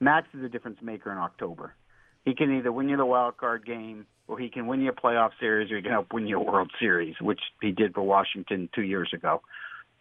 Max 0.00 0.28
is 0.34 0.44
a 0.44 0.48
difference 0.48 0.78
maker 0.82 1.10
in 1.10 1.18
October. 1.18 1.74
He 2.24 2.34
can 2.34 2.56
either 2.56 2.70
win 2.70 2.88
you 2.88 2.96
the 2.96 3.06
wild 3.06 3.38
card 3.38 3.64
game, 3.64 4.06
or 4.28 4.38
he 4.38 4.50
can 4.50 4.66
win 4.66 4.80
you 4.80 4.90
a 4.90 4.92
playoff 4.92 5.30
series, 5.40 5.70
or 5.72 5.76
he 5.76 5.82
can 5.82 5.92
help 5.92 6.12
win 6.12 6.26
you 6.26 6.38
a 6.38 6.44
World 6.44 6.70
Series, 6.78 7.14
which 7.20 7.40
he 7.62 7.72
did 7.72 7.94
for 7.94 8.02
Washington 8.02 8.68
two 8.74 8.82
years 8.82 9.10
ago. 9.14 9.40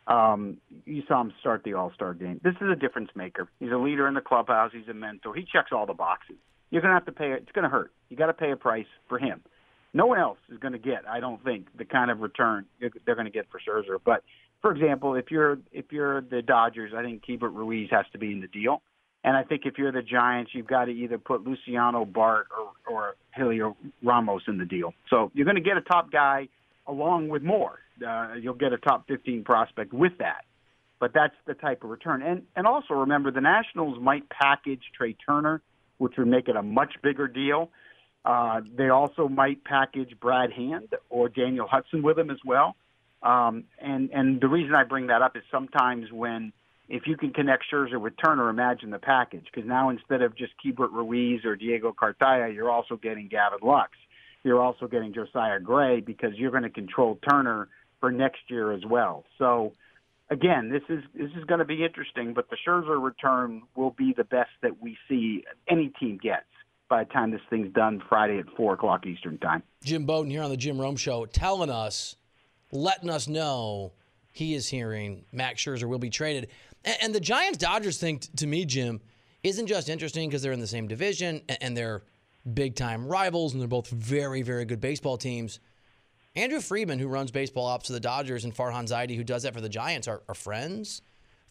Um, 0.09 0.57
you 0.85 1.03
saw 1.07 1.21
him 1.21 1.31
start 1.39 1.63
the 1.63 1.75
All 1.75 1.91
Star 1.93 2.13
game. 2.13 2.41
This 2.43 2.55
is 2.59 2.67
a 2.71 2.75
difference 2.75 3.09
maker. 3.15 3.47
He's 3.59 3.71
a 3.71 3.77
leader 3.77 4.07
in 4.07 4.15
the 4.15 4.21
clubhouse. 4.21 4.71
He's 4.73 4.87
a 4.89 4.93
mentor. 4.93 5.35
He 5.35 5.43
checks 5.43 5.69
all 5.71 5.85
the 5.85 5.93
boxes. 5.93 6.35
You're 6.71 6.81
going 6.81 6.91
to 6.91 6.95
have 6.95 7.05
to 7.05 7.11
pay. 7.11 7.31
It's 7.31 7.51
going 7.51 7.63
to 7.63 7.69
hurt. 7.69 7.91
You 8.09 8.17
got 8.17 8.27
to 8.27 8.33
pay 8.33 8.51
a 8.51 8.55
price 8.55 8.87
for 9.07 9.19
him. 9.19 9.41
No 9.93 10.07
one 10.07 10.19
else 10.19 10.37
is 10.51 10.57
going 10.59 10.73
to 10.73 10.79
get, 10.79 11.07
I 11.07 11.19
don't 11.19 11.43
think, 11.43 11.67
the 11.77 11.85
kind 11.85 12.11
of 12.11 12.19
return 12.19 12.65
they're 12.79 13.15
going 13.15 13.25
to 13.25 13.31
get 13.31 13.47
for 13.51 13.59
Scherzer. 13.59 13.97
But 14.03 14.23
for 14.61 14.71
example, 14.71 15.15
if 15.15 15.31
you're 15.31 15.57
if 15.71 15.85
you're 15.91 16.21
the 16.21 16.41
Dodgers, 16.41 16.91
I 16.95 17.03
think 17.03 17.23
Keibert 17.25 17.53
Ruiz 17.55 17.89
has 17.91 18.05
to 18.11 18.17
be 18.19 18.31
in 18.31 18.41
the 18.41 18.47
deal. 18.47 18.81
And 19.23 19.35
I 19.35 19.43
think 19.43 19.63
if 19.65 19.77
you're 19.77 19.91
the 19.91 20.01
Giants, 20.01 20.51
you've 20.53 20.67
got 20.67 20.85
to 20.85 20.91
either 20.91 21.17
put 21.17 21.43
Luciano 21.43 22.05
Bart 22.05 22.47
or, 22.57 22.93
or 22.93 23.15
Heliot 23.37 23.75
Ramos 24.01 24.43
in 24.47 24.57
the 24.57 24.65
deal. 24.65 24.93
So 25.09 25.29
you're 25.33 25.45
going 25.45 25.57
to 25.57 25.61
get 25.61 25.75
a 25.75 25.81
top 25.81 26.11
guy 26.11 26.47
along 26.87 27.27
with 27.27 27.43
more. 27.43 27.79
Uh, 28.05 28.33
you'll 28.39 28.53
get 28.53 28.73
a 28.73 28.77
top 28.77 29.07
15 29.07 29.43
prospect 29.43 29.93
with 29.93 30.17
that. 30.19 30.45
But 30.99 31.13
that's 31.13 31.35
the 31.45 31.53
type 31.53 31.83
of 31.83 31.89
return. 31.89 32.21
And 32.21 32.43
and 32.55 32.67
also 32.67 32.93
remember 32.93 33.31
the 33.31 33.41
Nationals 33.41 33.97
might 34.01 34.27
package 34.29 34.81
Trea 34.97 35.15
Turner, 35.25 35.61
which 35.97 36.13
would 36.17 36.27
make 36.27 36.49
it 36.49 36.55
a 36.55 36.63
much 36.63 36.93
bigger 37.01 37.27
deal. 37.27 37.69
Uh, 38.25 38.61
they 38.75 38.89
also 38.89 39.29
might 39.29 39.63
package 39.63 40.19
Brad 40.19 40.51
Hand 40.51 40.93
or 41.09 41.29
Daniel 41.29 41.67
Hudson 41.67 42.03
with 42.03 42.19
him 42.19 42.29
as 42.29 42.39
well. 42.45 42.75
Um, 43.23 43.65
and 43.79 44.09
and 44.11 44.41
the 44.41 44.47
reason 44.47 44.75
I 44.75 44.83
bring 44.83 45.07
that 45.07 45.21
up 45.21 45.37
is 45.37 45.43
sometimes 45.51 46.11
when 46.11 46.51
if 46.89 47.03
you 47.05 47.15
can 47.15 47.31
connect 47.31 47.65
Scherzer 47.71 48.01
with 48.01 48.13
Turner, 48.23 48.49
imagine 48.49 48.89
the 48.89 48.99
package 48.99 49.45
because 49.45 49.67
now 49.67 49.89
instead 49.89 50.21
of 50.21 50.35
just 50.35 50.53
Keibert 50.63 50.91
Ruiz 50.91 51.45
or 51.45 51.55
Diego 51.55 51.93
Cartaya, 51.93 52.53
you're 52.53 52.71
also 52.71 52.97
getting 52.97 53.27
Gavin 53.27 53.59
Lux. 53.61 53.91
You're 54.43 54.61
also 54.61 54.87
getting 54.87 55.13
Josiah 55.13 55.59
Gray 55.59 55.99
because 55.99 56.31
you're 56.35 56.51
going 56.51 56.63
to 56.63 56.69
control 56.69 57.19
Turner 57.29 57.67
for 57.99 58.11
next 58.11 58.41
year 58.47 58.71
as 58.71 58.85
well. 58.85 59.25
So 59.37 59.73
again, 60.29 60.69
this 60.69 60.83
is 60.89 61.03
this 61.13 61.31
is 61.37 61.43
going 61.45 61.59
to 61.59 61.65
be 61.65 61.83
interesting, 61.83 62.33
but 62.33 62.49
the 62.49 62.57
Scherzer 62.65 63.01
return 63.01 63.63
will 63.75 63.91
be 63.91 64.13
the 64.15 64.23
best 64.23 64.51
that 64.61 64.81
we 64.81 64.97
see 65.07 65.43
any 65.67 65.91
team 65.99 66.19
gets. 66.21 66.45
by 66.89 67.03
the 67.03 67.09
time 67.11 67.31
this 67.31 67.41
thing's 67.49 67.71
done 67.73 68.01
Friday 68.09 68.39
at 68.39 68.45
four 68.57 68.73
o'clock 68.73 69.05
Eastern 69.05 69.37
time. 69.37 69.63
Jim 69.83 70.05
Bowden 70.05 70.31
here 70.31 70.43
on 70.43 70.49
the 70.49 70.57
Jim 70.57 70.79
Rome 70.81 70.97
Show, 70.97 71.25
telling 71.25 71.69
us, 71.69 72.15
letting 72.71 73.09
us 73.09 73.27
know 73.27 73.93
he 74.33 74.55
is 74.55 74.67
hearing 74.67 75.23
Max 75.31 75.63
Scherzer 75.63 75.87
will 75.87 75.99
be 75.99 76.09
traded. 76.09 76.49
And, 77.01 77.13
the 77.13 77.19
Giants 77.19 77.57
Dodgers 77.57 77.97
thing, 77.97 78.19
to 78.37 78.47
me, 78.47 78.65
Jim, 78.65 79.01
isn't 79.43 79.67
just 79.67 79.89
interesting 79.89 80.29
because 80.29 80.41
they're 80.41 80.53
in 80.53 80.59
the 80.59 80.67
same 80.67 80.87
division 80.87 81.41
and 81.61 81.75
they're 81.75 82.03
big 82.53 82.75
time 82.75 83.05
rivals 83.07 83.53
and 83.53 83.61
they're 83.61 83.67
both 83.67 83.89
very, 83.89 84.41
very 84.41 84.65
good 84.65 84.79
baseball 84.79 85.17
teams. 85.17 85.59
Andrew 86.35 86.61
Friedman, 86.61 86.99
who 86.99 87.07
runs 87.07 87.31
baseball 87.31 87.65
ops 87.65 87.87
for 87.87 87.93
the 87.93 87.99
Dodgers, 87.99 88.45
and 88.45 88.55
Farhan 88.55 88.87
Zaidi, 88.87 89.15
who 89.15 89.23
does 89.23 89.43
that 89.43 89.53
for 89.53 89.61
the 89.61 89.69
Giants, 89.69 90.07
are, 90.07 90.21
are 90.29 90.35
friends, 90.35 91.01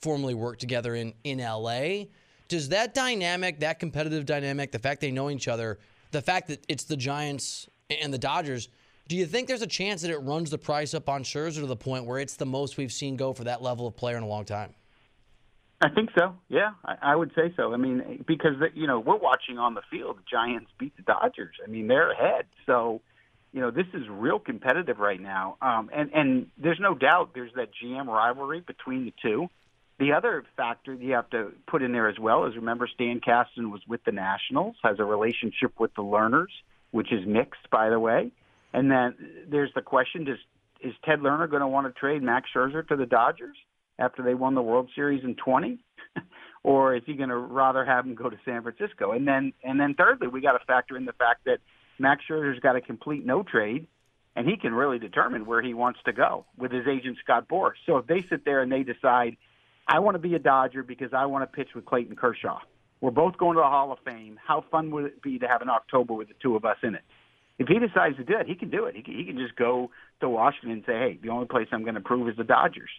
formerly 0.01 0.35
worked 0.35 0.61
together 0.61 0.95
in, 0.95 1.15
in 1.25 1.39
LA. 1.39 2.05
Does 2.49 2.69
that 2.71 2.95
dynamic, 2.95 3.61
that 3.61 3.81
competitive 3.81 4.25
dynamic, 4.25 4.73
the 4.73 4.79
fact 4.79 5.01
they 5.01 5.11
know 5.11 5.31
each 5.31 5.49
other, 5.49 5.79
the 6.13 6.23
fact 6.23 6.49
that 6.49 6.65
it's 6.69 6.85
the 6.85 6.97
Giants 6.97 7.69
and 7.91 8.13
the 8.13 8.19
Dodgers, 8.19 8.69
do 9.09 9.17
you 9.17 9.27
think 9.27 9.49
there's 9.49 9.63
a 9.63 9.67
chance 9.67 10.03
that 10.03 10.11
it 10.11 10.19
runs 10.19 10.51
the 10.51 10.59
price 10.59 10.95
up 10.95 11.09
on 11.09 11.23
Scherzer 11.25 11.61
to 11.61 11.67
the 11.67 11.77
point 11.77 12.05
where 12.05 12.19
it's 12.19 12.37
the 12.37 12.47
most 12.47 12.77
we've 12.77 12.93
seen 12.93 13.17
go 13.17 13.33
for 13.33 13.45
that 13.45 13.63
level 13.63 13.87
of 13.87 13.97
player 13.97 14.17
in 14.17 14.23
a 14.23 14.27
long 14.27 14.45
time? 14.45 14.75
I 15.81 15.89
think 15.89 16.11
so. 16.19 16.35
Yeah, 16.49 16.71
I, 16.85 16.97
I 17.03 17.17
would 17.17 17.31
say 17.35 17.55
so. 17.57 17.73
I 17.73 17.77
mean, 17.77 18.25
because 18.27 18.55
you 18.75 18.87
know 18.87 18.99
we're 18.99 19.17
watching 19.17 19.59
on 19.59 19.75
the 19.75 19.83
field, 19.91 20.19
the 20.19 20.23
Giants 20.29 20.71
beat 20.79 20.97
the 20.97 21.03
Dodgers. 21.03 21.55
I 21.65 21.71
mean, 21.71 21.87
they're 21.87 22.11
ahead. 22.11 22.47
So, 22.67 23.01
you 23.53 23.61
know, 23.61 23.71
this 23.71 23.87
is 23.95 24.03
real 24.09 24.39
competitive 24.39 24.99
right 24.99 25.21
now. 25.21 25.57
Um, 25.63 25.91
and 25.93 26.11
and 26.13 26.47
there's 26.59 26.81
no 26.81 26.95
doubt 26.95 27.31
there's 27.35 27.53
that 27.57 27.69
GM 27.83 28.07
rivalry 28.07 28.61
between 28.61 29.05
the 29.05 29.15
two. 29.23 29.49
The 29.99 30.13
other 30.13 30.45
factor 30.57 30.95
you 30.95 31.15
have 31.15 31.29
to 31.31 31.53
put 31.67 31.83
in 31.83 31.93
there 31.93 32.09
as 32.09 32.19
well 32.19 32.45
is 32.45 32.55
remember 32.55 32.89
Stan 32.93 33.21
Kasten 33.21 33.71
was 33.71 33.81
with 33.89 34.05
the 34.05 34.13
Nationals, 34.13 34.77
has 34.85 35.01
a 35.01 35.05
relationship 35.05 35.73
with 35.81 35.93
the 35.95 36.03
Lerners, 36.03 36.53
which 36.93 37.13
is 37.13 37.27
mixed, 37.27 37.69
by 37.71 37.91
the 37.91 37.99
way. 37.99 38.31
And 38.73 38.91
then 38.91 39.15
there's 39.49 39.73
the 39.75 39.83
question: 39.83 40.25
Does 40.25 40.39
is 40.81 40.95
Ted 41.05 41.21
Lerner 41.21 41.51
going 41.51 41.63
to 41.63 41.69
want 41.69 41.93
to 41.93 41.99
trade 41.99 42.23
Max 42.23 42.49
Scherzer 42.55 42.87
to 42.89 42.97
the 42.97 43.07
Dodgers 43.07 43.57
after 43.99 44.23
they 44.23 44.35
won 44.35 44.55
the 44.55 44.63
World 44.63 44.91
Series 44.95 45.25
in 45.25 45.35
20? 45.35 45.79
or 46.63 46.95
is 46.95 47.03
he 47.07 47.15
going 47.15 47.29
to 47.29 47.37
rather 47.37 47.85
have 47.85 48.05
him 48.05 48.15
go 48.15 48.31
to 48.31 48.37
San 48.45 48.63
Francisco? 48.63 49.13
And 49.13 49.27
then, 49.27 49.53
and 49.65 49.81
then 49.81 49.95
thirdly, 49.95 50.29
we 50.29 50.41
got 50.41 50.53
to 50.53 50.65
factor 50.67 50.97
in 50.97 51.05
the 51.05 51.13
fact 51.13 51.45
that 51.47 51.59
Max 51.99 52.23
Scherzer's 52.29 52.61
got 52.61 52.77
a 52.77 52.81
complete 52.81 53.25
no 53.27 53.43
trade, 53.43 53.87
and 54.37 54.49
he 54.49 54.57
can 54.57 54.75
really 54.75 54.99
determine 54.99 55.47
where 55.47 55.63
he 55.63 55.75
wants 55.75 56.01
to 56.05 56.13
go 56.13 56.45
with 56.57 56.71
his 56.71 56.87
agent 56.87 57.19
Scott 57.23 57.49
Boras. 57.49 57.73
So 57.87 57.97
if 57.99 58.07
they 58.07 58.25
sit 58.29 58.45
there 58.45 58.63
and 58.63 58.71
they 58.71 58.83
decide, 58.83 59.37
I 59.87 59.99
want 60.01 60.15
to 60.15 60.19
be 60.19 60.35
a 60.35 60.39
Dodger 60.39 60.83
because 60.83 61.13
I 61.13 61.27
want 61.27 61.43
to 61.43 61.57
pitch 61.57 61.71
with 61.75 61.87
Clayton 61.87 62.17
Kershaw. 62.17 62.61
We're 63.01 63.11
both 63.11 63.39
going 63.39 63.57
to 63.57 63.61
the 63.61 63.67
Hall 63.67 63.93
of 63.93 63.99
Fame. 64.05 64.39
How 64.45 64.65
fun 64.71 64.91
would 64.91 65.05
it 65.05 65.23
be 65.23 65.39
to 65.39 65.49
have 65.49 65.63
an 65.63 65.69
October 65.69 66.15
with 66.15 66.29
the 66.29 66.35
two 66.43 66.57
of 66.57 66.65
us 66.65 66.77
in 66.83 66.95
it? 66.95 67.03
If 67.59 67.69
he 67.69 67.79
decides 67.79 68.17
to 68.17 68.25
do 68.25 68.39
it, 68.39 68.47
he 68.47 68.55
can 68.55 68.71
do 68.71 68.85
it. 68.85 68.95
He 68.95 69.03
can, 69.03 69.15
he 69.15 69.25
can 69.25 69.39
just 69.39 69.57
go 69.57 69.91
to 70.21 70.29
Washington 70.29 70.71
and 70.71 70.85
say, 70.85 70.93
"Hey, 70.93 71.19
the 71.21 71.31
only 71.31 71.47
place 71.47 71.69
I'm 71.73 71.83
going 71.83 71.95
to 71.95 72.01
prove 72.01 72.29
is 72.29 72.37
the 72.37 72.45
Dodgers." 72.45 72.91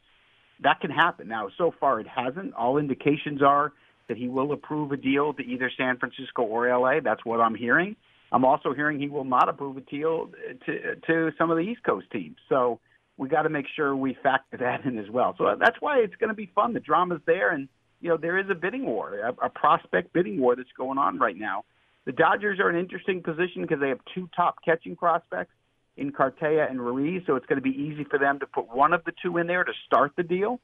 That 0.61 0.81
can 0.81 0.91
happen. 0.91 1.29
Now, 1.29 1.49
so 1.57 1.73
far 1.79 2.01
it 2.01 2.07
hasn't. 2.07 2.53
All 2.53 2.77
indications 2.77 3.41
are 3.41 3.71
that 4.09 4.17
he 4.17 4.27
will 4.27 4.51
approve 4.51 4.91
a 4.91 4.97
deal 4.97 5.33
to 5.33 5.43
either 5.43 5.71
San 5.77 5.97
Francisco 5.97 6.41
or 6.41 6.67
LA. 6.67 6.99
That's 6.99 7.23
what 7.23 7.39
I'm 7.39 7.55
hearing. 7.55 7.95
I'm 8.31 8.45
also 8.45 8.73
hearing 8.73 8.99
he 8.99 9.07
will 9.07 9.23
not 9.23 9.49
approve 9.49 9.77
a 9.77 9.81
deal 9.81 10.29
to 10.65 10.95
to 11.07 11.31
some 11.37 11.51
of 11.51 11.57
the 11.57 11.63
East 11.63 11.83
Coast 11.83 12.07
teams. 12.11 12.37
So 12.47 12.79
we 13.17 13.27
got 13.27 13.43
to 13.43 13.49
make 13.49 13.65
sure 13.75 13.95
we 13.95 14.17
factor 14.23 14.57
that 14.57 14.85
in 14.85 14.97
as 14.97 15.09
well. 15.09 15.35
So 15.37 15.55
that's 15.59 15.77
why 15.81 15.99
it's 15.99 16.15
going 16.15 16.29
to 16.29 16.35
be 16.35 16.51
fun. 16.55 16.73
The 16.73 16.79
drama's 16.79 17.21
there, 17.25 17.51
and 17.51 17.67
you 18.01 18.09
know 18.09 18.17
there 18.17 18.37
is 18.37 18.49
a 18.49 18.55
bidding 18.55 18.85
war, 18.85 19.19
a, 19.19 19.45
a 19.45 19.49
prospect 19.49 20.13
bidding 20.13 20.39
war 20.39 20.55
that's 20.55 20.71
going 20.77 20.97
on 20.97 21.19
right 21.19 21.37
now. 21.37 21.65
The 22.05 22.13
Dodgers 22.13 22.59
are 22.59 22.69
in 22.69 22.75
an 22.75 22.81
interesting 22.81 23.21
position 23.21 23.61
because 23.61 23.79
they 23.79 23.89
have 23.89 23.99
two 24.15 24.29
top 24.35 24.55
catching 24.63 24.95
prospects 24.95 25.51
in 25.97 26.11
Cartaya 26.11 26.69
and 26.69 26.79
Ruiz, 26.79 27.23
so 27.27 27.35
it's 27.35 27.45
going 27.45 27.57
to 27.57 27.61
be 27.61 27.77
easy 27.77 28.05
for 28.05 28.17
them 28.17 28.39
to 28.39 28.47
put 28.47 28.73
one 28.73 28.93
of 28.93 29.03
the 29.03 29.11
two 29.21 29.37
in 29.37 29.47
there 29.47 29.63
to 29.65 29.73
start 29.85 30.13
the 30.15 30.23
deal, 30.23 30.59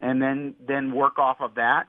and 0.00 0.22
then 0.22 0.54
then 0.66 0.92
work 0.92 1.18
off 1.18 1.36
of 1.40 1.56
that. 1.56 1.84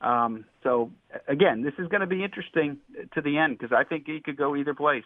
Um, 0.00 0.44
so 0.62 0.92
again, 1.26 1.62
this 1.62 1.74
is 1.78 1.88
going 1.88 2.00
to 2.00 2.06
be 2.06 2.22
interesting 2.22 2.78
to 3.14 3.20
the 3.20 3.36
end 3.36 3.58
because 3.58 3.76
I 3.76 3.84
think 3.84 4.06
he 4.06 4.20
could 4.20 4.36
go 4.36 4.54
either 4.56 4.74
place. 4.74 5.04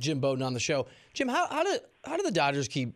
Jim 0.00 0.20
Bowden 0.20 0.42
on 0.42 0.54
the 0.54 0.60
show. 0.60 0.86
Jim, 1.12 1.28
how, 1.28 1.46
how 1.48 1.64
do 1.64 1.78
how 2.04 2.16
do 2.16 2.22
the 2.22 2.30
Dodgers 2.30 2.68
keep 2.68 2.94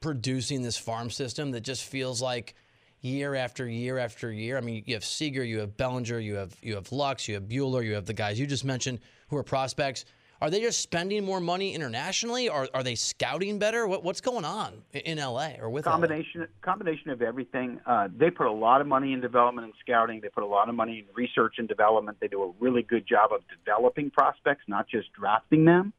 producing 0.00 0.62
this 0.62 0.76
farm 0.76 1.10
system 1.10 1.52
that 1.52 1.62
just 1.62 1.84
feels 1.84 2.20
like 2.20 2.54
year 3.00 3.34
after 3.34 3.66
year 3.66 3.98
after 3.98 4.30
year? 4.30 4.58
I 4.58 4.60
mean, 4.60 4.82
you 4.86 4.94
have 4.94 5.04
Seager, 5.04 5.42
you 5.42 5.60
have 5.60 5.76
Bellinger, 5.76 6.18
you 6.18 6.34
have 6.34 6.54
you 6.60 6.74
have 6.74 6.92
Lux, 6.92 7.28
you 7.28 7.34
have 7.34 7.44
Buehler, 7.44 7.84
you 7.84 7.94
have 7.94 8.04
the 8.04 8.12
guys 8.12 8.38
you 8.38 8.46
just 8.46 8.64
mentioned 8.64 9.00
who 9.28 9.36
are 9.36 9.42
prospects. 9.42 10.04
Are 10.40 10.50
they 10.50 10.60
just 10.60 10.80
spending 10.80 11.24
more 11.24 11.40
money 11.40 11.74
internationally, 11.74 12.48
or 12.48 12.68
are 12.72 12.84
they 12.84 12.94
scouting 12.94 13.58
better? 13.58 13.88
What, 13.88 14.04
what's 14.04 14.20
going 14.20 14.44
on 14.44 14.82
in 14.92 15.18
LA 15.18 15.54
or 15.58 15.68
with 15.68 15.84
combination 15.84 16.42
LA? 16.42 16.46
combination 16.62 17.10
of 17.10 17.22
everything? 17.22 17.80
Uh, 17.84 18.08
they 18.16 18.30
put 18.30 18.46
a 18.46 18.52
lot 18.52 18.80
of 18.80 18.86
money 18.86 19.12
in 19.12 19.20
development 19.20 19.64
and 19.64 19.74
scouting. 19.80 20.20
They 20.20 20.28
put 20.28 20.44
a 20.44 20.46
lot 20.46 20.68
of 20.68 20.76
money 20.76 21.00
in 21.00 21.06
research 21.14 21.54
and 21.58 21.66
development. 21.66 22.18
They 22.20 22.28
do 22.28 22.42
a 22.44 22.52
really 22.60 22.82
good 22.82 23.04
job 23.06 23.32
of 23.32 23.40
developing 23.48 24.10
prospects, 24.10 24.62
not 24.68 24.88
just 24.88 25.12
drafting 25.12 25.64
them. 25.64 25.92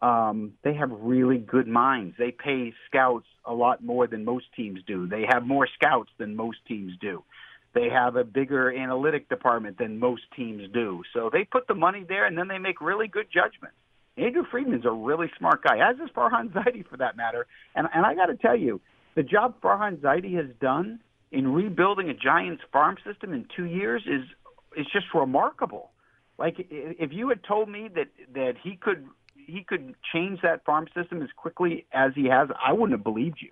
Um, 0.00 0.52
they 0.62 0.74
have 0.74 0.90
really 0.92 1.38
good 1.38 1.66
minds. 1.66 2.14
They 2.16 2.30
pay 2.30 2.72
scouts 2.86 3.26
a 3.44 3.52
lot 3.52 3.82
more 3.82 4.06
than 4.06 4.24
most 4.24 4.46
teams 4.56 4.80
do. 4.86 5.08
They 5.08 5.24
have 5.28 5.44
more 5.44 5.66
scouts 5.74 6.10
than 6.16 6.36
most 6.36 6.58
teams 6.66 6.92
do. 7.00 7.24
They 7.72 7.88
have 7.88 8.16
a 8.16 8.24
bigger 8.24 8.72
analytic 8.72 9.28
department 9.28 9.78
than 9.78 9.98
most 9.98 10.22
teams 10.36 10.62
do. 10.72 11.02
So 11.14 11.30
they 11.32 11.44
put 11.44 11.68
the 11.68 11.74
money 11.74 12.04
there, 12.08 12.26
and 12.26 12.36
then 12.36 12.48
they 12.48 12.58
make 12.58 12.80
really 12.80 13.06
good 13.06 13.26
judgments. 13.32 13.76
Andrew 14.16 14.44
Friedman's 14.50 14.84
a 14.84 14.90
really 14.90 15.30
smart 15.38 15.62
guy, 15.62 15.78
as 15.78 15.96
is 15.96 16.10
Farhan 16.14 16.50
Zaidi 16.52 16.86
for 16.88 16.96
that 16.96 17.16
matter. 17.16 17.46
And 17.74 17.88
and 17.94 18.04
I 18.04 18.14
got 18.14 18.26
to 18.26 18.36
tell 18.36 18.56
you, 18.56 18.80
the 19.14 19.22
job 19.22 19.60
Farhan 19.62 19.98
Zaidi 19.98 20.34
has 20.36 20.46
done 20.60 21.00
in 21.32 21.48
rebuilding 21.52 22.10
a 22.10 22.14
Giants 22.14 22.62
farm 22.72 22.96
system 23.04 23.32
in 23.32 23.46
two 23.56 23.64
years 23.64 24.02
is 24.06 24.24
is 24.76 24.86
just 24.92 25.06
remarkable. 25.14 25.90
Like 26.38 26.56
if 26.58 27.12
you 27.12 27.28
had 27.28 27.44
told 27.44 27.68
me 27.68 27.88
that 27.94 28.08
that 28.34 28.54
he 28.62 28.76
could 28.76 29.06
he 29.36 29.64
could 29.64 29.94
change 30.12 30.40
that 30.42 30.64
farm 30.64 30.86
system 30.94 31.22
as 31.22 31.28
quickly 31.36 31.86
as 31.92 32.12
he 32.14 32.26
has, 32.26 32.48
I 32.64 32.72
wouldn't 32.72 32.92
have 32.92 33.04
believed 33.04 33.38
you. 33.40 33.50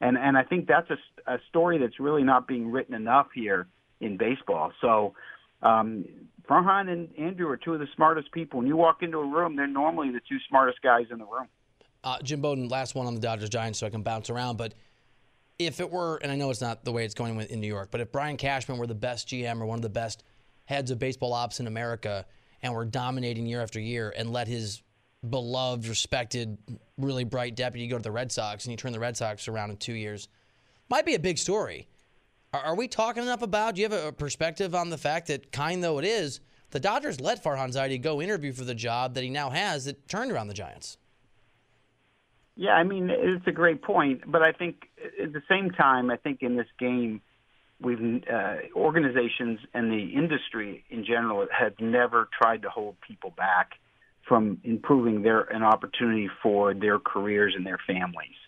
And 0.00 0.16
and 0.16 0.36
I 0.36 0.44
think 0.44 0.66
that's 0.66 0.88
a, 0.90 1.32
a 1.32 1.38
story 1.48 1.78
that's 1.78 2.00
really 2.00 2.22
not 2.22 2.48
being 2.48 2.70
written 2.70 2.94
enough 2.94 3.28
here 3.34 3.66
in 4.00 4.16
baseball. 4.16 4.72
So 4.80 5.14
um, 5.62 6.04
Farhan 6.48 6.88
and 6.88 7.08
Andrew 7.18 7.48
are 7.48 7.56
two 7.56 7.74
of 7.74 7.80
the 7.80 7.88
smartest 7.94 8.32
people. 8.32 8.58
When 8.58 8.66
you 8.66 8.76
walk 8.76 9.02
into 9.02 9.18
a 9.18 9.26
room, 9.26 9.56
they're 9.56 9.66
normally 9.66 10.10
the 10.10 10.20
two 10.28 10.38
smartest 10.48 10.80
guys 10.82 11.06
in 11.10 11.18
the 11.18 11.26
room. 11.26 11.48
Uh, 12.02 12.18
Jim 12.22 12.40
Bowden, 12.40 12.68
last 12.68 12.94
one 12.94 13.06
on 13.06 13.14
the 13.14 13.20
Dodgers 13.20 13.50
Giants, 13.50 13.78
so 13.78 13.86
I 13.86 13.90
can 13.90 14.02
bounce 14.02 14.30
around. 14.30 14.56
But 14.56 14.74
if 15.58 15.80
it 15.80 15.90
were, 15.90 16.16
and 16.16 16.32
I 16.32 16.36
know 16.36 16.50
it's 16.50 16.62
not 16.62 16.84
the 16.84 16.92
way 16.92 17.04
it's 17.04 17.14
going 17.14 17.38
in 17.38 17.60
New 17.60 17.66
York, 17.66 17.90
but 17.90 18.00
if 18.00 18.10
Brian 18.10 18.38
Cashman 18.38 18.78
were 18.78 18.86
the 18.86 18.94
best 18.94 19.28
GM 19.28 19.60
or 19.60 19.66
one 19.66 19.78
of 19.78 19.82
the 19.82 19.90
best 19.90 20.24
heads 20.64 20.90
of 20.90 20.98
baseball 20.98 21.34
ops 21.34 21.60
in 21.60 21.66
America, 21.66 22.24
and 22.62 22.74
were 22.74 22.84
dominating 22.84 23.46
year 23.46 23.62
after 23.62 23.80
year, 23.80 24.12
and 24.16 24.32
let 24.32 24.48
his 24.48 24.82
beloved, 25.28 25.86
respected, 25.86 26.58
really 27.02 27.24
bright 27.24 27.54
deputy 27.54 27.86
go 27.86 27.96
to 27.96 28.02
the 28.02 28.10
Red 28.10 28.32
Sox, 28.32 28.64
and 28.64 28.70
he 28.70 28.76
turned 28.76 28.94
the 28.94 29.00
Red 29.00 29.16
Sox 29.16 29.48
around 29.48 29.70
in 29.70 29.76
two 29.76 29.94
years, 29.94 30.28
might 30.88 31.06
be 31.06 31.14
a 31.14 31.18
big 31.18 31.38
story. 31.38 31.88
Are, 32.52 32.60
are 32.60 32.76
we 32.76 32.88
talking 32.88 33.22
enough 33.22 33.42
about? 33.42 33.74
Do 33.74 33.82
you 33.82 33.88
have 33.88 33.98
a, 33.98 34.08
a, 34.08 34.12
perspective 34.12 34.74
on 34.74 34.90
the 34.90 34.98
fact 34.98 35.28
that, 35.28 35.52
kind 35.52 35.82
though 35.82 35.98
it 35.98 36.04
is, 36.04 36.40
the 36.70 36.80
Dodgers 36.80 37.20
let 37.20 37.42
Farhan 37.42 37.72
Zaidi 37.72 38.00
go 38.00 38.20
interview 38.20 38.52
for 38.52 38.64
the 38.64 38.74
job 38.74 39.14
that 39.14 39.24
he 39.24 39.30
now 39.30 39.50
has 39.50 39.84
that 39.84 40.08
turned 40.08 40.30
around 40.30 40.48
the 40.48 40.54
Giants? 40.54 40.98
Yeah, 42.56 42.72
I 42.72 42.84
mean 42.84 43.08
it's 43.10 43.46
a 43.46 43.52
great 43.52 43.82
point, 43.82 44.30
but 44.30 44.42
I 44.42 44.52
think 44.52 44.88
at 45.22 45.32
the 45.32 45.42
same 45.48 45.70
time, 45.70 46.10
I 46.10 46.16
think 46.16 46.42
in 46.42 46.56
this 46.56 46.66
game, 46.78 47.22
we've 47.80 48.22
uh, 48.30 48.56
organizations 48.76 49.60
and 49.72 49.90
the 49.90 50.12
industry 50.14 50.84
in 50.90 51.04
general 51.04 51.46
have 51.58 51.72
never 51.80 52.28
tried 52.38 52.62
to 52.62 52.68
hold 52.68 52.96
people 53.00 53.32
back 53.34 53.72
from 54.30 54.60
improving 54.62 55.22
their 55.22 55.40
an 55.40 55.64
opportunity 55.64 56.30
for 56.40 56.72
their 56.72 57.00
careers 57.00 57.52
and 57.56 57.66
their 57.66 57.80
families. 57.84 58.38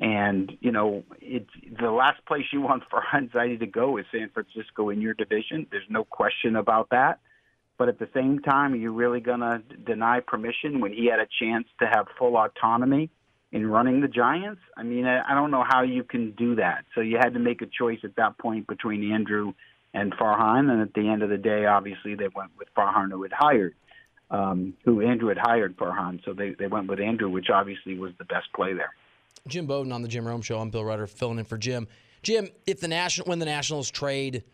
And 0.00 0.56
you 0.60 0.72
know, 0.72 1.04
it's 1.20 1.50
the 1.78 1.90
last 1.90 2.24
place 2.24 2.46
you 2.50 2.62
want 2.62 2.84
for 2.90 3.02
anxiety 3.14 3.58
to 3.58 3.66
go 3.66 3.98
is 3.98 4.06
San 4.10 4.30
Francisco 4.30 4.88
in 4.88 5.02
your 5.02 5.12
division. 5.12 5.66
There's 5.70 5.90
no 5.90 6.04
question 6.04 6.56
about 6.56 6.88
that. 6.92 7.20
But 7.76 7.88
at 7.88 7.98
the 7.98 8.08
same 8.14 8.38
time, 8.38 8.72
are 8.72 8.76
you 8.76 8.92
really 8.92 9.20
going 9.20 9.40
to 9.40 9.62
deny 9.86 10.20
permission 10.20 10.80
when 10.80 10.94
he 10.94 11.06
had 11.06 11.20
a 11.20 11.28
chance 11.38 11.66
to 11.78 11.86
have 11.86 12.06
full 12.18 12.36
autonomy 12.36 13.10
in 13.52 13.66
running 13.66 14.00
the 14.00 14.08
Giants? 14.08 14.62
I 14.78 14.82
mean, 14.82 15.06
I 15.06 15.34
don't 15.34 15.52
know 15.52 15.64
how 15.68 15.82
you 15.82 16.04
can 16.04 16.32
do 16.32 16.56
that. 16.56 16.86
So 16.94 17.02
you 17.02 17.18
had 17.18 17.34
to 17.34 17.38
make 17.38 17.60
a 17.60 17.66
choice 17.66 18.00
at 18.02 18.16
that 18.16 18.38
point 18.38 18.66
between 18.66 19.12
Andrew 19.12 19.52
and 19.94 20.12
Farhan, 20.12 20.70
and 20.70 20.80
at 20.80 20.94
the 20.94 21.08
end 21.08 21.22
of 21.22 21.28
the 21.28 21.36
day, 21.36 21.66
obviously 21.66 22.14
they 22.14 22.28
went 22.34 22.50
with 22.58 22.68
Farhan, 22.76 23.10
who 23.10 23.22
had 23.22 23.32
hired, 23.32 23.74
um, 24.30 24.74
who 24.84 25.00
Andrew 25.00 25.28
had 25.28 25.38
hired 25.38 25.76
Farhan. 25.76 26.24
So 26.24 26.32
they 26.32 26.50
they 26.50 26.66
went 26.66 26.88
with 26.88 27.00
Andrew, 27.00 27.28
which 27.28 27.50
obviously 27.50 27.98
was 27.98 28.12
the 28.18 28.24
best 28.24 28.52
play 28.54 28.72
there. 28.72 28.94
Jim 29.46 29.66
Bowden 29.66 29.92
on 29.92 30.02
the 30.02 30.08
Jim 30.08 30.26
Rome 30.26 30.42
Show. 30.42 30.58
I'm 30.58 30.70
Bill 30.70 30.84
Reiter 30.84 31.06
filling 31.06 31.38
in 31.38 31.44
for 31.44 31.58
Jim. 31.58 31.88
Jim, 32.22 32.48
if 32.66 32.80
the 32.80 32.88
national 32.88 33.28
when 33.28 33.38
the 33.38 33.46
Nationals 33.46 33.90
trade 33.90 34.44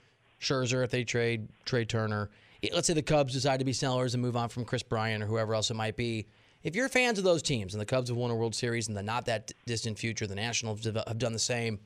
Scherzer, 0.41 0.85
if 0.85 0.91
they 0.91 1.05
trade 1.05 1.49
Trea 1.65 1.85
Turner, 1.85 2.31
let's 2.73 2.87
say 2.87 2.95
the 2.95 3.03
Cubs 3.03 3.33
decide 3.33 3.59
to 3.59 3.65
be 3.65 3.73
sellers 3.73 4.15
and 4.15 4.23
move 4.23 4.37
on 4.37 4.49
from 4.49 4.65
Kris 4.65 4.83
Bryant 4.83 5.23
or 5.23 5.27
whoever 5.27 5.55
else 5.55 5.71
it 5.71 5.75
might 5.75 5.97
be. 5.97 6.27
If 6.63 6.75
you're 6.75 6.89
fans 6.89 7.19
of 7.19 7.25
those 7.25 7.43
teams 7.43 7.75
and 7.75 7.81
the 7.81 7.87
Cubs 7.87 8.09
have 8.09 8.17
won 8.17 8.31
a 8.31 8.35
World 8.35 8.55
Series 8.55 8.89
in 8.89 8.95
the 8.95 9.03
not 9.03 9.27
that 9.27 9.53
distant 9.67 9.99
future, 9.99 10.27
the 10.27 10.35
Nationals 10.35 10.85
have 10.85 11.19
done 11.19 11.33
the 11.33 11.39
same. 11.39 11.79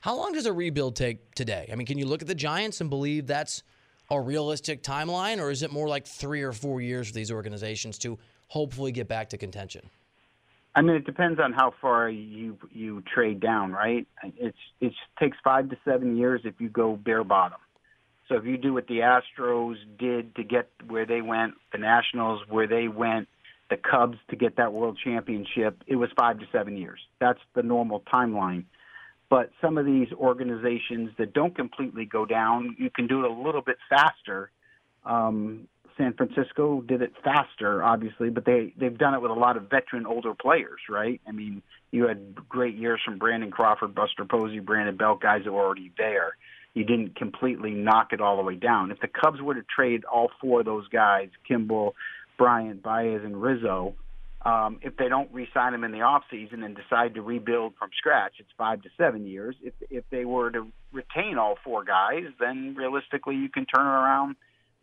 How 0.00 0.16
long 0.16 0.32
does 0.32 0.46
a 0.46 0.52
rebuild 0.52 0.96
take 0.96 1.34
today? 1.34 1.68
I 1.72 1.76
mean, 1.76 1.86
can 1.86 1.98
you 1.98 2.06
look 2.06 2.20
at 2.20 2.28
the 2.28 2.34
Giants 2.34 2.80
and 2.80 2.90
believe 2.90 3.26
that's 3.26 3.62
a 4.16 4.20
realistic 4.20 4.82
timeline, 4.82 5.40
or 5.40 5.50
is 5.50 5.62
it 5.62 5.72
more 5.72 5.88
like 5.88 6.06
three 6.06 6.42
or 6.42 6.52
four 6.52 6.80
years 6.80 7.08
for 7.08 7.14
these 7.14 7.30
organizations 7.30 7.98
to 7.98 8.18
hopefully 8.48 8.92
get 8.92 9.08
back 9.08 9.30
to 9.30 9.38
contention? 9.38 9.88
I 10.76 10.82
mean, 10.82 10.96
it 10.96 11.06
depends 11.06 11.38
on 11.38 11.52
how 11.52 11.72
far 11.80 12.08
you 12.08 12.58
you 12.72 13.02
trade 13.02 13.40
down, 13.40 13.72
right? 13.72 14.06
It's 14.36 14.56
it 14.80 14.92
takes 15.20 15.36
five 15.44 15.70
to 15.70 15.76
seven 15.84 16.16
years 16.16 16.40
if 16.44 16.54
you 16.58 16.68
go 16.68 16.96
bare 16.96 17.22
bottom. 17.22 17.58
So 18.28 18.36
if 18.36 18.44
you 18.44 18.56
do 18.56 18.72
what 18.72 18.86
the 18.86 19.00
Astros 19.00 19.76
did 19.98 20.34
to 20.36 20.42
get 20.42 20.68
where 20.88 21.06
they 21.06 21.20
went, 21.20 21.54
the 21.72 21.78
Nationals 21.78 22.40
where 22.48 22.66
they 22.66 22.88
went, 22.88 23.28
the 23.70 23.76
Cubs 23.76 24.18
to 24.30 24.36
get 24.36 24.56
that 24.56 24.72
World 24.72 24.98
Championship, 25.02 25.82
it 25.86 25.96
was 25.96 26.10
five 26.16 26.38
to 26.38 26.46
seven 26.50 26.76
years. 26.76 27.00
That's 27.20 27.40
the 27.54 27.62
normal 27.62 28.02
timeline. 28.12 28.64
But 29.30 29.50
some 29.60 29.78
of 29.78 29.86
these 29.86 30.08
organizations 30.12 31.10
that 31.18 31.32
don't 31.32 31.54
completely 31.54 32.04
go 32.04 32.26
down, 32.26 32.76
you 32.78 32.90
can 32.90 33.06
do 33.06 33.24
it 33.24 33.30
a 33.30 33.34
little 33.34 33.62
bit 33.62 33.78
faster. 33.88 34.50
Um, 35.04 35.68
San 35.96 36.12
Francisco 36.14 36.80
did 36.82 37.02
it 37.02 37.12
faster, 37.22 37.82
obviously, 37.82 38.30
but 38.30 38.44
they 38.44 38.72
they've 38.76 38.98
done 38.98 39.14
it 39.14 39.22
with 39.22 39.30
a 39.30 39.34
lot 39.34 39.56
of 39.56 39.70
veteran 39.70 40.06
older 40.06 40.34
players, 40.34 40.80
right? 40.88 41.20
I 41.26 41.32
mean, 41.32 41.62
you 41.92 42.08
had 42.08 42.48
great 42.48 42.74
years 42.74 43.00
from 43.04 43.18
Brandon 43.18 43.50
Crawford, 43.50 43.94
Buster 43.94 44.24
Posey, 44.24 44.58
Brandon 44.58 44.96
Belt, 44.96 45.20
guys 45.20 45.42
that 45.44 45.52
were 45.52 45.64
already 45.64 45.92
there. 45.96 46.36
You 46.74 46.84
didn't 46.84 47.14
completely 47.14 47.70
knock 47.70 48.12
it 48.12 48.20
all 48.20 48.36
the 48.36 48.42
way 48.42 48.56
down. 48.56 48.90
If 48.90 49.00
the 49.00 49.08
Cubs 49.08 49.40
were 49.40 49.54
to 49.54 49.62
trade 49.62 50.04
all 50.04 50.30
four 50.40 50.60
of 50.60 50.66
those 50.66 50.88
guys, 50.88 51.28
Kimbrel, 51.48 51.92
Bryant, 52.36 52.82
Baez, 52.82 53.20
and 53.24 53.40
Rizzo, 53.40 53.94
um, 54.44 54.78
if 54.82 54.96
they 54.96 55.08
don't 55.08 55.32
re-sign 55.32 55.72
them 55.72 55.84
in 55.84 55.92
the 55.92 56.02
off 56.02 56.22
season 56.30 56.62
and 56.62 56.76
decide 56.76 57.14
to 57.14 57.22
rebuild 57.22 57.74
from 57.78 57.90
scratch, 57.96 58.34
it's 58.38 58.50
five 58.58 58.82
to 58.82 58.90
seven 58.98 59.26
years. 59.26 59.56
If 59.62 59.72
if 59.90 60.04
they 60.10 60.24
were 60.24 60.50
to 60.50 60.66
retain 60.92 61.38
all 61.38 61.56
four 61.64 61.82
guys, 61.82 62.24
then 62.38 62.74
realistically 62.76 63.36
you 63.36 63.48
can 63.48 63.64
turn 63.64 63.86
around 63.86 64.36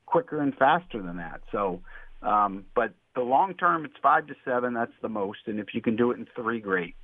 quicker 0.08 0.42
and 0.42 0.56
faster 0.56 1.02
than 1.02 1.18
that. 1.18 1.42
So, 1.52 1.82
um, 2.24 2.66
but 2.76 2.94
the 3.14 3.22
long 3.22 3.54
term, 3.54 3.86
it's 3.86 3.94
five 4.02 4.26
to 4.28 4.36
seven. 4.44 4.74
That's 4.74 4.92
the 5.02 5.10
most, 5.10 5.40
and 5.46 5.60
if 5.60 5.74
you 5.74 5.82
can 5.82 5.96
do 5.96 6.12
it 6.12 6.18
in 6.18 6.28
three, 6.36 6.60
great. 6.60 6.96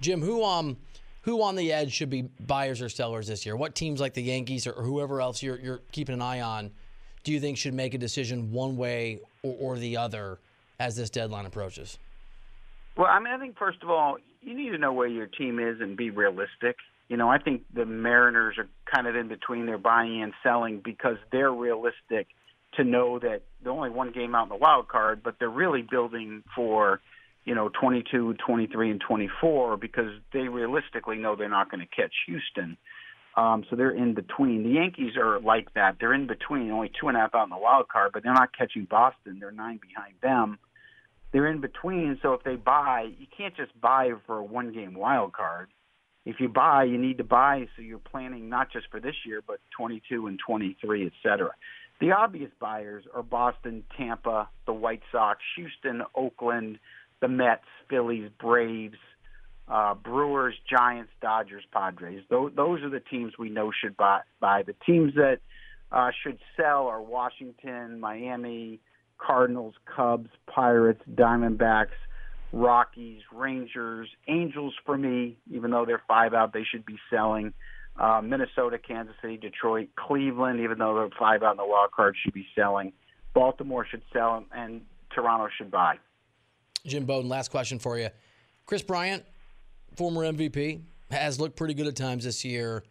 Jim, 0.00 0.20
who 0.20 0.44
um, 0.44 0.76
who 1.22 1.42
on 1.42 1.56
the 1.56 1.72
edge 1.72 1.92
should 1.92 2.10
be 2.10 2.22
buyers 2.22 2.82
or 2.82 2.90
sellers 2.90 3.26
this 3.26 3.46
year? 3.46 3.56
What 3.56 3.74
teams 3.74 4.00
like 4.00 4.12
the 4.12 4.22
Yankees 4.22 4.66
or, 4.66 4.72
or 4.72 4.82
whoever 4.82 5.22
else 5.22 5.42
you're 5.42 5.58
you're 5.58 5.80
keeping 5.92 6.14
an 6.14 6.22
eye 6.22 6.42
on? 6.42 6.72
Do 7.24 7.32
you 7.32 7.40
think 7.40 7.56
should 7.56 7.74
make 7.74 7.94
a 7.94 7.98
decision 7.98 8.52
one 8.52 8.76
way 8.76 9.20
or, 9.42 9.56
or 9.58 9.78
the 9.78 9.96
other 9.96 10.38
as 10.78 10.96
this 10.96 11.10
deadline 11.10 11.46
approaches? 11.46 11.98
Well, 12.96 13.08
I 13.08 13.18
mean, 13.18 13.32
I 13.32 13.38
think 13.38 13.58
first 13.58 13.82
of 13.82 13.90
all, 13.90 14.16
you 14.40 14.56
need 14.56 14.70
to 14.70 14.78
know 14.78 14.92
where 14.92 15.08
your 15.08 15.26
team 15.26 15.58
is 15.58 15.80
and 15.80 15.96
be 15.96 16.10
realistic. 16.10 16.76
You 17.08 17.16
know, 17.16 17.28
I 17.28 17.38
think 17.38 17.62
the 17.74 17.84
Mariners 17.84 18.56
are 18.58 18.68
kind 18.92 19.06
of 19.06 19.14
in 19.14 19.28
between. 19.28 19.66
They're 19.66 19.78
buying 19.78 20.22
and 20.22 20.32
selling 20.42 20.80
because 20.84 21.16
they're 21.30 21.52
realistic 21.52 22.28
to 22.76 22.84
know 22.84 23.18
that 23.18 23.42
they're 23.62 23.72
only 23.72 23.90
one 23.90 24.12
game 24.12 24.34
out 24.34 24.44
in 24.44 24.48
the 24.48 24.56
wild 24.56 24.88
card, 24.88 25.22
but 25.22 25.36
they're 25.38 25.48
really 25.48 25.82
building 25.82 26.42
for, 26.54 27.00
you 27.44 27.54
know, 27.54 27.70
22, 27.80 28.34
23, 28.46 28.90
and 28.90 29.00
24 29.00 29.76
because 29.76 30.10
they 30.32 30.48
realistically 30.48 31.16
know 31.16 31.36
they're 31.36 31.48
not 31.48 31.70
going 31.70 31.80
to 31.80 31.86
catch 31.86 32.12
Houston. 32.26 32.76
Um, 33.36 33.64
so 33.68 33.76
they're 33.76 33.90
in 33.90 34.14
between. 34.14 34.62
The 34.62 34.70
Yankees 34.70 35.16
are 35.16 35.38
like 35.40 35.72
that. 35.74 35.96
They're 36.00 36.14
in 36.14 36.26
between, 36.26 36.70
only 36.70 36.90
two 36.98 37.08
and 37.08 37.16
a 37.16 37.20
half 37.20 37.34
out 37.34 37.44
in 37.44 37.50
the 37.50 37.58
wild 37.58 37.88
card, 37.88 38.12
but 38.14 38.22
they're 38.22 38.32
not 38.32 38.56
catching 38.56 38.84
Boston. 38.84 39.38
They're 39.40 39.52
nine 39.52 39.78
behind 39.80 40.14
them. 40.22 40.58
They're 41.36 41.50
in 41.50 41.60
between. 41.60 42.18
So 42.22 42.32
if 42.32 42.42
they 42.44 42.56
buy, 42.56 43.10
you 43.18 43.26
can't 43.36 43.54
just 43.54 43.78
buy 43.78 44.10
for 44.26 44.38
a 44.38 44.44
one 44.44 44.72
game 44.72 44.94
wild 44.94 45.34
card 45.34 45.68
if 46.26 46.40
you 46.40 46.48
buy, 46.48 46.82
you 46.84 46.98
need 46.98 47.18
to 47.18 47.24
buy 47.24 47.68
so 47.76 47.82
you're 47.82 47.98
planning 47.98 48.48
not 48.48 48.72
just 48.72 48.86
for 48.90 48.98
this 48.98 49.14
year, 49.24 49.42
but 49.46 49.60
22 49.78 50.26
and 50.26 50.38
23, 50.44 51.06
et 51.06 51.12
cetera. 51.22 51.52
The 52.00 52.10
obvious 52.10 52.50
buyers 52.60 53.04
are 53.14 53.22
Boston, 53.22 53.84
Tampa, 53.96 54.48
the 54.66 54.72
White 54.72 55.02
Sox, 55.12 55.38
Houston, 55.56 56.02
Oakland, 56.16 56.80
the 57.22 57.28
Mets, 57.28 57.62
Phillies, 57.88 58.28
Braves, 58.40 58.98
uh, 59.68 59.94
Brewers, 59.94 60.54
Giants, 60.68 61.12
Dodgers, 61.22 61.62
Padres. 61.72 62.24
Those, 62.28 62.50
those 62.56 62.82
are 62.82 62.90
the 62.90 63.00
teams 63.00 63.34
we 63.38 63.48
know 63.48 63.70
should 63.70 63.96
buy. 63.96 64.20
buy. 64.40 64.64
The 64.66 64.74
teams 64.84 65.14
that 65.14 65.38
uh, 65.92 66.10
should 66.24 66.38
sell 66.56 66.88
are 66.88 67.00
Washington, 67.00 68.00
Miami, 68.00 68.80
Cardinals, 69.18 69.74
Cubs, 69.94 70.30
Pirates, 70.46 71.00
Diamondbacks, 71.14 71.96
Rockies, 72.52 73.22
Rangers, 73.32 74.08
Angels 74.28 74.74
for 74.84 74.96
me, 74.96 75.36
even 75.50 75.70
though 75.70 75.84
they're 75.84 76.02
five 76.08 76.34
out, 76.34 76.52
they 76.52 76.64
should 76.64 76.86
be 76.86 76.98
selling. 77.10 77.52
Uh, 77.98 78.20
Minnesota, 78.22 78.78
Kansas 78.78 79.14
City, 79.22 79.36
Detroit, 79.36 79.88
Cleveland, 79.96 80.60
even 80.60 80.78
though 80.78 80.94
they're 80.94 81.18
five 81.18 81.42
out 81.42 81.52
in 81.52 81.56
the 81.56 81.66
wild 81.66 81.92
card, 81.92 82.14
should 82.22 82.34
be 82.34 82.46
selling. 82.54 82.92
Baltimore 83.34 83.86
should 83.86 84.02
sell, 84.12 84.44
and 84.52 84.82
Toronto 85.14 85.48
should 85.56 85.70
buy. 85.70 85.96
Jim 86.86 87.04
Bowden, 87.04 87.28
last 87.28 87.50
question 87.50 87.78
for 87.78 87.98
you. 87.98 88.08
Kris 88.66 88.82
Bryant, 88.82 89.24
former 89.96 90.22
MVP, 90.22 90.82
has 91.10 91.40
looked 91.40 91.56
pretty 91.56 91.74
good 91.74 91.86
at 91.86 91.96
times 91.96 92.24
this 92.24 92.44
year. 92.44 92.84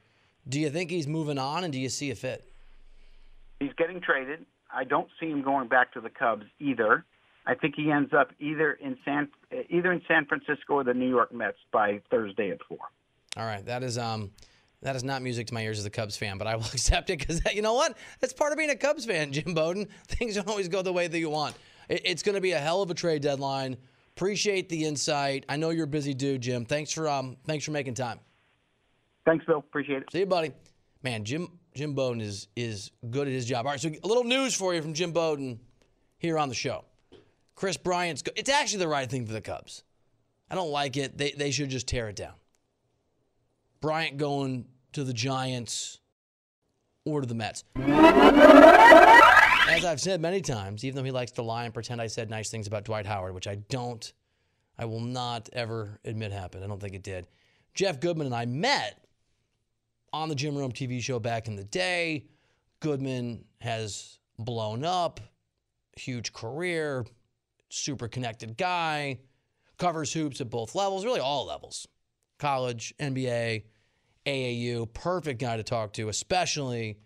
Do 0.48 0.60
you 0.60 0.70
think 0.70 0.90
he's 0.90 1.08
moving 1.08 1.38
on, 1.38 1.64
and 1.64 1.74
do 1.74 1.80
you 1.80 1.90
see 1.90 2.12
a 2.12 2.16
fit? 2.16 2.52
He's 3.60 3.74
getting 3.78 4.02
traded. 4.02 4.46
I 4.76 4.84
don't 4.84 5.08
see 5.20 5.28
him 5.28 5.42
going 5.42 5.68
back 5.68 5.94
to 5.94 6.02
the 6.02 6.10
Cubs 6.10 6.46
either. 6.60 7.06
I 7.48 7.56
think 7.56 7.76
he 7.76 7.92
ends 7.92 8.12
up 8.14 8.32
either 8.40 8.74
in 8.74 8.98
San 9.06 9.30
either 9.70 9.92
in 9.92 10.02
San 10.08 10.26
Francisco 10.26 10.74
or 10.74 10.84
the 10.84 10.94
New 10.94 11.10
York 11.10 11.34
Mets 11.34 11.58
by 11.72 12.02
Thursday 12.10 12.50
at 12.52 12.60
four. 12.68 12.80
All 13.38 13.46
right, 13.46 13.66
that 13.66 13.84
is 13.84 13.98
um 13.98 14.32
that 14.82 14.96
is 14.96 15.04
not 15.04 15.22
music 15.22 15.48
to 15.48 15.54
my 15.54 15.62
ears 15.62 15.80
as 15.80 15.86
a 15.86 15.90
Cubs 15.90 16.18
fan, 16.18 16.38
but 16.38 16.48
I 16.48 16.56
will 16.56 16.64
accept 16.74 17.10
it 17.10 17.20
because 17.20 17.42
you 17.54 17.62
know 17.62 17.74
what? 17.74 17.98
That's 18.20 18.34
part 18.34 18.52
of 18.52 18.58
being 18.58 18.70
a 18.70 18.76
Cubs 18.76 19.06
fan, 19.06 19.32
Jim 19.32 19.54
Bowden. 19.54 19.88
Things 20.08 20.36
don't 20.36 20.48
always 20.48 20.68
go 20.68 20.82
the 20.82 20.94
way 20.94 21.08
that 21.08 21.20
you 21.20 21.30
want. 21.30 21.56
it's 21.88 22.24
going 22.24 22.36
to 22.36 22.42
be 22.42 22.52
a 22.52 22.60
hell 22.60 22.82
of 22.82 22.90
a 22.90 22.96
trade 22.96 23.22
deadline. 23.22 23.78
Appreciate 24.16 24.70
the 24.70 24.86
insight. 24.86 25.46
I 25.50 25.58
know 25.58 25.70
you're 25.72 25.86
a 25.86 25.88
busy 25.88 26.14
dude, 26.14 26.42
Jim. 26.42 26.66
Thanks 26.66 26.92
for 26.92 27.08
um 27.08 27.38
thanks 27.46 27.66
for 27.66 27.72
making 27.72 27.94
time. 27.94 28.20
Thanks, 29.26 29.46
Bill. 29.46 29.58
Appreciate 29.58 30.04
it. 30.04 30.12
See 30.12 30.20
you, 30.20 30.26
buddy. 30.26 30.52
Man, 31.04 31.24
Jim 31.24 31.60
Jim 31.76 31.94
Bowden 31.94 32.22
is 32.22 32.48
is 32.56 32.90
good 33.10 33.28
at 33.28 33.34
his 33.34 33.46
job. 33.46 33.66
All 33.66 33.74
right, 33.74 33.80
so 33.80 33.90
a 33.90 34.08
little 34.08 34.24
news 34.24 34.56
for 34.56 34.74
you 34.74 34.82
from 34.82 34.94
Jim 34.94 35.12
Bowden 35.12 35.60
here 36.18 36.40
on 36.40 36.50
the 36.50 36.56
show. 36.56 36.86
Kris 37.54 37.78
Bryant's 37.78 38.22
go- 38.22 38.32
it's 38.36 38.50
actually 38.50 38.80
the 38.80 38.88
right 38.88 39.10
thing 39.10 39.26
for 39.26 39.34
the 39.34 39.42
Cubs. 39.42 39.84
I 40.50 40.56
don't 40.56 40.72
like 40.72 40.96
it. 40.98 41.18
They 41.18 41.32
they 41.32 41.52
should 41.52 41.70
just 41.70 41.88
tear 41.88 42.10
it 42.10 42.16
down. 42.16 42.34
Bryant 43.82 44.18
going 44.18 44.66
to 44.94 45.04
the 45.04 45.14
Giants 45.14 46.00
or 47.04 47.22
to 47.22 47.28
the 47.28 47.36
Mets. 47.36 47.64
As 49.68 49.84
I've 49.84 50.00
said 50.00 50.22
many 50.22 50.42
times, 50.42 50.86
even 50.86 50.96
though 50.96 51.04
he 51.04 51.12
likes 51.12 51.32
to 51.34 51.42
lie 51.42 51.66
and 51.66 51.74
pretend 51.74 52.02
I 52.02 52.08
said 52.08 52.30
nice 52.30 52.50
things 52.50 52.68
about 52.68 52.86
Dwight 52.86 53.06
Howard, 53.06 53.34
which 53.34 53.48
I 53.48 53.56
don't, 53.56 54.14
I 54.78 54.86
will 54.86 55.02
not 55.02 55.50
ever 55.54 56.00
admit 56.06 56.32
happened. 56.32 56.64
I 56.64 56.68
don't 56.68 56.80
think 56.80 56.94
it 56.96 57.04
did. 57.04 57.28
Jeff 57.74 58.00
Goodman 58.00 58.28
and 58.28 58.36
I 58.36 58.46
met 58.46 59.05
on 60.16 60.30
the 60.30 60.36
Jim 60.36 60.58
Rome 60.58 60.72
TV 60.72 61.02
show 61.02 61.20
back 61.20 61.50
in 61.50 61.58
the 61.58 61.66
day. 61.66 62.26
Goodman 62.80 63.44
has 63.60 64.20
blown 64.40 64.86
up, 64.86 65.20
huge 65.98 66.32
career, 66.32 67.06
super 67.70 68.08
connected 68.08 68.56
guy, 68.56 69.20
covers 69.78 70.14
hoops 70.14 70.40
at 70.40 70.50
both 70.50 70.74
levels, 70.74 71.04
really 71.04 71.20
all 71.20 71.46
levels 71.46 71.88
college, 72.40 72.94
NBA, 73.00 73.64
AAU. 74.26 74.94
Perfect 74.94 75.40
guy 75.40 75.58
to 75.58 75.64
talk 75.64 75.94
to, 75.94 76.10
especially 76.10 76.98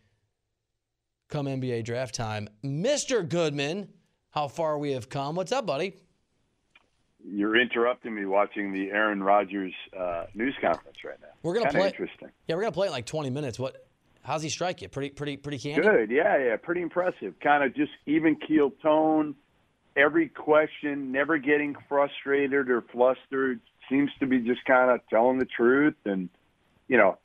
come 1.30 1.48
NBA 1.48 1.86
draft 1.86 2.14
time. 2.14 2.48
Mr. 2.64 3.28
Goodman, 3.28 3.90
how 4.32 4.48
far 4.48 4.78
we 4.78 4.92
have 4.92 5.10
come. 5.10 5.36
What's 5.36 5.52
up, 5.52 5.66
buddy? 5.66 5.96
You're 7.24 7.60
interrupting 7.60 8.16
me 8.16 8.26
watching 8.26 8.72
the 8.72 8.92
Aaron 8.92 9.22
Rodgers 9.22 9.74
uh, 9.98 10.26
news 10.34 10.56
conference 10.62 10.98
right 11.04 11.20
now. 11.22 11.28
We're 11.44 11.54
gonna 11.54 11.66
Kinda 11.66 11.80
play. 11.80 11.88
Interesting. 11.90 12.30
Yeah, 12.48 12.56
we're 12.56 12.62
gonna 12.62 12.72
play 12.72 12.88
it 12.88 12.90
in 12.90 12.94
like 12.94 13.06
20 13.06 13.30
minutes. 13.30 13.60
What? 13.60 13.86
How's 14.24 14.42
he 14.42 14.50
strike 14.50 14.82
you? 14.82 14.90
Pretty, 14.90 15.10
pretty, 15.10 15.38
pretty 15.38 15.58
candy. 15.58 15.82
Good. 15.82 16.12
Yeah, 16.12 16.38
yeah. 16.38 16.56
Pretty 16.58 16.82
impressive. 16.82 17.34
Kind 17.42 17.64
of 17.64 17.76
just 17.76 17.92
even 18.06 18.36
keel 18.36 18.72
tone 18.82 19.36
every 19.96 20.30
question, 20.30 21.12
never 21.12 21.38
getting 21.38 21.76
frustrated 21.88 22.70
or 22.70 22.84
flustered. 22.92 23.60
Seems 23.90 24.12
to 24.20 24.28
be 24.28 24.40
just 24.40 24.64
kind 24.66 24.92
of 24.92 25.02
telling 25.10 25.40
the 25.40 25.46
truth. 25.46 25.96
And, 26.06 26.30
you 26.88 26.98
know, 26.98 27.18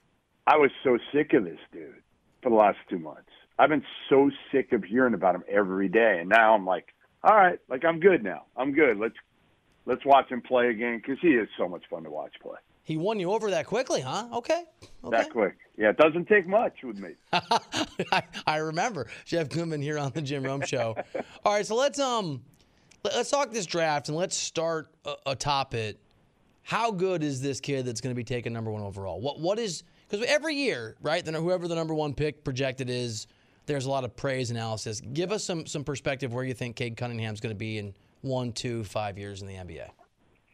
I 0.46 0.56
was 0.56 0.70
so 0.82 0.98
sick 1.12 1.32
of 1.34 1.44
this 1.44 1.58
dude 1.72 1.94
for 2.42 2.50
the 2.50 2.56
last 2.56 2.78
two 2.88 2.98
months. 2.98 3.30
I've 3.58 3.68
been 3.68 3.84
so 4.08 4.30
sick 4.50 4.72
of 4.72 4.82
hearing 4.82 5.14
about 5.14 5.34
him 5.34 5.44
every 5.48 5.88
day. 5.88 6.18
And 6.20 6.28
now 6.28 6.54
I'm 6.54 6.66
like, 6.66 6.86
all 7.22 7.36
right, 7.36 7.58
like 7.68 7.84
I'm 7.84 8.00
good 8.00 8.24
now. 8.24 8.44
I'm 8.56 8.72
good. 8.72 8.98
Let's 8.98 9.14
let's 9.86 10.04
watch 10.04 10.28
him 10.30 10.40
play 10.40 10.68
again 10.68 10.98
because 10.98 11.18
he 11.20 11.28
is 11.28 11.48
so 11.58 11.68
much 11.68 11.82
fun 11.88 12.04
to 12.04 12.10
watch 12.10 12.32
play. 12.42 12.56
He 12.82 12.98
won 12.98 13.18
you 13.18 13.32
over 13.32 13.50
that 13.50 13.66
quickly, 13.66 14.02
huh? 14.02 14.28
Okay. 14.32 14.62
okay. 15.04 15.16
That 15.16 15.30
quick. 15.30 15.56
Yeah, 15.76 15.90
it 15.90 15.96
doesn't 15.96 16.28
take 16.28 16.46
much 16.46 16.74
with 16.82 16.98
me. 16.98 17.10
I, 17.32 18.22
I 18.46 18.56
remember 18.58 19.06
Jeff 19.24 19.48
Goodman 19.48 19.80
here 19.80 19.98
on 19.98 20.12
the 20.12 20.20
Jim 20.20 20.44
Rome 20.44 20.62
Show. 20.62 20.94
All 21.44 21.54
right, 21.54 21.66
so 21.66 21.76
let's 21.76 21.98
um 21.98 22.42
let- 23.02 23.14
let's 23.16 23.30
talk 23.30 23.50
this 23.52 23.66
draft 23.66 24.08
and 24.08 24.16
let's 24.16 24.36
start 24.36 24.88
atop 25.24 25.74
it. 25.74 25.98
How 26.62 26.90
good 26.90 27.22
is 27.22 27.40
this 27.40 27.60
kid 27.60 27.86
that's 27.86 28.00
going 28.00 28.14
to 28.14 28.16
be 28.16 28.24
taken 28.24 28.52
number 28.52 28.70
one 28.70 28.82
overall? 28.82 29.20
What 29.20 29.40
what 29.40 29.58
is 29.58 29.82
because 30.08 30.26
every 30.26 30.54
year, 30.54 30.96
right? 31.00 31.24
Then 31.24 31.34
whoever 31.34 31.66
the 31.66 31.74
number 31.74 31.94
one 31.94 32.12
pick 32.12 32.44
projected 32.44 32.90
is, 32.90 33.26
there's 33.66 33.86
a 33.86 33.90
lot 33.90 34.04
of 34.04 34.14
praise 34.14 34.50
analysis. 34.50 35.00
Give 35.00 35.32
us 35.32 35.42
some 35.42 35.66
some 35.66 35.84
perspective 35.84 36.32
where 36.34 36.44
you 36.44 36.54
think 36.54 36.76
Cade 36.76 36.96
Cunningham's 36.96 37.40
going 37.40 37.54
to 37.54 37.58
be 37.58 37.78
in 37.78 37.94
one, 38.24 38.52
two, 38.52 38.84
five 38.84 39.18
years 39.18 39.42
in 39.42 39.48
the 39.48 39.54
NBA. 39.54 39.88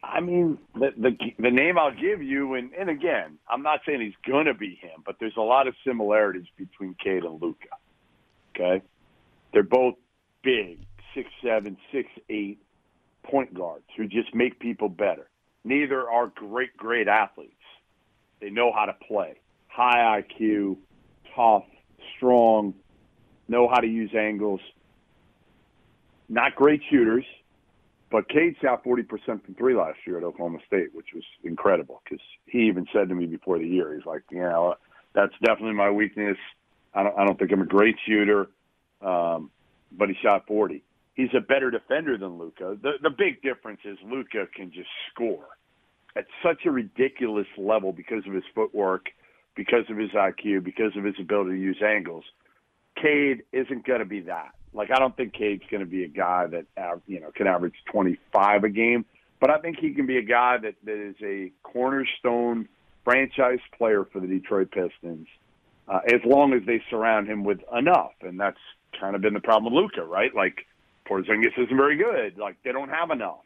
I 0.03 0.19
mean, 0.19 0.57
the, 0.73 0.89
the 0.97 1.11
the 1.39 1.51
name 1.51 1.77
I'll 1.77 1.95
give 1.95 2.21
you, 2.21 2.55
and 2.55 2.71
and 2.73 2.89
again, 2.89 3.37
I'm 3.47 3.61
not 3.61 3.81
saying 3.85 4.01
he's 4.01 4.13
gonna 4.27 4.53
be 4.53 4.75
him, 4.81 5.03
but 5.05 5.15
there's 5.19 5.37
a 5.37 5.41
lot 5.41 5.67
of 5.67 5.75
similarities 5.85 6.47
between 6.57 6.95
Cade 7.01 7.23
and 7.23 7.41
Luka. 7.41 7.67
Okay, 8.55 8.83
they're 9.53 9.63
both 9.63 9.95
big, 10.43 10.79
six 11.13 11.29
seven, 11.43 11.77
six 11.91 12.09
eight 12.29 12.59
point 13.23 13.53
guards 13.53 13.85
who 13.95 14.07
just 14.07 14.33
make 14.33 14.59
people 14.59 14.89
better. 14.89 15.29
Neither 15.63 16.09
are 16.09 16.27
great, 16.27 16.75
great 16.75 17.07
athletes. 17.07 17.53
They 18.39 18.49
know 18.49 18.71
how 18.73 18.85
to 18.85 18.95
play. 19.07 19.35
High 19.67 20.21
IQ, 20.21 20.77
tough, 21.35 21.63
strong, 22.17 22.73
know 23.47 23.67
how 23.67 23.79
to 23.79 23.87
use 23.87 24.11
angles. 24.17 24.61
Not 26.27 26.55
great 26.55 26.81
shooters, 26.89 27.25
but 28.11 28.27
Cade 28.27 28.57
shot 28.61 28.83
40% 28.83 29.07
from 29.25 29.55
three 29.57 29.73
last 29.73 29.99
year 30.05 30.17
at 30.17 30.23
Oklahoma 30.23 30.59
State, 30.67 30.93
which 30.93 31.07
was 31.15 31.23
incredible 31.43 32.01
because 32.03 32.23
he 32.45 32.63
even 32.63 32.85
said 32.91 33.07
to 33.09 33.15
me 33.15 33.25
before 33.25 33.57
the 33.57 33.67
year, 33.67 33.95
he's 33.95 34.05
like, 34.05 34.23
you 34.29 34.41
know, 34.41 34.75
that's 35.13 35.33
definitely 35.43 35.73
my 35.73 35.89
weakness. 35.89 36.37
I 36.93 37.03
don't, 37.03 37.17
I 37.17 37.25
don't 37.25 37.39
think 37.39 37.51
I'm 37.53 37.61
a 37.61 37.65
great 37.65 37.95
shooter, 38.05 38.49
um, 39.01 39.49
but 39.93 40.09
he 40.09 40.15
shot 40.21 40.45
40. 40.45 40.83
He's 41.13 41.29
a 41.35 41.39
better 41.39 41.71
defender 41.71 42.17
than 42.17 42.37
Luka. 42.37 42.77
The, 42.81 42.93
the 43.01 43.09
big 43.09 43.41
difference 43.41 43.79
is 43.85 43.97
Luka 44.03 44.47
can 44.53 44.71
just 44.71 44.89
score 45.13 45.47
at 46.15 46.25
such 46.43 46.65
a 46.65 46.71
ridiculous 46.71 47.47
level 47.57 47.93
because 47.93 48.25
of 48.27 48.33
his 48.33 48.43
footwork, 48.53 49.07
because 49.55 49.85
of 49.89 49.97
his 49.97 50.11
IQ, 50.11 50.63
because 50.63 50.95
of 50.97 51.05
his 51.05 51.15
ability 51.19 51.51
to 51.51 51.61
use 51.61 51.81
angles. 51.81 52.25
Cade 53.01 53.43
isn't 53.53 53.85
going 53.85 53.99
to 53.99 54.05
be 54.05 54.21
that. 54.21 54.51
Like 54.73 54.91
I 54.91 54.99
don't 54.99 55.15
think 55.15 55.33
Cade's 55.33 55.63
going 55.69 55.81
to 55.81 55.89
be 55.89 56.03
a 56.03 56.07
guy 56.07 56.47
that 56.47 56.65
you 57.07 57.19
know 57.19 57.31
can 57.35 57.47
average 57.47 57.75
25 57.91 58.63
a 58.63 58.69
game, 58.69 59.05
but 59.39 59.49
I 59.49 59.57
think 59.59 59.79
he 59.79 59.93
can 59.93 60.05
be 60.05 60.17
a 60.17 60.23
guy 60.23 60.57
that 60.57 60.75
that 60.83 60.97
is 60.97 61.15
a 61.21 61.51
cornerstone 61.63 62.67
franchise 63.03 63.59
player 63.77 64.05
for 64.11 64.19
the 64.19 64.27
Detroit 64.27 64.71
Pistons, 64.71 65.27
uh, 65.87 65.99
as 66.07 66.21
long 66.25 66.53
as 66.53 66.61
they 66.65 66.81
surround 66.89 67.27
him 67.27 67.43
with 67.43 67.59
enough. 67.75 68.13
And 68.21 68.39
that's 68.39 68.59
kind 68.99 69.15
of 69.15 69.21
been 69.21 69.33
the 69.33 69.39
problem 69.39 69.73
with 69.73 69.81
Luka, 69.81 70.05
right? 70.05 70.33
Like 70.33 70.65
Porzingis 71.07 71.57
isn't 71.57 71.77
very 71.77 71.97
good. 71.97 72.37
Like 72.37 72.57
they 72.63 72.71
don't 72.71 72.89
have 72.89 73.11
enough. 73.11 73.41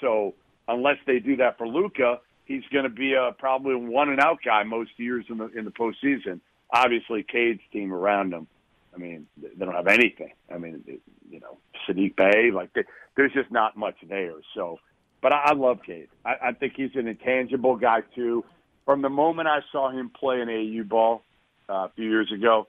So 0.00 0.34
unless 0.68 0.98
they 1.06 1.18
do 1.18 1.36
that 1.36 1.58
for 1.58 1.68
Luka, 1.68 2.20
he's 2.44 2.64
going 2.72 2.84
to 2.84 2.90
be 2.90 3.14
a 3.14 3.32
probably 3.38 3.74
one 3.74 4.08
and 4.08 4.20
out 4.20 4.38
guy 4.44 4.62
most 4.62 4.92
years 4.96 5.24
in 5.28 5.38
the 5.38 5.48
in 5.48 5.64
the 5.64 5.70
postseason. 5.70 6.40
Obviously, 6.72 7.22
Cade's 7.22 7.60
team 7.72 7.92
around 7.92 8.32
him. 8.32 8.46
I 8.94 8.98
mean, 8.98 9.26
they 9.40 9.64
don't 9.64 9.74
have 9.74 9.86
anything. 9.86 10.32
I 10.52 10.58
mean, 10.58 10.84
it- 10.86 11.00
you 11.30 11.40
know, 11.40 11.56
Saddiq 11.88 12.14
Bey, 12.14 12.50
like 12.52 12.74
they, 12.74 12.84
there's 13.16 13.32
just 13.32 13.50
not 13.50 13.74
much 13.76 13.94
there. 14.06 14.32
So, 14.54 14.78
but 15.22 15.32
I, 15.32 15.46
I 15.46 15.52
love 15.54 15.78
Cade. 15.86 16.08
I, 16.26 16.34
I 16.48 16.52
think 16.52 16.74
he's 16.76 16.90
an 16.94 17.08
intangible 17.08 17.76
guy 17.76 18.02
too. 18.14 18.44
From 18.84 19.00
the 19.00 19.08
moment 19.08 19.48
I 19.48 19.60
saw 19.72 19.90
him 19.90 20.10
play 20.10 20.42
an 20.42 20.50
AU 20.50 20.82
ball 20.84 21.22
uh, 21.70 21.72
a 21.86 21.90
few 21.96 22.10
years 22.10 22.30
ago, 22.30 22.68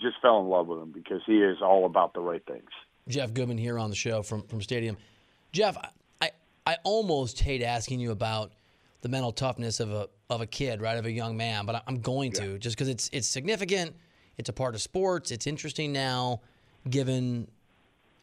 just 0.00 0.16
fell 0.20 0.40
in 0.40 0.48
love 0.48 0.66
with 0.66 0.80
him 0.82 0.90
because 0.92 1.22
he 1.24 1.38
is 1.38 1.58
all 1.62 1.86
about 1.86 2.12
the 2.12 2.20
right 2.20 2.44
things. 2.46 2.68
Jeff 3.08 3.32
Goodman 3.32 3.56
here 3.56 3.78
on 3.78 3.88
the 3.88 3.96
show 3.96 4.22
from 4.22 4.42
from 4.42 4.60
Stadium. 4.60 4.96
Jeff, 5.52 5.76
I 6.20 6.30
I 6.66 6.76
almost 6.84 7.40
hate 7.40 7.62
asking 7.62 7.98
you 8.00 8.10
about 8.10 8.52
the 9.00 9.08
mental 9.08 9.32
toughness 9.32 9.80
of 9.80 9.90
a 9.90 10.08
of 10.28 10.40
a 10.42 10.46
kid, 10.46 10.82
right, 10.82 10.98
of 10.98 11.06
a 11.06 11.10
young 11.10 11.36
man, 11.36 11.64
but 11.64 11.82
I'm 11.86 12.00
going 12.00 12.32
to 12.32 12.58
just 12.58 12.76
because 12.76 12.88
it's 12.88 13.08
it's 13.12 13.26
significant. 13.26 13.94
It's 14.42 14.48
a 14.48 14.52
part 14.52 14.74
of 14.74 14.82
sports. 14.82 15.30
It's 15.30 15.46
interesting 15.46 15.92
now, 15.92 16.40
given 16.90 17.46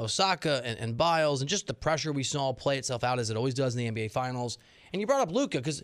Osaka 0.02 0.62
and, 0.66 0.78
and 0.78 0.98
Biles 0.98 1.40
and 1.40 1.50
just 1.50 1.66
the 1.66 1.74
pressure 1.74 2.12
we 2.12 2.24
saw 2.24 2.52
play 2.52 2.78
itself 2.78 3.06
out 3.06 3.20
as 3.20 3.30
it 3.30 3.38
always 3.38 3.54
does 3.54 3.74
in 3.74 3.94
the 3.94 4.02
NBA 4.02 4.12
Finals. 4.12 4.58
And 4.92 5.00
you 5.00 5.08
brought 5.08 5.22
up 5.22 5.32
Luka 5.32 5.60
because 5.60 5.82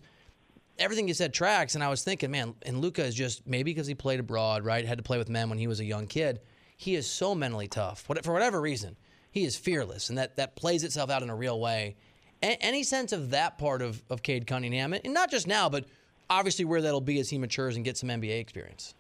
everything 0.77 1.07
you 1.07 1.13
said 1.13 1.33
tracks, 1.33 1.75
and 1.75 1.83
I 1.83 1.87
was 1.87 2.03
thinking, 2.03 2.31
man, 2.31 2.53
and 2.63 2.81
Luka 2.81 3.01
is 3.01 3.15
just 3.15 3.47
maybe 3.47 3.71
because 3.71 3.87
he 3.87 3.95
played 3.95 4.19
abroad, 4.19 4.65
right? 4.65 4.85
Had 4.85 4.97
to 4.97 5.03
play 5.05 5.17
with 5.17 5.29
men 5.29 5.47
when 5.47 5.57
he 5.57 5.67
was 5.67 5.79
a 5.79 5.85
young 5.85 6.05
kid. 6.05 6.41
He 6.75 6.95
is 6.95 7.07
so 7.07 7.33
mentally 7.33 7.69
tough. 7.69 8.01
For 8.01 8.33
whatever 8.33 8.59
reason, 8.59 8.97
he 9.31 9.45
is 9.45 9.55
fearless, 9.55 10.09
and 10.09 10.17
that 10.17 10.35
that 10.35 10.57
plays 10.57 10.83
itself 10.83 11.09
out 11.09 11.23
in 11.23 11.29
a 11.29 11.35
real 11.35 11.61
way. 11.61 11.95
A- 12.43 12.61
any 12.61 12.83
sense 12.83 13.13
of 13.13 13.29
that 13.29 13.57
part 13.57 13.81
of 13.81 14.03
of 14.09 14.21
Cade 14.21 14.47
Cunningham, 14.47 14.91
and 14.91 15.13
not 15.13 15.31
just 15.31 15.47
now, 15.47 15.69
but 15.69 15.85
obviously 16.29 16.65
where 16.65 16.81
that'll 16.81 16.99
be 16.99 17.21
as 17.21 17.29
he 17.29 17.37
matures 17.37 17.77
and 17.77 17.85
gets 17.85 18.01
some 18.01 18.09
NBA 18.09 18.41
experience. 18.41 18.94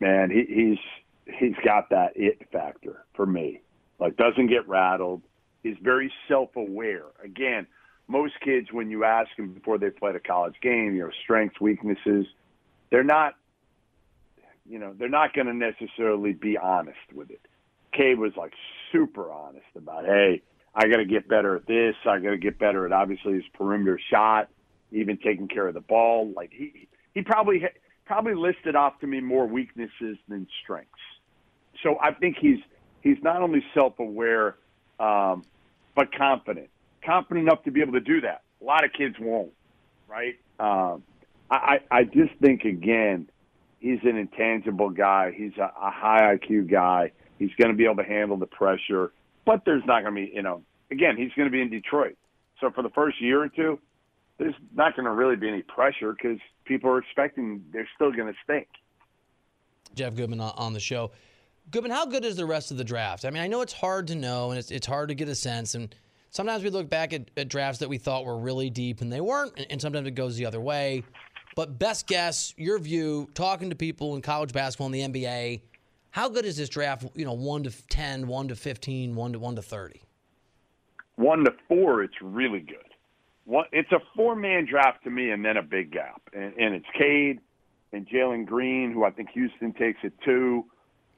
Man, 0.00 0.30
he, 0.30 0.44
he's 0.48 1.34
he's 1.38 1.56
got 1.64 1.90
that 1.90 2.12
it 2.16 2.38
factor 2.52 3.04
for 3.14 3.26
me. 3.26 3.60
Like 3.98 4.16
doesn't 4.16 4.48
get 4.48 4.68
rattled. 4.68 5.22
He's 5.62 5.76
very 5.82 6.12
self-aware. 6.28 7.06
Again, 7.24 7.66
most 8.08 8.34
kids 8.40 8.68
when 8.72 8.90
you 8.90 9.04
ask 9.04 9.28
them 9.36 9.52
before 9.52 9.78
they 9.78 9.90
played 9.90 10.14
a 10.14 10.20
college 10.20 10.54
game, 10.62 10.94
you 10.94 11.02
know, 11.02 11.10
strengths, 11.24 11.60
weaknesses, 11.60 12.26
they're 12.90 13.02
not 13.02 13.34
you 14.68 14.78
know, 14.78 14.94
they're 14.98 15.08
not 15.08 15.32
going 15.32 15.46
to 15.46 15.54
necessarily 15.54 16.32
be 16.32 16.58
honest 16.58 16.98
with 17.14 17.30
it. 17.30 17.40
Cade 17.92 18.18
was 18.18 18.32
like 18.36 18.52
super 18.92 19.30
honest 19.30 19.66
about, 19.76 20.04
hey, 20.04 20.42
I 20.74 20.88
got 20.88 20.96
to 20.96 21.04
get 21.04 21.28
better 21.28 21.56
at 21.56 21.66
this. 21.66 21.94
I 22.04 22.18
got 22.18 22.30
to 22.30 22.36
get 22.36 22.58
better 22.58 22.84
at 22.84 22.92
obviously 22.92 23.34
his 23.34 23.44
perimeter 23.54 23.98
shot, 24.10 24.48
even 24.92 25.16
taking 25.18 25.48
care 25.48 25.68
of 25.68 25.74
the 25.74 25.80
ball. 25.80 26.32
Like 26.34 26.52
he 26.52 26.88
he 27.14 27.22
probably 27.22 27.64
probably 28.06 28.34
listed 28.34 28.76
off 28.76 28.98
to 29.00 29.06
me 29.06 29.20
more 29.20 29.46
weaknesses 29.46 30.16
than 30.28 30.46
strengths. 30.62 30.92
So 31.82 31.98
I 32.00 32.12
think 32.12 32.36
he's 32.40 32.58
he's 33.02 33.18
not 33.22 33.42
only 33.42 33.62
self-aware, 33.74 34.56
um, 34.98 35.44
but 35.94 36.14
confident. 36.16 36.70
Confident 37.04 37.46
enough 37.48 37.62
to 37.64 37.70
be 37.70 37.82
able 37.82 37.92
to 37.92 38.00
do 38.00 38.20
that. 38.22 38.42
A 38.60 38.64
lot 38.64 38.84
of 38.84 38.92
kids 38.92 39.16
won't, 39.20 39.52
right? 40.08 40.36
Um, 40.58 41.02
I, 41.50 41.78
I 41.90 42.04
just 42.04 42.32
think 42.40 42.64
again, 42.64 43.28
he's 43.78 44.00
an 44.02 44.16
intangible 44.16 44.90
guy. 44.90 45.32
He's 45.36 45.56
a, 45.58 45.70
a 45.80 45.90
high 45.90 46.36
IQ 46.36 46.70
guy. 46.70 47.12
He's 47.38 47.50
going 47.58 47.70
to 47.70 47.76
be 47.76 47.84
able 47.84 47.96
to 47.96 48.04
handle 48.04 48.36
the 48.36 48.46
pressure, 48.46 49.12
but 49.44 49.62
there's 49.64 49.84
not 49.86 50.02
going 50.02 50.14
to 50.14 50.26
be, 50.26 50.32
you 50.34 50.42
know, 50.42 50.62
again, 50.90 51.16
he's 51.16 51.30
going 51.36 51.46
to 51.46 51.52
be 51.52 51.60
in 51.60 51.70
Detroit. 51.70 52.16
So 52.60 52.70
for 52.70 52.82
the 52.82 52.88
first 52.90 53.20
year 53.20 53.42
or 53.42 53.48
two, 53.48 53.78
there's 54.38 54.54
not 54.74 54.94
going 54.96 55.06
to 55.06 55.12
really 55.12 55.36
be 55.36 55.48
any 55.48 55.62
pressure 55.62 56.12
because 56.12 56.38
people 56.64 56.90
are 56.90 56.98
expecting 56.98 57.64
they're 57.72 57.88
still 57.94 58.12
going 58.12 58.28
to 58.28 58.38
stink. 58.44 58.68
Jeff 59.94 60.14
Goodman 60.14 60.40
on- 60.40 60.72
the 60.72 60.80
show. 60.80 61.10
Goodman, 61.70 61.90
how 61.90 62.06
good 62.06 62.24
is 62.24 62.36
the 62.36 62.46
rest 62.46 62.70
of 62.70 62.76
the 62.76 62.84
draft? 62.84 63.24
I 63.24 63.30
mean, 63.30 63.42
I 63.42 63.46
know 63.46 63.60
it's 63.60 63.72
hard 63.72 64.08
to 64.08 64.14
know 64.14 64.50
and 64.50 64.58
it's, 64.58 64.70
it's 64.70 64.86
hard 64.86 65.08
to 65.08 65.14
get 65.14 65.28
a 65.28 65.34
sense. 65.34 65.74
And 65.74 65.92
sometimes 66.30 66.62
we 66.62 66.70
look 66.70 66.88
back 66.88 67.12
at, 67.12 67.30
at 67.36 67.48
drafts 67.48 67.80
that 67.80 67.88
we 67.88 67.98
thought 67.98 68.24
were 68.24 68.38
really 68.38 68.70
deep 68.70 69.00
and 69.00 69.12
they 69.12 69.20
weren't. 69.20 69.52
And, 69.56 69.66
and 69.70 69.80
sometimes 69.80 70.06
it 70.06 70.12
goes 70.12 70.36
the 70.36 70.46
other 70.46 70.60
way. 70.60 71.02
But 71.56 71.78
best 71.78 72.06
guess, 72.06 72.52
your 72.56 72.78
view, 72.78 73.30
talking 73.34 73.70
to 73.70 73.76
people 73.76 74.14
in 74.14 74.22
college 74.22 74.52
basketball 74.52 74.92
and 74.92 74.94
the 74.94 75.20
NBA, 75.22 75.62
how 76.10 76.28
good 76.28 76.44
is 76.44 76.56
this 76.56 76.68
draft? 76.68 77.06
You 77.14 77.24
know, 77.24 77.32
one 77.32 77.64
to 77.64 77.72
10, 77.88 78.26
one 78.26 78.48
to 78.48 78.56
15, 78.56 79.16
one 79.16 79.32
to 79.32 79.38
one 79.38 79.56
to 79.56 79.62
30. 79.62 80.02
One 81.16 81.44
to 81.44 81.52
four, 81.66 82.02
it's 82.02 82.14
really 82.20 82.60
good. 82.60 82.85
One, 83.46 83.66
it's 83.70 83.90
a 83.92 84.00
four-man 84.16 84.66
draft 84.68 85.04
to 85.04 85.10
me, 85.10 85.30
and 85.30 85.44
then 85.44 85.56
a 85.56 85.62
big 85.62 85.92
gap, 85.92 86.20
and, 86.32 86.52
and 86.54 86.74
it's 86.74 86.86
Cade 86.98 87.38
and 87.92 88.06
Jalen 88.06 88.44
Green, 88.44 88.92
who 88.92 89.04
I 89.04 89.10
think 89.10 89.30
Houston 89.30 89.72
takes 89.72 90.00
at 90.04 90.12
two. 90.24 90.64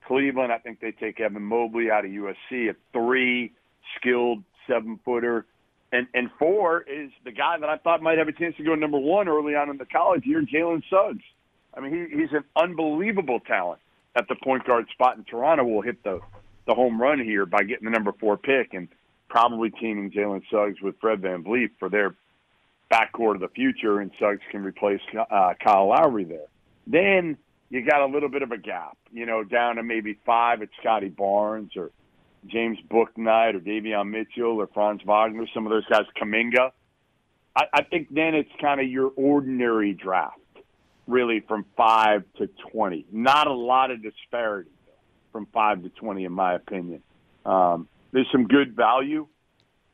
Cleveland, 0.06 0.52
I 0.52 0.58
think 0.58 0.80
they 0.80 0.92
take 0.92 1.20
Evan 1.20 1.42
Mobley 1.42 1.90
out 1.90 2.04
of 2.04 2.10
USC 2.10 2.68
at 2.68 2.76
three, 2.92 3.52
skilled 3.98 4.42
seven-footer, 4.66 5.46
and 5.90 6.06
and 6.12 6.28
four 6.38 6.82
is 6.82 7.10
the 7.24 7.32
guy 7.32 7.58
that 7.58 7.68
I 7.68 7.78
thought 7.78 8.02
might 8.02 8.18
have 8.18 8.28
a 8.28 8.32
chance 8.32 8.54
to 8.58 8.64
go 8.64 8.74
number 8.74 8.98
one 8.98 9.26
early 9.26 9.54
on 9.54 9.70
in 9.70 9.78
the 9.78 9.86
college 9.86 10.24
year, 10.26 10.42
Jalen 10.42 10.82
Suggs. 10.90 11.24
I 11.74 11.80
mean, 11.80 11.92
he, 11.92 12.18
he's 12.20 12.32
an 12.32 12.44
unbelievable 12.56 13.40
talent 13.40 13.80
at 14.14 14.28
the 14.28 14.36
point 14.42 14.66
guard 14.66 14.86
spot 14.92 15.16
in 15.16 15.24
Toronto. 15.24 15.64
Will 15.64 15.80
hit 15.80 16.02
the 16.04 16.20
the 16.66 16.74
home 16.74 17.00
run 17.00 17.18
here 17.18 17.46
by 17.46 17.62
getting 17.62 17.86
the 17.86 17.90
number 17.90 18.12
four 18.20 18.36
pick 18.36 18.74
and 18.74 18.88
probably 19.28 19.70
teaming 19.70 20.10
Jalen 20.10 20.42
Suggs 20.50 20.80
with 20.80 20.96
Fred 21.00 21.20
VanVleet 21.20 21.70
for 21.78 21.88
their 21.88 22.14
backcourt 22.90 23.34
of 23.34 23.40
the 23.40 23.48
future, 23.48 24.00
and 24.00 24.10
Suggs 24.18 24.40
can 24.50 24.62
replace 24.62 25.00
uh, 25.30 25.54
Kyle 25.62 25.88
Lowry 25.88 26.24
there. 26.24 26.46
Then 26.86 27.36
you 27.70 27.84
got 27.84 28.00
a 28.00 28.06
little 28.06 28.30
bit 28.30 28.42
of 28.42 28.50
a 28.50 28.56
gap, 28.56 28.96
you 29.12 29.26
know, 29.26 29.44
down 29.44 29.76
to 29.76 29.82
maybe 29.82 30.18
five 30.24 30.62
at 30.62 30.70
Scottie 30.80 31.08
Barnes 31.08 31.72
or 31.76 31.90
James 32.46 32.78
Bouknight 32.90 33.54
or 33.54 33.60
Davion 33.60 34.10
Mitchell 34.10 34.60
or 34.60 34.68
Franz 34.68 35.02
Wagner, 35.04 35.46
some 35.52 35.66
of 35.66 35.70
those 35.70 35.84
guys, 35.86 36.04
Kuminga. 36.20 36.70
I, 37.54 37.64
I 37.74 37.82
think 37.82 38.08
then 38.10 38.34
it's 38.34 38.50
kind 38.60 38.80
of 38.80 38.88
your 38.88 39.10
ordinary 39.16 39.92
draft, 39.92 40.38
really 41.06 41.40
from 41.40 41.66
five 41.76 42.24
to 42.38 42.48
twenty. 42.70 43.04
Not 43.12 43.48
a 43.48 43.52
lot 43.52 43.90
of 43.90 44.02
disparity 44.02 44.70
from 45.32 45.46
five 45.52 45.82
to 45.82 45.90
twenty, 45.90 46.24
in 46.24 46.32
my 46.32 46.54
opinion. 46.54 47.02
Um, 47.44 47.88
there's 48.12 48.28
some 48.32 48.46
good 48.46 48.74
value 48.74 49.26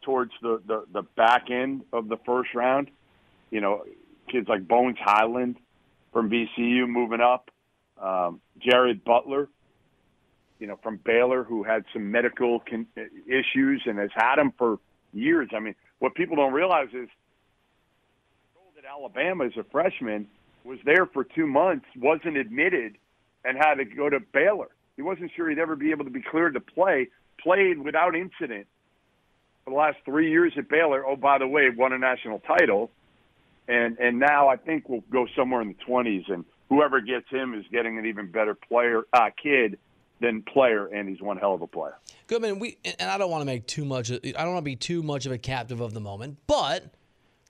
towards 0.02 0.32
the, 0.42 0.60
the 0.66 0.84
the 0.92 1.02
back 1.02 1.50
end 1.50 1.82
of 1.92 2.08
the 2.08 2.16
first 2.24 2.54
round. 2.54 2.90
You 3.50 3.60
know, 3.60 3.84
kids 4.30 4.48
like 4.48 4.66
Bones 4.66 4.96
Hyland 5.00 5.56
from 6.12 6.30
VCU 6.30 6.88
moving 6.88 7.20
up, 7.20 7.50
um, 8.00 8.40
Jared 8.58 9.04
Butler, 9.04 9.48
you 10.58 10.66
know, 10.66 10.78
from 10.82 10.98
Baylor 11.04 11.44
who 11.44 11.62
had 11.62 11.84
some 11.92 12.10
medical 12.10 12.60
con- 12.60 12.86
issues 13.26 13.82
and 13.86 13.98
has 13.98 14.10
had 14.14 14.36
them 14.36 14.52
for 14.56 14.78
years. 15.12 15.48
I 15.54 15.60
mean, 15.60 15.74
what 15.98 16.14
people 16.14 16.36
don't 16.36 16.52
realize 16.52 16.88
is 16.92 17.08
that 18.76 18.84
Alabama 18.88 19.46
as 19.46 19.52
a 19.58 19.64
freshman 19.64 20.26
was 20.64 20.78
there 20.84 21.06
for 21.06 21.24
two 21.24 21.46
months, 21.46 21.86
wasn't 21.96 22.36
admitted, 22.36 22.96
and 23.44 23.56
had 23.58 23.74
to 23.74 23.84
go 23.84 24.08
to 24.08 24.20
Baylor. 24.20 24.68
He 24.96 25.02
wasn't 25.02 25.30
sure 25.34 25.50
he'd 25.50 25.58
ever 25.58 25.76
be 25.76 25.90
able 25.90 26.04
to 26.04 26.10
be 26.10 26.22
cleared 26.22 26.54
to 26.54 26.60
play. 26.60 27.08
Played 27.42 27.78
without 27.78 28.14
incident 28.14 28.66
for 29.64 29.70
the 29.70 29.76
last 29.76 29.98
three 30.04 30.30
years 30.30 30.52
at 30.56 30.68
Baylor. 30.68 31.04
Oh, 31.06 31.16
by 31.16 31.38
the 31.38 31.46
way, 31.46 31.68
won 31.70 31.92
a 31.92 31.98
national 31.98 32.38
title, 32.40 32.90
and 33.68 33.98
and 33.98 34.18
now 34.18 34.48
I 34.48 34.56
think 34.56 34.88
we'll 34.88 35.04
go 35.10 35.26
somewhere 35.36 35.60
in 35.62 35.68
the 35.68 35.84
twenties. 35.86 36.24
And 36.28 36.44
whoever 36.68 37.00
gets 37.00 37.28
him 37.28 37.54
is 37.54 37.64
getting 37.70 37.98
an 37.98 38.06
even 38.06 38.30
better 38.30 38.54
player, 38.54 39.02
uh, 39.12 39.30
kid 39.40 39.78
than 40.20 40.42
player, 40.42 40.86
and 40.86 41.08
he's 41.08 41.20
one 41.20 41.36
hell 41.36 41.54
of 41.54 41.62
a 41.62 41.66
player. 41.66 41.96
Goodman, 42.26 42.58
we 42.58 42.78
and 42.98 43.10
I 43.10 43.18
don't 43.18 43.30
want 43.30 43.42
to 43.42 43.46
make 43.46 43.66
too 43.66 43.84
much. 43.84 44.10
I 44.10 44.18
don't 44.18 44.52
want 44.52 44.58
to 44.58 44.62
be 44.62 44.76
too 44.76 45.02
much 45.02 45.26
of 45.26 45.32
a 45.32 45.38
captive 45.38 45.80
of 45.80 45.92
the 45.92 46.00
moment, 46.00 46.38
but 46.46 46.94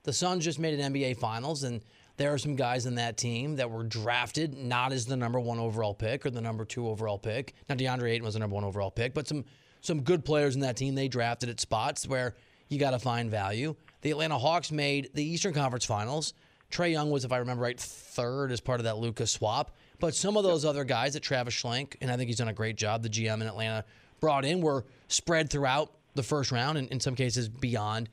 the 0.03 0.13
Suns 0.13 0.43
just 0.43 0.59
made 0.59 0.79
an 0.79 0.93
NBA 0.93 1.17
Finals, 1.17 1.63
and 1.63 1.81
there 2.17 2.33
are 2.33 2.37
some 2.37 2.55
guys 2.55 2.85
in 2.85 2.95
that 2.95 3.17
team 3.17 3.57
that 3.57 3.69
were 3.69 3.83
drafted 3.83 4.57
not 4.57 4.93
as 4.93 5.05
the 5.05 5.17
number 5.17 5.39
one 5.39 5.59
overall 5.59 5.93
pick 5.93 6.25
or 6.25 6.29
the 6.29 6.41
number 6.41 6.65
two 6.65 6.87
overall 6.87 7.17
pick. 7.17 7.53
Now 7.67 7.75
DeAndre 7.75 8.11
Ayton 8.11 8.23
was 8.23 8.35
the 8.35 8.39
number 8.39 8.55
one 8.55 8.63
overall 8.63 8.91
pick, 8.91 9.13
but 9.13 9.27
some 9.27 9.45
some 9.85 10.01
good 10.01 10.25
players 10.25 10.55
in 10.55 10.61
that 10.61 10.77
team 10.77 10.95
they 10.95 11.07
drafted 11.07 11.49
at 11.49 11.59
spots 11.59 12.07
where 12.07 12.35
you 12.67 12.79
got 12.79 12.91
to 12.91 12.99
find 12.99 13.29
value. 13.29 13.75
The 14.01 14.11
Atlanta 14.11 14.37
Hawks 14.37 14.71
made 14.71 15.09
the 15.13 15.23
Eastern 15.23 15.53
Conference 15.53 15.85
Finals. 15.85 16.33
Trae 16.71 16.91
Young 16.91 17.09
was, 17.09 17.25
if 17.25 17.31
I 17.31 17.37
remember 17.37 17.63
right, 17.63 17.79
third 17.79 18.51
as 18.51 18.59
part 18.59 18.79
of 18.79 18.85
that 18.85 18.97
Luka 18.97 19.27
swap. 19.27 19.71
But 19.99 20.15
some 20.15 20.35
of 20.35 20.43
those 20.43 20.65
other 20.65 20.83
guys 20.83 21.13
that 21.13 21.21
Travis 21.21 21.53
Schlenk, 21.53 21.95
and 22.01 22.11
I 22.11 22.17
think 22.17 22.27
he's 22.27 22.37
done 22.37 22.47
a 22.47 22.53
great 22.53 22.75
job, 22.75 23.01
the 23.01 23.09
GM 23.09 23.41
in 23.41 23.47
Atlanta 23.47 23.85
brought 24.19 24.45
in, 24.45 24.61
were 24.61 24.85
spread 25.07 25.49
throughout 25.49 25.91
the 26.15 26.23
first 26.23 26.51
round 26.51 26.77
and 26.77 26.89
in 26.89 26.99
some 26.99 27.15
cases 27.15 27.47
beyond. 27.47 28.09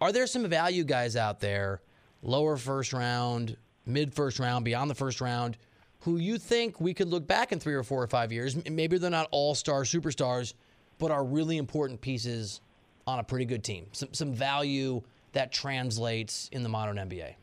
Are 0.00 0.12
there 0.12 0.26
some 0.26 0.48
value 0.48 0.84
guys 0.84 1.16
out 1.16 1.40
there, 1.40 1.80
lower 2.22 2.56
first 2.56 2.92
round, 2.92 3.56
mid 3.86 4.12
first 4.14 4.38
round, 4.38 4.64
beyond 4.64 4.90
the 4.90 4.94
first 4.94 5.20
round, 5.20 5.56
who 6.00 6.16
you 6.16 6.38
think 6.38 6.80
we 6.80 6.94
could 6.94 7.08
look 7.08 7.26
back 7.26 7.52
in 7.52 7.60
three 7.60 7.74
or 7.74 7.84
four 7.84 8.02
or 8.02 8.08
five 8.08 8.32
years? 8.32 8.56
Maybe 8.68 8.98
they're 8.98 9.10
not 9.10 9.28
all 9.30 9.54
star 9.54 9.82
superstars, 9.82 10.54
but 11.02 11.10
are 11.10 11.24
really 11.24 11.56
important 11.56 12.00
pieces 12.00 12.60
on 13.08 13.18
a 13.18 13.24
pretty 13.24 13.44
good 13.44 13.64
team. 13.64 13.86
Some, 13.90 14.10
some 14.12 14.32
value 14.32 15.02
that 15.32 15.50
translates 15.50 16.48
in 16.52 16.62
the 16.62 16.68
modern 16.68 16.96
NBA. 16.96 17.34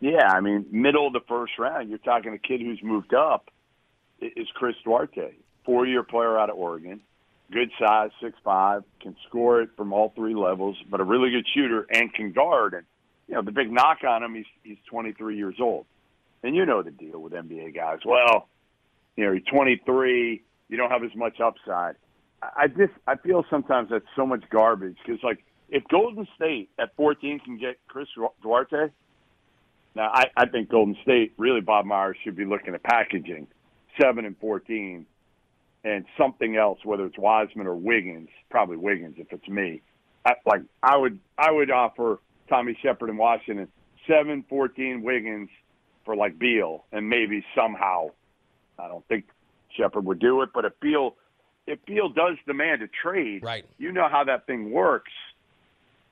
Yeah, 0.00 0.26
I 0.26 0.40
mean, 0.40 0.66
middle 0.72 1.06
of 1.06 1.12
the 1.12 1.20
first 1.28 1.52
round, 1.56 1.88
you're 1.88 1.98
talking 1.98 2.34
a 2.34 2.38
kid 2.38 2.60
who's 2.60 2.80
moved 2.82 3.14
up 3.14 3.48
is 4.20 4.48
Chris 4.54 4.74
Duarte, 4.82 5.34
four 5.64 5.86
year 5.86 6.02
player 6.02 6.36
out 6.36 6.50
of 6.50 6.56
Oregon, 6.56 7.00
good 7.52 7.70
size, 7.78 8.10
six 8.20 8.36
five, 8.42 8.82
can 9.00 9.14
score 9.28 9.62
it 9.62 9.70
from 9.76 9.92
all 9.92 10.12
three 10.16 10.34
levels, 10.34 10.76
but 10.90 11.00
a 11.00 11.04
really 11.04 11.30
good 11.30 11.46
shooter 11.54 11.86
and 11.94 12.12
can 12.12 12.32
guard. 12.32 12.74
And 12.74 12.84
you 13.28 13.34
know, 13.36 13.42
the 13.42 13.52
big 13.52 13.70
knock 13.70 13.98
on 14.02 14.24
him, 14.24 14.34
he's 14.34 14.46
he's 14.64 14.78
23 14.90 15.36
years 15.36 15.56
old, 15.60 15.86
and 16.42 16.56
you 16.56 16.66
know 16.66 16.82
the 16.82 16.90
deal 16.90 17.20
with 17.20 17.34
NBA 17.34 17.72
guys. 17.72 18.00
Well, 18.04 18.48
you 19.14 19.26
know, 19.26 19.30
you're 19.30 19.40
23, 19.40 20.42
you 20.68 20.76
don't 20.76 20.90
have 20.90 21.04
as 21.04 21.14
much 21.14 21.38
upside. 21.38 21.94
I 22.42 22.68
just 22.68 22.92
I 23.06 23.16
feel 23.16 23.44
sometimes 23.50 23.90
that's 23.90 24.04
so 24.16 24.26
much 24.26 24.42
garbage 24.50 24.96
because 25.04 25.22
like 25.22 25.44
if 25.68 25.84
Golden 25.88 26.26
State 26.36 26.70
at 26.78 26.94
14 26.96 27.40
can 27.40 27.58
get 27.58 27.78
Chris 27.86 28.08
Duarte, 28.42 28.90
now 29.94 30.10
I, 30.12 30.24
I 30.36 30.46
think 30.46 30.70
Golden 30.70 30.96
State 31.02 31.34
really 31.36 31.60
Bob 31.60 31.84
Myers 31.84 32.16
should 32.24 32.36
be 32.36 32.44
looking 32.44 32.74
at 32.74 32.82
packaging 32.82 33.46
seven 34.00 34.24
and 34.24 34.36
14 34.38 35.06
and 35.84 36.04
something 36.18 36.56
else, 36.56 36.78
whether 36.84 37.06
it's 37.06 37.18
Wiseman 37.18 37.66
or 37.66 37.74
Wiggins, 37.74 38.28
probably 38.50 38.76
Wiggins 38.76 39.16
if 39.18 39.32
it's 39.32 39.48
me. 39.48 39.82
I, 40.24 40.32
like 40.46 40.62
I 40.82 40.96
would 40.96 41.18
I 41.38 41.50
would 41.50 41.70
offer 41.70 42.20
Tommy 42.48 42.76
Sheppard 42.82 43.10
in 43.10 43.16
Washington 43.16 43.68
seven 44.06 44.44
14 44.48 45.02
Wiggins 45.02 45.50
for 46.04 46.16
like 46.16 46.38
Beal 46.38 46.84
and 46.92 47.08
maybe 47.08 47.44
somehow 47.54 48.10
I 48.78 48.88
don't 48.88 49.06
think 49.08 49.26
Sheppard 49.76 50.04
would 50.06 50.18
do 50.18 50.40
it, 50.42 50.50
but 50.54 50.64
if 50.64 50.72
Beal 50.80 51.16
if 51.70 51.84
Beal 51.86 52.08
does 52.08 52.36
demand 52.46 52.82
a 52.82 52.88
trade, 52.88 53.42
right. 53.42 53.64
you 53.78 53.92
know 53.92 54.08
how 54.10 54.24
that 54.24 54.46
thing 54.46 54.72
works. 54.72 55.12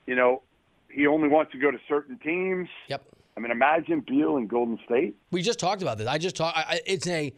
You 0.07 0.15
know, 0.15 0.43
he 0.91 1.07
only 1.07 1.29
wants 1.29 1.53
to 1.53 1.59
go 1.59 1.71
to 1.71 1.79
certain 1.89 2.17
teams. 2.19 2.69
Yep. 2.89 3.03
I 3.37 3.41
mean, 3.41 3.51
imagine 3.51 4.05
Beal 4.07 4.37
in 4.37 4.47
Golden 4.47 4.79
State. 4.85 5.17
We 5.31 5.43
just 5.43 5.59
talked 5.59 5.83
about 5.83 5.99
this. 5.99 6.07
I 6.07 6.19
just 6.19 6.37
talked. 6.37 6.59
It's 6.87 7.07
a. 7.07 7.33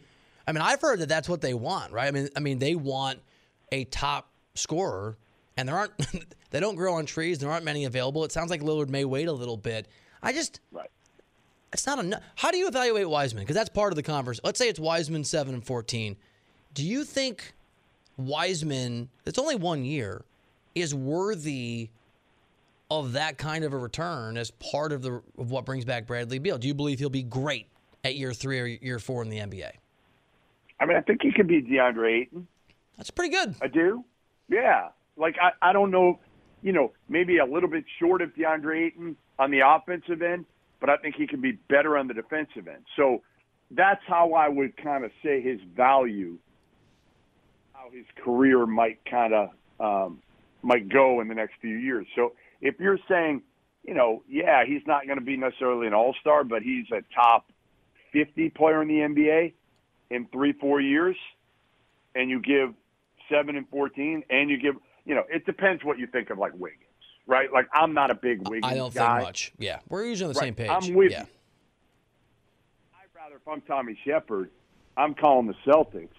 I 0.47 0.51
mean, 0.51 0.61
I've 0.61 0.81
heard 0.81 0.99
that 0.99 1.09
that's 1.09 1.29
what 1.29 1.41
they 1.41 1.53
want, 1.53 1.91
right? 1.91 2.07
I 2.07 2.11
mean, 2.11 2.29
I 2.35 2.39
mean, 2.39 2.59
they 2.59 2.75
want 2.75 3.19
a 3.71 3.85
top 3.85 4.29
scorer, 4.55 5.17
and 5.57 5.67
there 5.67 5.75
aren't. 5.75 5.93
they 6.51 6.59
don't 6.59 6.75
grow 6.75 6.95
on 6.95 7.05
trees. 7.05 7.39
There 7.39 7.51
aren't 7.51 7.65
many 7.65 7.85
available. 7.85 8.23
It 8.23 8.31
sounds 8.31 8.51
like 8.51 8.61
Lillard 8.61 8.89
may 8.89 9.05
wait 9.05 9.27
a 9.27 9.33
little 9.33 9.57
bit. 9.57 9.87
I 10.21 10.31
just. 10.31 10.59
Right. 10.71 10.89
It's 11.73 11.87
not 11.87 11.99
enough. 11.99 12.21
How 12.35 12.51
do 12.51 12.57
you 12.57 12.67
evaluate 12.67 13.09
Wiseman? 13.09 13.43
Because 13.43 13.55
that's 13.55 13.69
part 13.69 13.93
of 13.93 13.95
the 13.95 14.03
conversation. 14.03 14.41
Let's 14.43 14.59
say 14.59 14.67
it's 14.67 14.79
Wiseman 14.79 15.23
seven 15.23 15.53
and 15.53 15.65
fourteen. 15.65 16.17
Do 16.73 16.85
you 16.85 17.03
think 17.03 17.53
Wiseman, 18.17 19.09
it's 19.25 19.39
only 19.39 19.55
one 19.55 19.85
year, 19.85 20.23
is 20.75 20.93
worthy 20.93 21.89
of 22.89 23.13
that 23.13 23.37
kind 23.37 23.63
of 23.63 23.73
a 23.73 23.77
return 23.77 24.37
as 24.37 24.51
part 24.51 24.91
of 24.91 25.01
the 25.01 25.21
of 25.37 25.49
what 25.49 25.65
brings 25.65 25.85
back 25.85 26.05
Bradley 26.05 26.39
Beal? 26.39 26.57
Do 26.57 26.67
you 26.67 26.73
believe 26.73 26.99
he'll 26.99 27.09
be 27.09 27.23
great 27.23 27.67
at 28.03 28.15
year 28.15 28.33
three 28.33 28.59
or 28.59 28.65
year 28.65 28.99
four 28.99 29.23
in 29.23 29.29
the 29.29 29.37
NBA? 29.37 29.71
I 30.79 30.85
mean, 30.85 30.97
I 30.97 31.01
think 31.01 31.21
he 31.21 31.31
could 31.31 31.47
be 31.47 31.61
DeAndre 31.61 32.21
Ayton. 32.21 32.47
That's 32.97 33.11
pretty 33.11 33.33
good. 33.33 33.55
I 33.61 33.67
do. 33.67 34.03
Yeah. 34.49 34.89
Like 35.15 35.35
I, 35.41 35.69
I 35.69 35.73
don't 35.73 35.91
know, 35.91 36.19
you 36.61 36.73
know, 36.73 36.91
maybe 37.07 37.37
a 37.37 37.45
little 37.45 37.69
bit 37.69 37.85
short 37.99 38.21
of 38.21 38.33
DeAndre 38.35 38.87
Ayton 38.87 39.15
on 39.39 39.51
the 39.51 39.61
offensive 39.65 40.21
end, 40.21 40.45
but 40.79 40.89
I 40.89 40.97
think 40.97 41.15
he 41.15 41.27
can 41.27 41.39
be 41.39 41.53
better 41.69 41.97
on 41.97 42.07
the 42.07 42.13
defensive 42.13 42.67
end. 42.67 42.83
So 42.95 43.21
that's 43.71 44.01
how 44.07 44.33
I 44.33 44.49
would 44.49 44.75
kind 44.77 45.05
of 45.05 45.11
say 45.23 45.41
his 45.41 45.59
value 45.75 46.37
how 47.81 47.89
his 47.91 48.05
career 48.23 48.65
might 48.65 48.99
kind 49.09 49.33
of 49.33 49.49
um, 49.79 50.21
might 50.61 50.87
go 50.89 51.21
in 51.21 51.27
the 51.27 51.33
next 51.35 51.53
few 51.61 51.75
years. 51.75 52.05
So 52.15 52.33
if 52.61 52.75
you're 52.79 52.99
saying, 53.09 53.41
you 53.83 53.93
know, 53.93 54.23
yeah, 54.29 54.63
he's 54.65 54.81
not 54.85 55.07
going 55.07 55.17
to 55.17 55.25
be 55.25 55.37
necessarily 55.37 55.87
an 55.87 55.93
all 55.93 56.13
star, 56.21 56.43
but 56.43 56.61
he's 56.61 56.85
a 56.91 57.01
top 57.15 57.51
50 58.13 58.49
player 58.49 58.81
in 58.81 58.87
the 58.87 58.93
NBA 58.95 59.53
in 60.11 60.27
three, 60.31 60.53
four 60.53 60.79
years, 60.79 61.15
and 62.13 62.29
you 62.29 62.39
give 62.39 62.73
seven 63.31 63.55
and 63.55 63.67
14, 63.69 64.23
and 64.29 64.49
you 64.49 64.57
give, 64.57 64.75
you 65.05 65.15
know, 65.15 65.23
it 65.29 65.45
depends 65.45 65.83
what 65.83 65.97
you 65.97 66.05
think 66.05 66.29
of 66.29 66.37
like 66.37 66.51
Wiggins, 66.53 66.83
right? 67.25 67.51
Like 67.51 67.67
I'm 67.73 67.93
not 67.93 68.11
a 68.11 68.15
big 68.15 68.47
Wiggins 68.47 68.71
I 68.71 68.75
don't 68.75 68.93
guy. 68.93 69.15
think 69.17 69.27
much. 69.27 69.53
Yeah, 69.57 69.79
we're 69.89 70.05
usually 70.05 70.27
on 70.27 70.33
the 70.33 70.39
Right. 70.39 70.45
same 70.47 70.55
page. 70.55 70.69
I'm 70.69 70.93
with 70.93 71.11
yeah. 71.11 71.21
you. 71.21 71.27
I'd 72.93 73.15
rather, 73.19 73.37
if 73.37 73.47
I'm 73.47 73.61
Tommy 73.61 73.97
Sheppard, 74.05 74.51
I'm 74.97 75.15
calling 75.15 75.47
the 75.47 75.55
Celtics. 75.65 76.09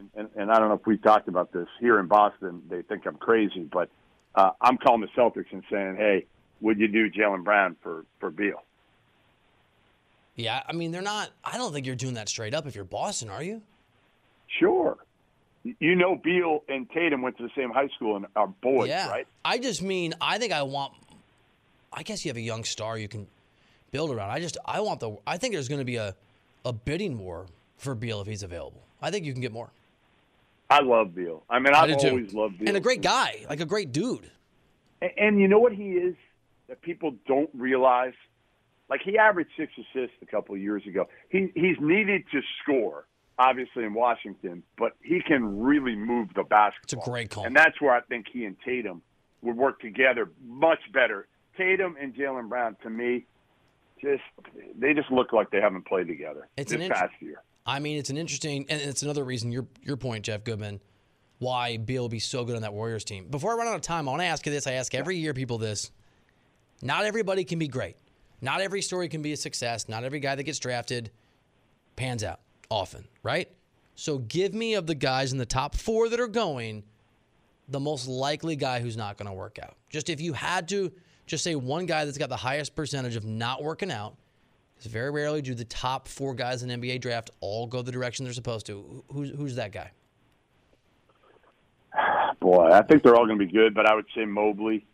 And, 0.00 0.10
and, 0.14 0.28
and 0.34 0.50
I 0.50 0.58
don't 0.58 0.68
know 0.68 0.74
if 0.74 0.86
we've 0.86 1.02
talked 1.02 1.28
about 1.28 1.52
this 1.52 1.68
here 1.78 2.00
in 2.00 2.06
Boston. 2.06 2.62
They 2.70 2.80
think 2.82 3.06
I'm 3.06 3.16
crazy, 3.16 3.68
but 3.70 3.90
uh, 4.34 4.50
I'm 4.60 4.78
calling 4.78 5.02
the 5.02 5.08
Celtics 5.08 5.52
and 5.52 5.62
saying, 5.70 5.96
"Hey, 5.96 6.26
would 6.60 6.78
you 6.78 6.88
do 6.88 7.10
Jaylen 7.10 7.44
Brown 7.44 7.76
for 7.82 8.04
for 8.18 8.30
Beal?" 8.30 8.62
Yeah, 10.36 10.62
I 10.66 10.72
mean, 10.72 10.90
they're 10.90 11.02
not. 11.02 11.30
I 11.44 11.58
don't 11.58 11.72
think 11.72 11.86
you're 11.86 11.96
doing 11.96 12.14
that 12.14 12.28
straight 12.28 12.54
up 12.54 12.66
if 12.66 12.74
you're 12.74 12.84
Boston, 12.84 13.28
are 13.28 13.42
you? 13.42 13.60
Sure. 14.58 14.96
You 15.62 15.94
know, 15.94 16.16
Beal 16.16 16.62
and 16.68 16.88
Tatum 16.90 17.20
went 17.20 17.36
to 17.36 17.42
the 17.42 17.50
same 17.54 17.70
high 17.70 17.88
school 17.88 18.16
and 18.16 18.26
are 18.34 18.46
boys, 18.46 18.88
yeah. 18.88 19.10
right? 19.10 19.26
I 19.44 19.58
just 19.58 19.82
mean, 19.82 20.14
I 20.20 20.38
think 20.38 20.52
I 20.52 20.62
want. 20.62 20.94
I 21.92 22.02
guess 22.02 22.24
you 22.24 22.30
have 22.30 22.38
a 22.38 22.40
young 22.40 22.64
star 22.64 22.96
you 22.96 23.08
can 23.08 23.26
build 23.90 24.10
around. 24.10 24.30
I 24.30 24.40
just, 24.40 24.56
I 24.64 24.80
want 24.80 25.00
the. 25.00 25.18
I 25.26 25.36
think 25.36 25.52
there's 25.52 25.68
going 25.68 25.80
to 25.80 25.84
be 25.84 25.96
a, 25.96 26.14
a 26.64 26.72
bidding 26.72 27.18
war 27.18 27.46
for 27.76 27.94
Beal 27.94 28.22
if 28.22 28.26
he's 28.26 28.42
available. 28.42 28.80
I 29.02 29.10
think 29.10 29.26
you 29.26 29.32
can 29.32 29.42
get 29.42 29.52
more. 29.52 29.70
I 30.70 30.80
love 30.82 31.14
Beal. 31.14 31.44
I 31.50 31.58
mean, 31.58 31.74
I 31.74 31.80
I've 31.80 31.98
too. 31.98 32.08
always 32.10 32.32
loved 32.32 32.58
Beal. 32.58 32.68
And 32.68 32.76
a 32.76 32.80
great 32.80 33.02
guy, 33.02 33.44
like 33.48 33.60
a 33.60 33.66
great 33.66 33.92
dude. 33.92 34.30
And, 35.02 35.10
and 35.16 35.40
you 35.40 35.48
know 35.48 35.58
what 35.58 35.72
he 35.72 35.90
is 35.90 36.14
that 36.68 36.80
people 36.82 37.14
don't 37.26 37.50
realize? 37.54 38.14
Like 38.88 39.02
he 39.04 39.18
averaged 39.18 39.50
six 39.56 39.72
assists 39.72 40.16
a 40.22 40.26
couple 40.26 40.54
of 40.54 40.60
years 40.60 40.86
ago. 40.86 41.08
He 41.28 41.52
he's 41.54 41.76
needed 41.80 42.24
to 42.32 42.40
score, 42.62 43.06
obviously 43.38 43.84
in 43.84 43.94
Washington, 43.94 44.62
but 44.78 44.92
he 45.02 45.20
can 45.20 45.60
really 45.60 45.96
move 45.96 46.28
the 46.34 46.42
basketball. 46.42 47.00
It's 47.00 47.08
a 47.08 47.10
great 47.10 47.30
call. 47.30 47.44
And 47.44 47.54
that's 47.54 47.80
where 47.80 47.94
I 47.94 48.00
think 48.02 48.26
he 48.32 48.44
and 48.44 48.56
Tatum 48.64 49.02
would 49.42 49.56
work 49.56 49.80
together 49.80 50.30
much 50.44 50.80
better 50.92 51.26
Tatum 51.56 51.96
and 52.00 52.14
Jaylen 52.14 52.48
Brown 52.48 52.76
to 52.82 52.90
me, 52.90 53.26
just 54.00 54.22
they 54.78 54.94
just 54.94 55.10
look 55.10 55.32
like 55.32 55.50
they 55.50 55.60
haven't 55.60 55.86
played 55.86 56.08
together 56.08 56.48
It's 56.56 56.70
this 56.72 56.76
an 56.76 56.82
int- 56.82 56.94
past 56.94 57.12
year. 57.20 57.42
I 57.66 57.78
mean, 57.78 57.98
it's 57.98 58.10
an 58.10 58.16
interesting, 58.16 58.66
and 58.68 58.80
it's 58.80 59.02
another 59.02 59.24
reason 59.24 59.52
your 59.52 59.66
your 59.82 59.96
point, 59.96 60.24
Jeff 60.24 60.44
Goodman, 60.44 60.80
why 61.38 61.76
Beal 61.76 62.02
will 62.02 62.08
be 62.08 62.18
so 62.18 62.44
good 62.44 62.56
on 62.56 62.62
that 62.62 62.72
Warriors 62.72 63.04
team. 63.04 63.26
Before 63.28 63.52
I 63.52 63.56
run 63.56 63.68
out 63.68 63.74
of 63.74 63.82
time, 63.82 64.08
I 64.08 64.12
want 64.12 64.22
to 64.22 64.26
ask 64.26 64.44
you 64.46 64.52
this. 64.52 64.66
I 64.66 64.72
ask 64.72 64.94
every 64.94 65.16
year 65.16 65.34
people 65.34 65.58
this. 65.58 65.90
Not 66.82 67.04
everybody 67.04 67.44
can 67.44 67.58
be 67.58 67.68
great. 67.68 67.96
Not 68.40 68.60
every 68.60 68.82
story 68.82 69.08
can 69.08 69.22
be 69.22 69.32
a 69.32 69.36
success. 69.36 69.88
Not 69.88 70.04
every 70.04 70.20
guy 70.20 70.34
that 70.34 70.44
gets 70.44 70.58
drafted 70.58 71.10
pans 71.96 72.24
out 72.24 72.40
often, 72.70 73.06
right? 73.22 73.48
So 73.94 74.18
give 74.18 74.54
me 74.54 74.74
of 74.74 74.86
the 74.86 74.94
guys 74.94 75.32
in 75.32 75.38
the 75.38 75.46
top 75.46 75.74
four 75.74 76.08
that 76.08 76.18
are 76.20 76.28
going, 76.28 76.84
the 77.68 77.80
most 77.80 78.08
likely 78.08 78.56
guy 78.56 78.80
who's 78.80 78.96
not 78.96 79.18
going 79.18 79.26
to 79.26 79.34
work 79.34 79.58
out. 79.62 79.76
Just 79.90 80.08
if 80.08 80.20
you 80.20 80.32
had 80.32 80.68
to 80.68 80.90
just 81.26 81.44
say 81.44 81.54
one 81.54 81.86
guy 81.86 82.04
that's 82.04 82.18
got 82.18 82.30
the 82.30 82.36
highest 82.36 82.74
percentage 82.74 83.16
of 83.16 83.24
not 83.24 83.62
working 83.62 83.92
out, 83.92 84.16
because 84.80 84.92
very 84.92 85.10
rarely 85.10 85.42
do 85.42 85.54
the 85.54 85.64
top 85.66 86.08
four 86.08 86.34
guys 86.34 86.62
in 86.62 86.68
the 86.68 86.74
NBA 86.74 87.02
draft 87.02 87.30
all 87.40 87.66
go 87.66 87.82
the 87.82 87.92
direction 87.92 88.24
they're 88.24 88.32
supposed 88.32 88.64
to. 88.66 89.04
Who's 89.12 89.30
who's 89.30 89.56
that 89.56 89.72
guy? 89.72 89.90
Boy, 92.40 92.70
I 92.72 92.80
think 92.82 93.02
they're 93.02 93.14
all 93.14 93.26
going 93.26 93.38
to 93.38 93.44
be 93.44 93.52
good, 93.52 93.74
but 93.74 93.84
I 93.84 93.94
would 93.94 94.06
say 94.14 94.24
Mobley 94.24 94.86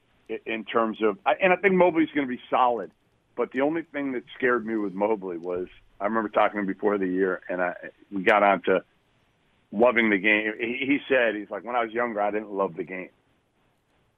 in 0.47 0.65
terms 0.65 0.99
of, 1.03 1.19
I- 1.25 1.37
and 1.41 1.53
I 1.53 1.57
think 1.57 1.75
Mobley's 1.75 2.09
going 2.13 2.27
to 2.27 2.31
be 2.31 2.41
solid. 2.51 2.91
But 3.37 3.53
the 3.53 3.61
only 3.61 3.83
thing 3.83 4.13
that 4.13 4.25
scared 4.37 4.67
me 4.67 4.77
with 4.77 4.95
Mobley 4.95 5.37
was 5.37 5.69
I 6.01 6.05
remember 6.05 6.31
talking 6.31 6.57
to 6.57 6.61
him 6.61 6.67
before 6.67 6.99
the 6.99 7.07
year, 7.07 7.43
and 7.49 7.63
I 7.63 7.75
we 8.11 8.23
got 8.23 8.43
on 8.43 8.63
to 8.63 8.83
loving 9.71 10.11
the 10.11 10.19
game. 10.19 10.53
He, 10.59 10.85
he 10.87 10.99
said 11.09 11.37
he's 11.37 11.51
like 11.51 11.65
when 11.65 11.77
I 11.77 11.85
was 11.85 11.93
younger, 11.93 12.21
I 12.21 12.31
didn't 12.33 12.51
love 12.51 12.75
the 12.75 12.83
game, 12.83 13.11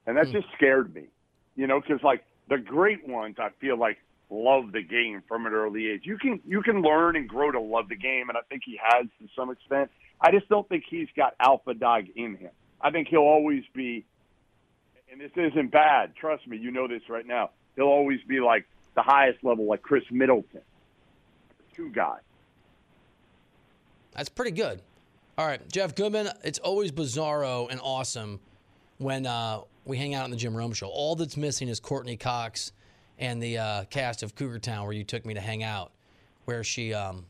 and 0.07 0.17
that 0.17 0.27
hmm. 0.27 0.33
just 0.33 0.47
scared 0.57 0.95
me, 0.95 1.09
you 1.57 1.67
know, 1.67 1.81
because 1.81 2.03
like 2.03 2.25
the 2.49 2.59
great 2.59 3.07
ones, 3.07 3.37
I 3.39 3.51
feel 3.61 3.77
like 3.77 3.99
love 4.31 4.73
the 4.73 4.83
game 4.83 5.23
from 5.27 5.47
an 5.47 5.53
early 5.53 5.89
age. 5.89 6.03
You 6.05 6.19
can 6.19 6.41
you 6.47 6.63
can 6.63 6.83
learn 6.83 7.17
and 7.17 7.29
grow 7.29 7.51
to 7.51 7.61
love 7.61 7.89
the 7.89 7.97
game, 7.97 8.29
and 8.29 8.37
I 8.37 8.43
think 8.49 8.63
he 8.65 8.79
has 8.83 9.07
to 9.21 9.29
some 9.35 9.51
extent. 9.51 9.91
I 10.21 10.31
just 10.31 10.49
don't 10.49 10.69
think 10.69 10.85
he's 10.89 11.09
got 11.17 11.35
alpha 11.41 11.75
dog 11.75 12.05
in 12.17 12.37
him. 12.37 12.51
I 12.81 12.91
think 12.91 13.09
he'll 13.09 13.21
always 13.21 13.65
be, 13.75 14.05
and 15.11 15.21
this 15.21 15.31
isn't 15.37 15.71
bad. 15.71 16.15
Trust 16.17 16.47
me, 16.47 16.57
you 16.57 16.71
know 16.71 16.87
this 16.89 17.03
right 17.09 17.27
now. 17.27 17.51
He'll 17.77 17.87
always 17.87 18.21
be 18.29 18.41
like 18.41 18.67
the 18.95 19.03
highest 19.03 19.43
level, 19.45 19.67
like 19.67 19.83
Khris 19.83 20.05
Middleton, 20.11 20.61
two 21.75 21.91
guy. 21.91 22.19
That's 24.15 24.29
pretty 24.29 24.51
good. 24.51 24.83
All 25.37 25.47
right, 25.47 25.61
Jeff 25.71 25.95
Goodman. 25.95 26.29
It's 26.43 26.59
always 26.59 26.91
bizarro 26.91 27.71
and 27.71 27.81
awesome 27.81 28.41
when 28.99 29.27
uh, 29.27 29.61
we 29.85 29.97
hang 29.97 30.15
out 30.15 30.25
on 30.25 30.31
the 30.31 30.37
Jim 30.37 30.57
Rome 30.57 30.73
show. 30.73 30.89
All 30.89 31.15
that's 31.15 31.37
missing 31.37 31.69
is 31.69 31.79
Courteney 31.79 32.17
Cox 32.17 32.73
and 33.19 33.43
the 33.43 33.59
uh, 33.59 33.85
cast 33.85 34.23
of 34.23 34.35
Cougar 34.35 34.61
Town, 34.61 34.85
where 34.85 34.93
you 34.93 35.05
took 35.05 35.27
me 35.27 35.35
to 35.35 35.41
hang 35.41 35.63
out, 35.63 35.93
where 36.45 36.65
she. 36.65 36.95
Um, 36.95 37.27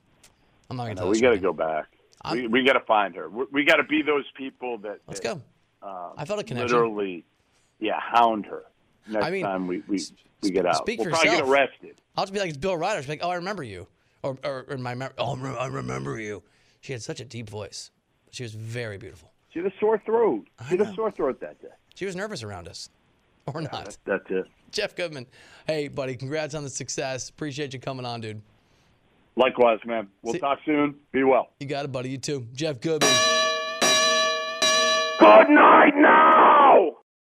I'm 0.71 0.77
not 0.77 0.85
gonna 0.85 0.95
No, 0.97 1.01
tell. 1.03 1.11
we 1.11 1.21
got 1.21 1.31
to 1.31 1.39
go 1.39 1.53
back. 1.53 1.87
We, 2.31 2.47
we 2.47 2.65
got 2.65 2.75
to 2.75 2.81
find 2.81 3.15
her. 3.15 3.29
We, 3.31 3.45
we 3.53 3.65
got 3.65 3.77
to 3.77 3.85
be 3.85 4.03
those 4.03 4.25
people 4.37 4.79
that. 4.79 4.99
Let's 5.07 5.21
that, 5.21 5.37
go. 5.37 5.43
Uh, 5.83 6.11
I 6.17 6.25
felt 6.25 6.41
a 6.41 6.45
connection. 6.45 6.77
Literally, 6.77 7.25
yeah, 7.79 7.99
hound 8.01 8.47
her 8.47 8.65
next 9.09 9.25
I 9.25 9.31
mean, 9.31 9.45
time 9.45 9.67
we, 9.67 9.83
we, 9.89 10.05
we 10.43 10.51
get 10.51 10.67
out. 10.67 10.77
speak 10.77 10.99
we'll 10.99 11.07
for 11.07 11.11
probably 11.13 11.31
yourself. 11.31 11.49
get 11.49 11.59
arrested. 11.59 12.01
I'll 12.17 12.25
just 12.25 12.33
be 12.33 12.41
like, 12.41 12.49
it's 12.51 12.59
Bill 12.59 12.77
Reiter. 12.77 13.01
Be 13.03 13.09
like, 13.09 13.21
oh, 13.23 13.31
I 13.31 13.37
remember 13.37 13.63
you. 13.63 13.87
Or, 14.23 14.37
or, 14.45 14.67
or 14.69 14.75
in 14.75 14.83
my 14.83 14.97
oh, 15.17 15.57
I 15.59 15.67
remember 15.69 16.19
you. 16.19 16.43
She 16.81 16.93
had 16.93 17.03
such 17.03 17.21
a 17.21 17.25
deep 17.25 17.49
voice. 17.49 17.91
She 18.31 18.43
was 18.43 18.53
very 18.53 18.99
beautiful. 18.99 19.31
She 19.51 19.61
had 19.61 19.73
a 19.73 19.75
sore 19.81 19.99
throat. 20.05 20.47
She 20.69 20.77
had 20.77 20.87
a 20.87 20.95
sore 20.95 21.11
throat 21.11 21.41
that 21.41 21.61
day. 21.63 21.69
She 21.95 22.05
was 22.05 22.15
nervous 22.17 22.43
around 22.43 22.69
us. 22.69 22.91
Or 23.47 23.63
not. 23.63 23.73
That's, 23.73 23.99
that's 24.05 24.31
it. 24.31 24.47
Jeff 24.73 24.95
Goodman. 24.95 25.27
Hey, 25.67 25.89
buddy, 25.89 26.17
congrats 26.17 26.55
on 26.55 26.63
the 26.63 26.71
success. 26.71 27.29
Appreciate 27.29 27.73
you 27.73 27.81
coming 27.81 28.05
on, 28.07 28.21
dude. 28.21 28.41
Likewise, 29.37 29.79
man. 29.87 30.09
We'll 30.23 30.35
See- 30.35 30.41
talk 30.41 30.59
soon. 30.67 30.97
Be 31.13 31.23
well. 31.25 31.51
You 31.61 31.67
got 31.67 31.85
it, 31.85 31.93
buddy. 31.93 32.11
You 32.11 32.19
too. 32.19 32.47
Jeff 32.55 32.81
Goodman. 32.81 33.11
Good 35.21 35.51
night, 35.51 35.93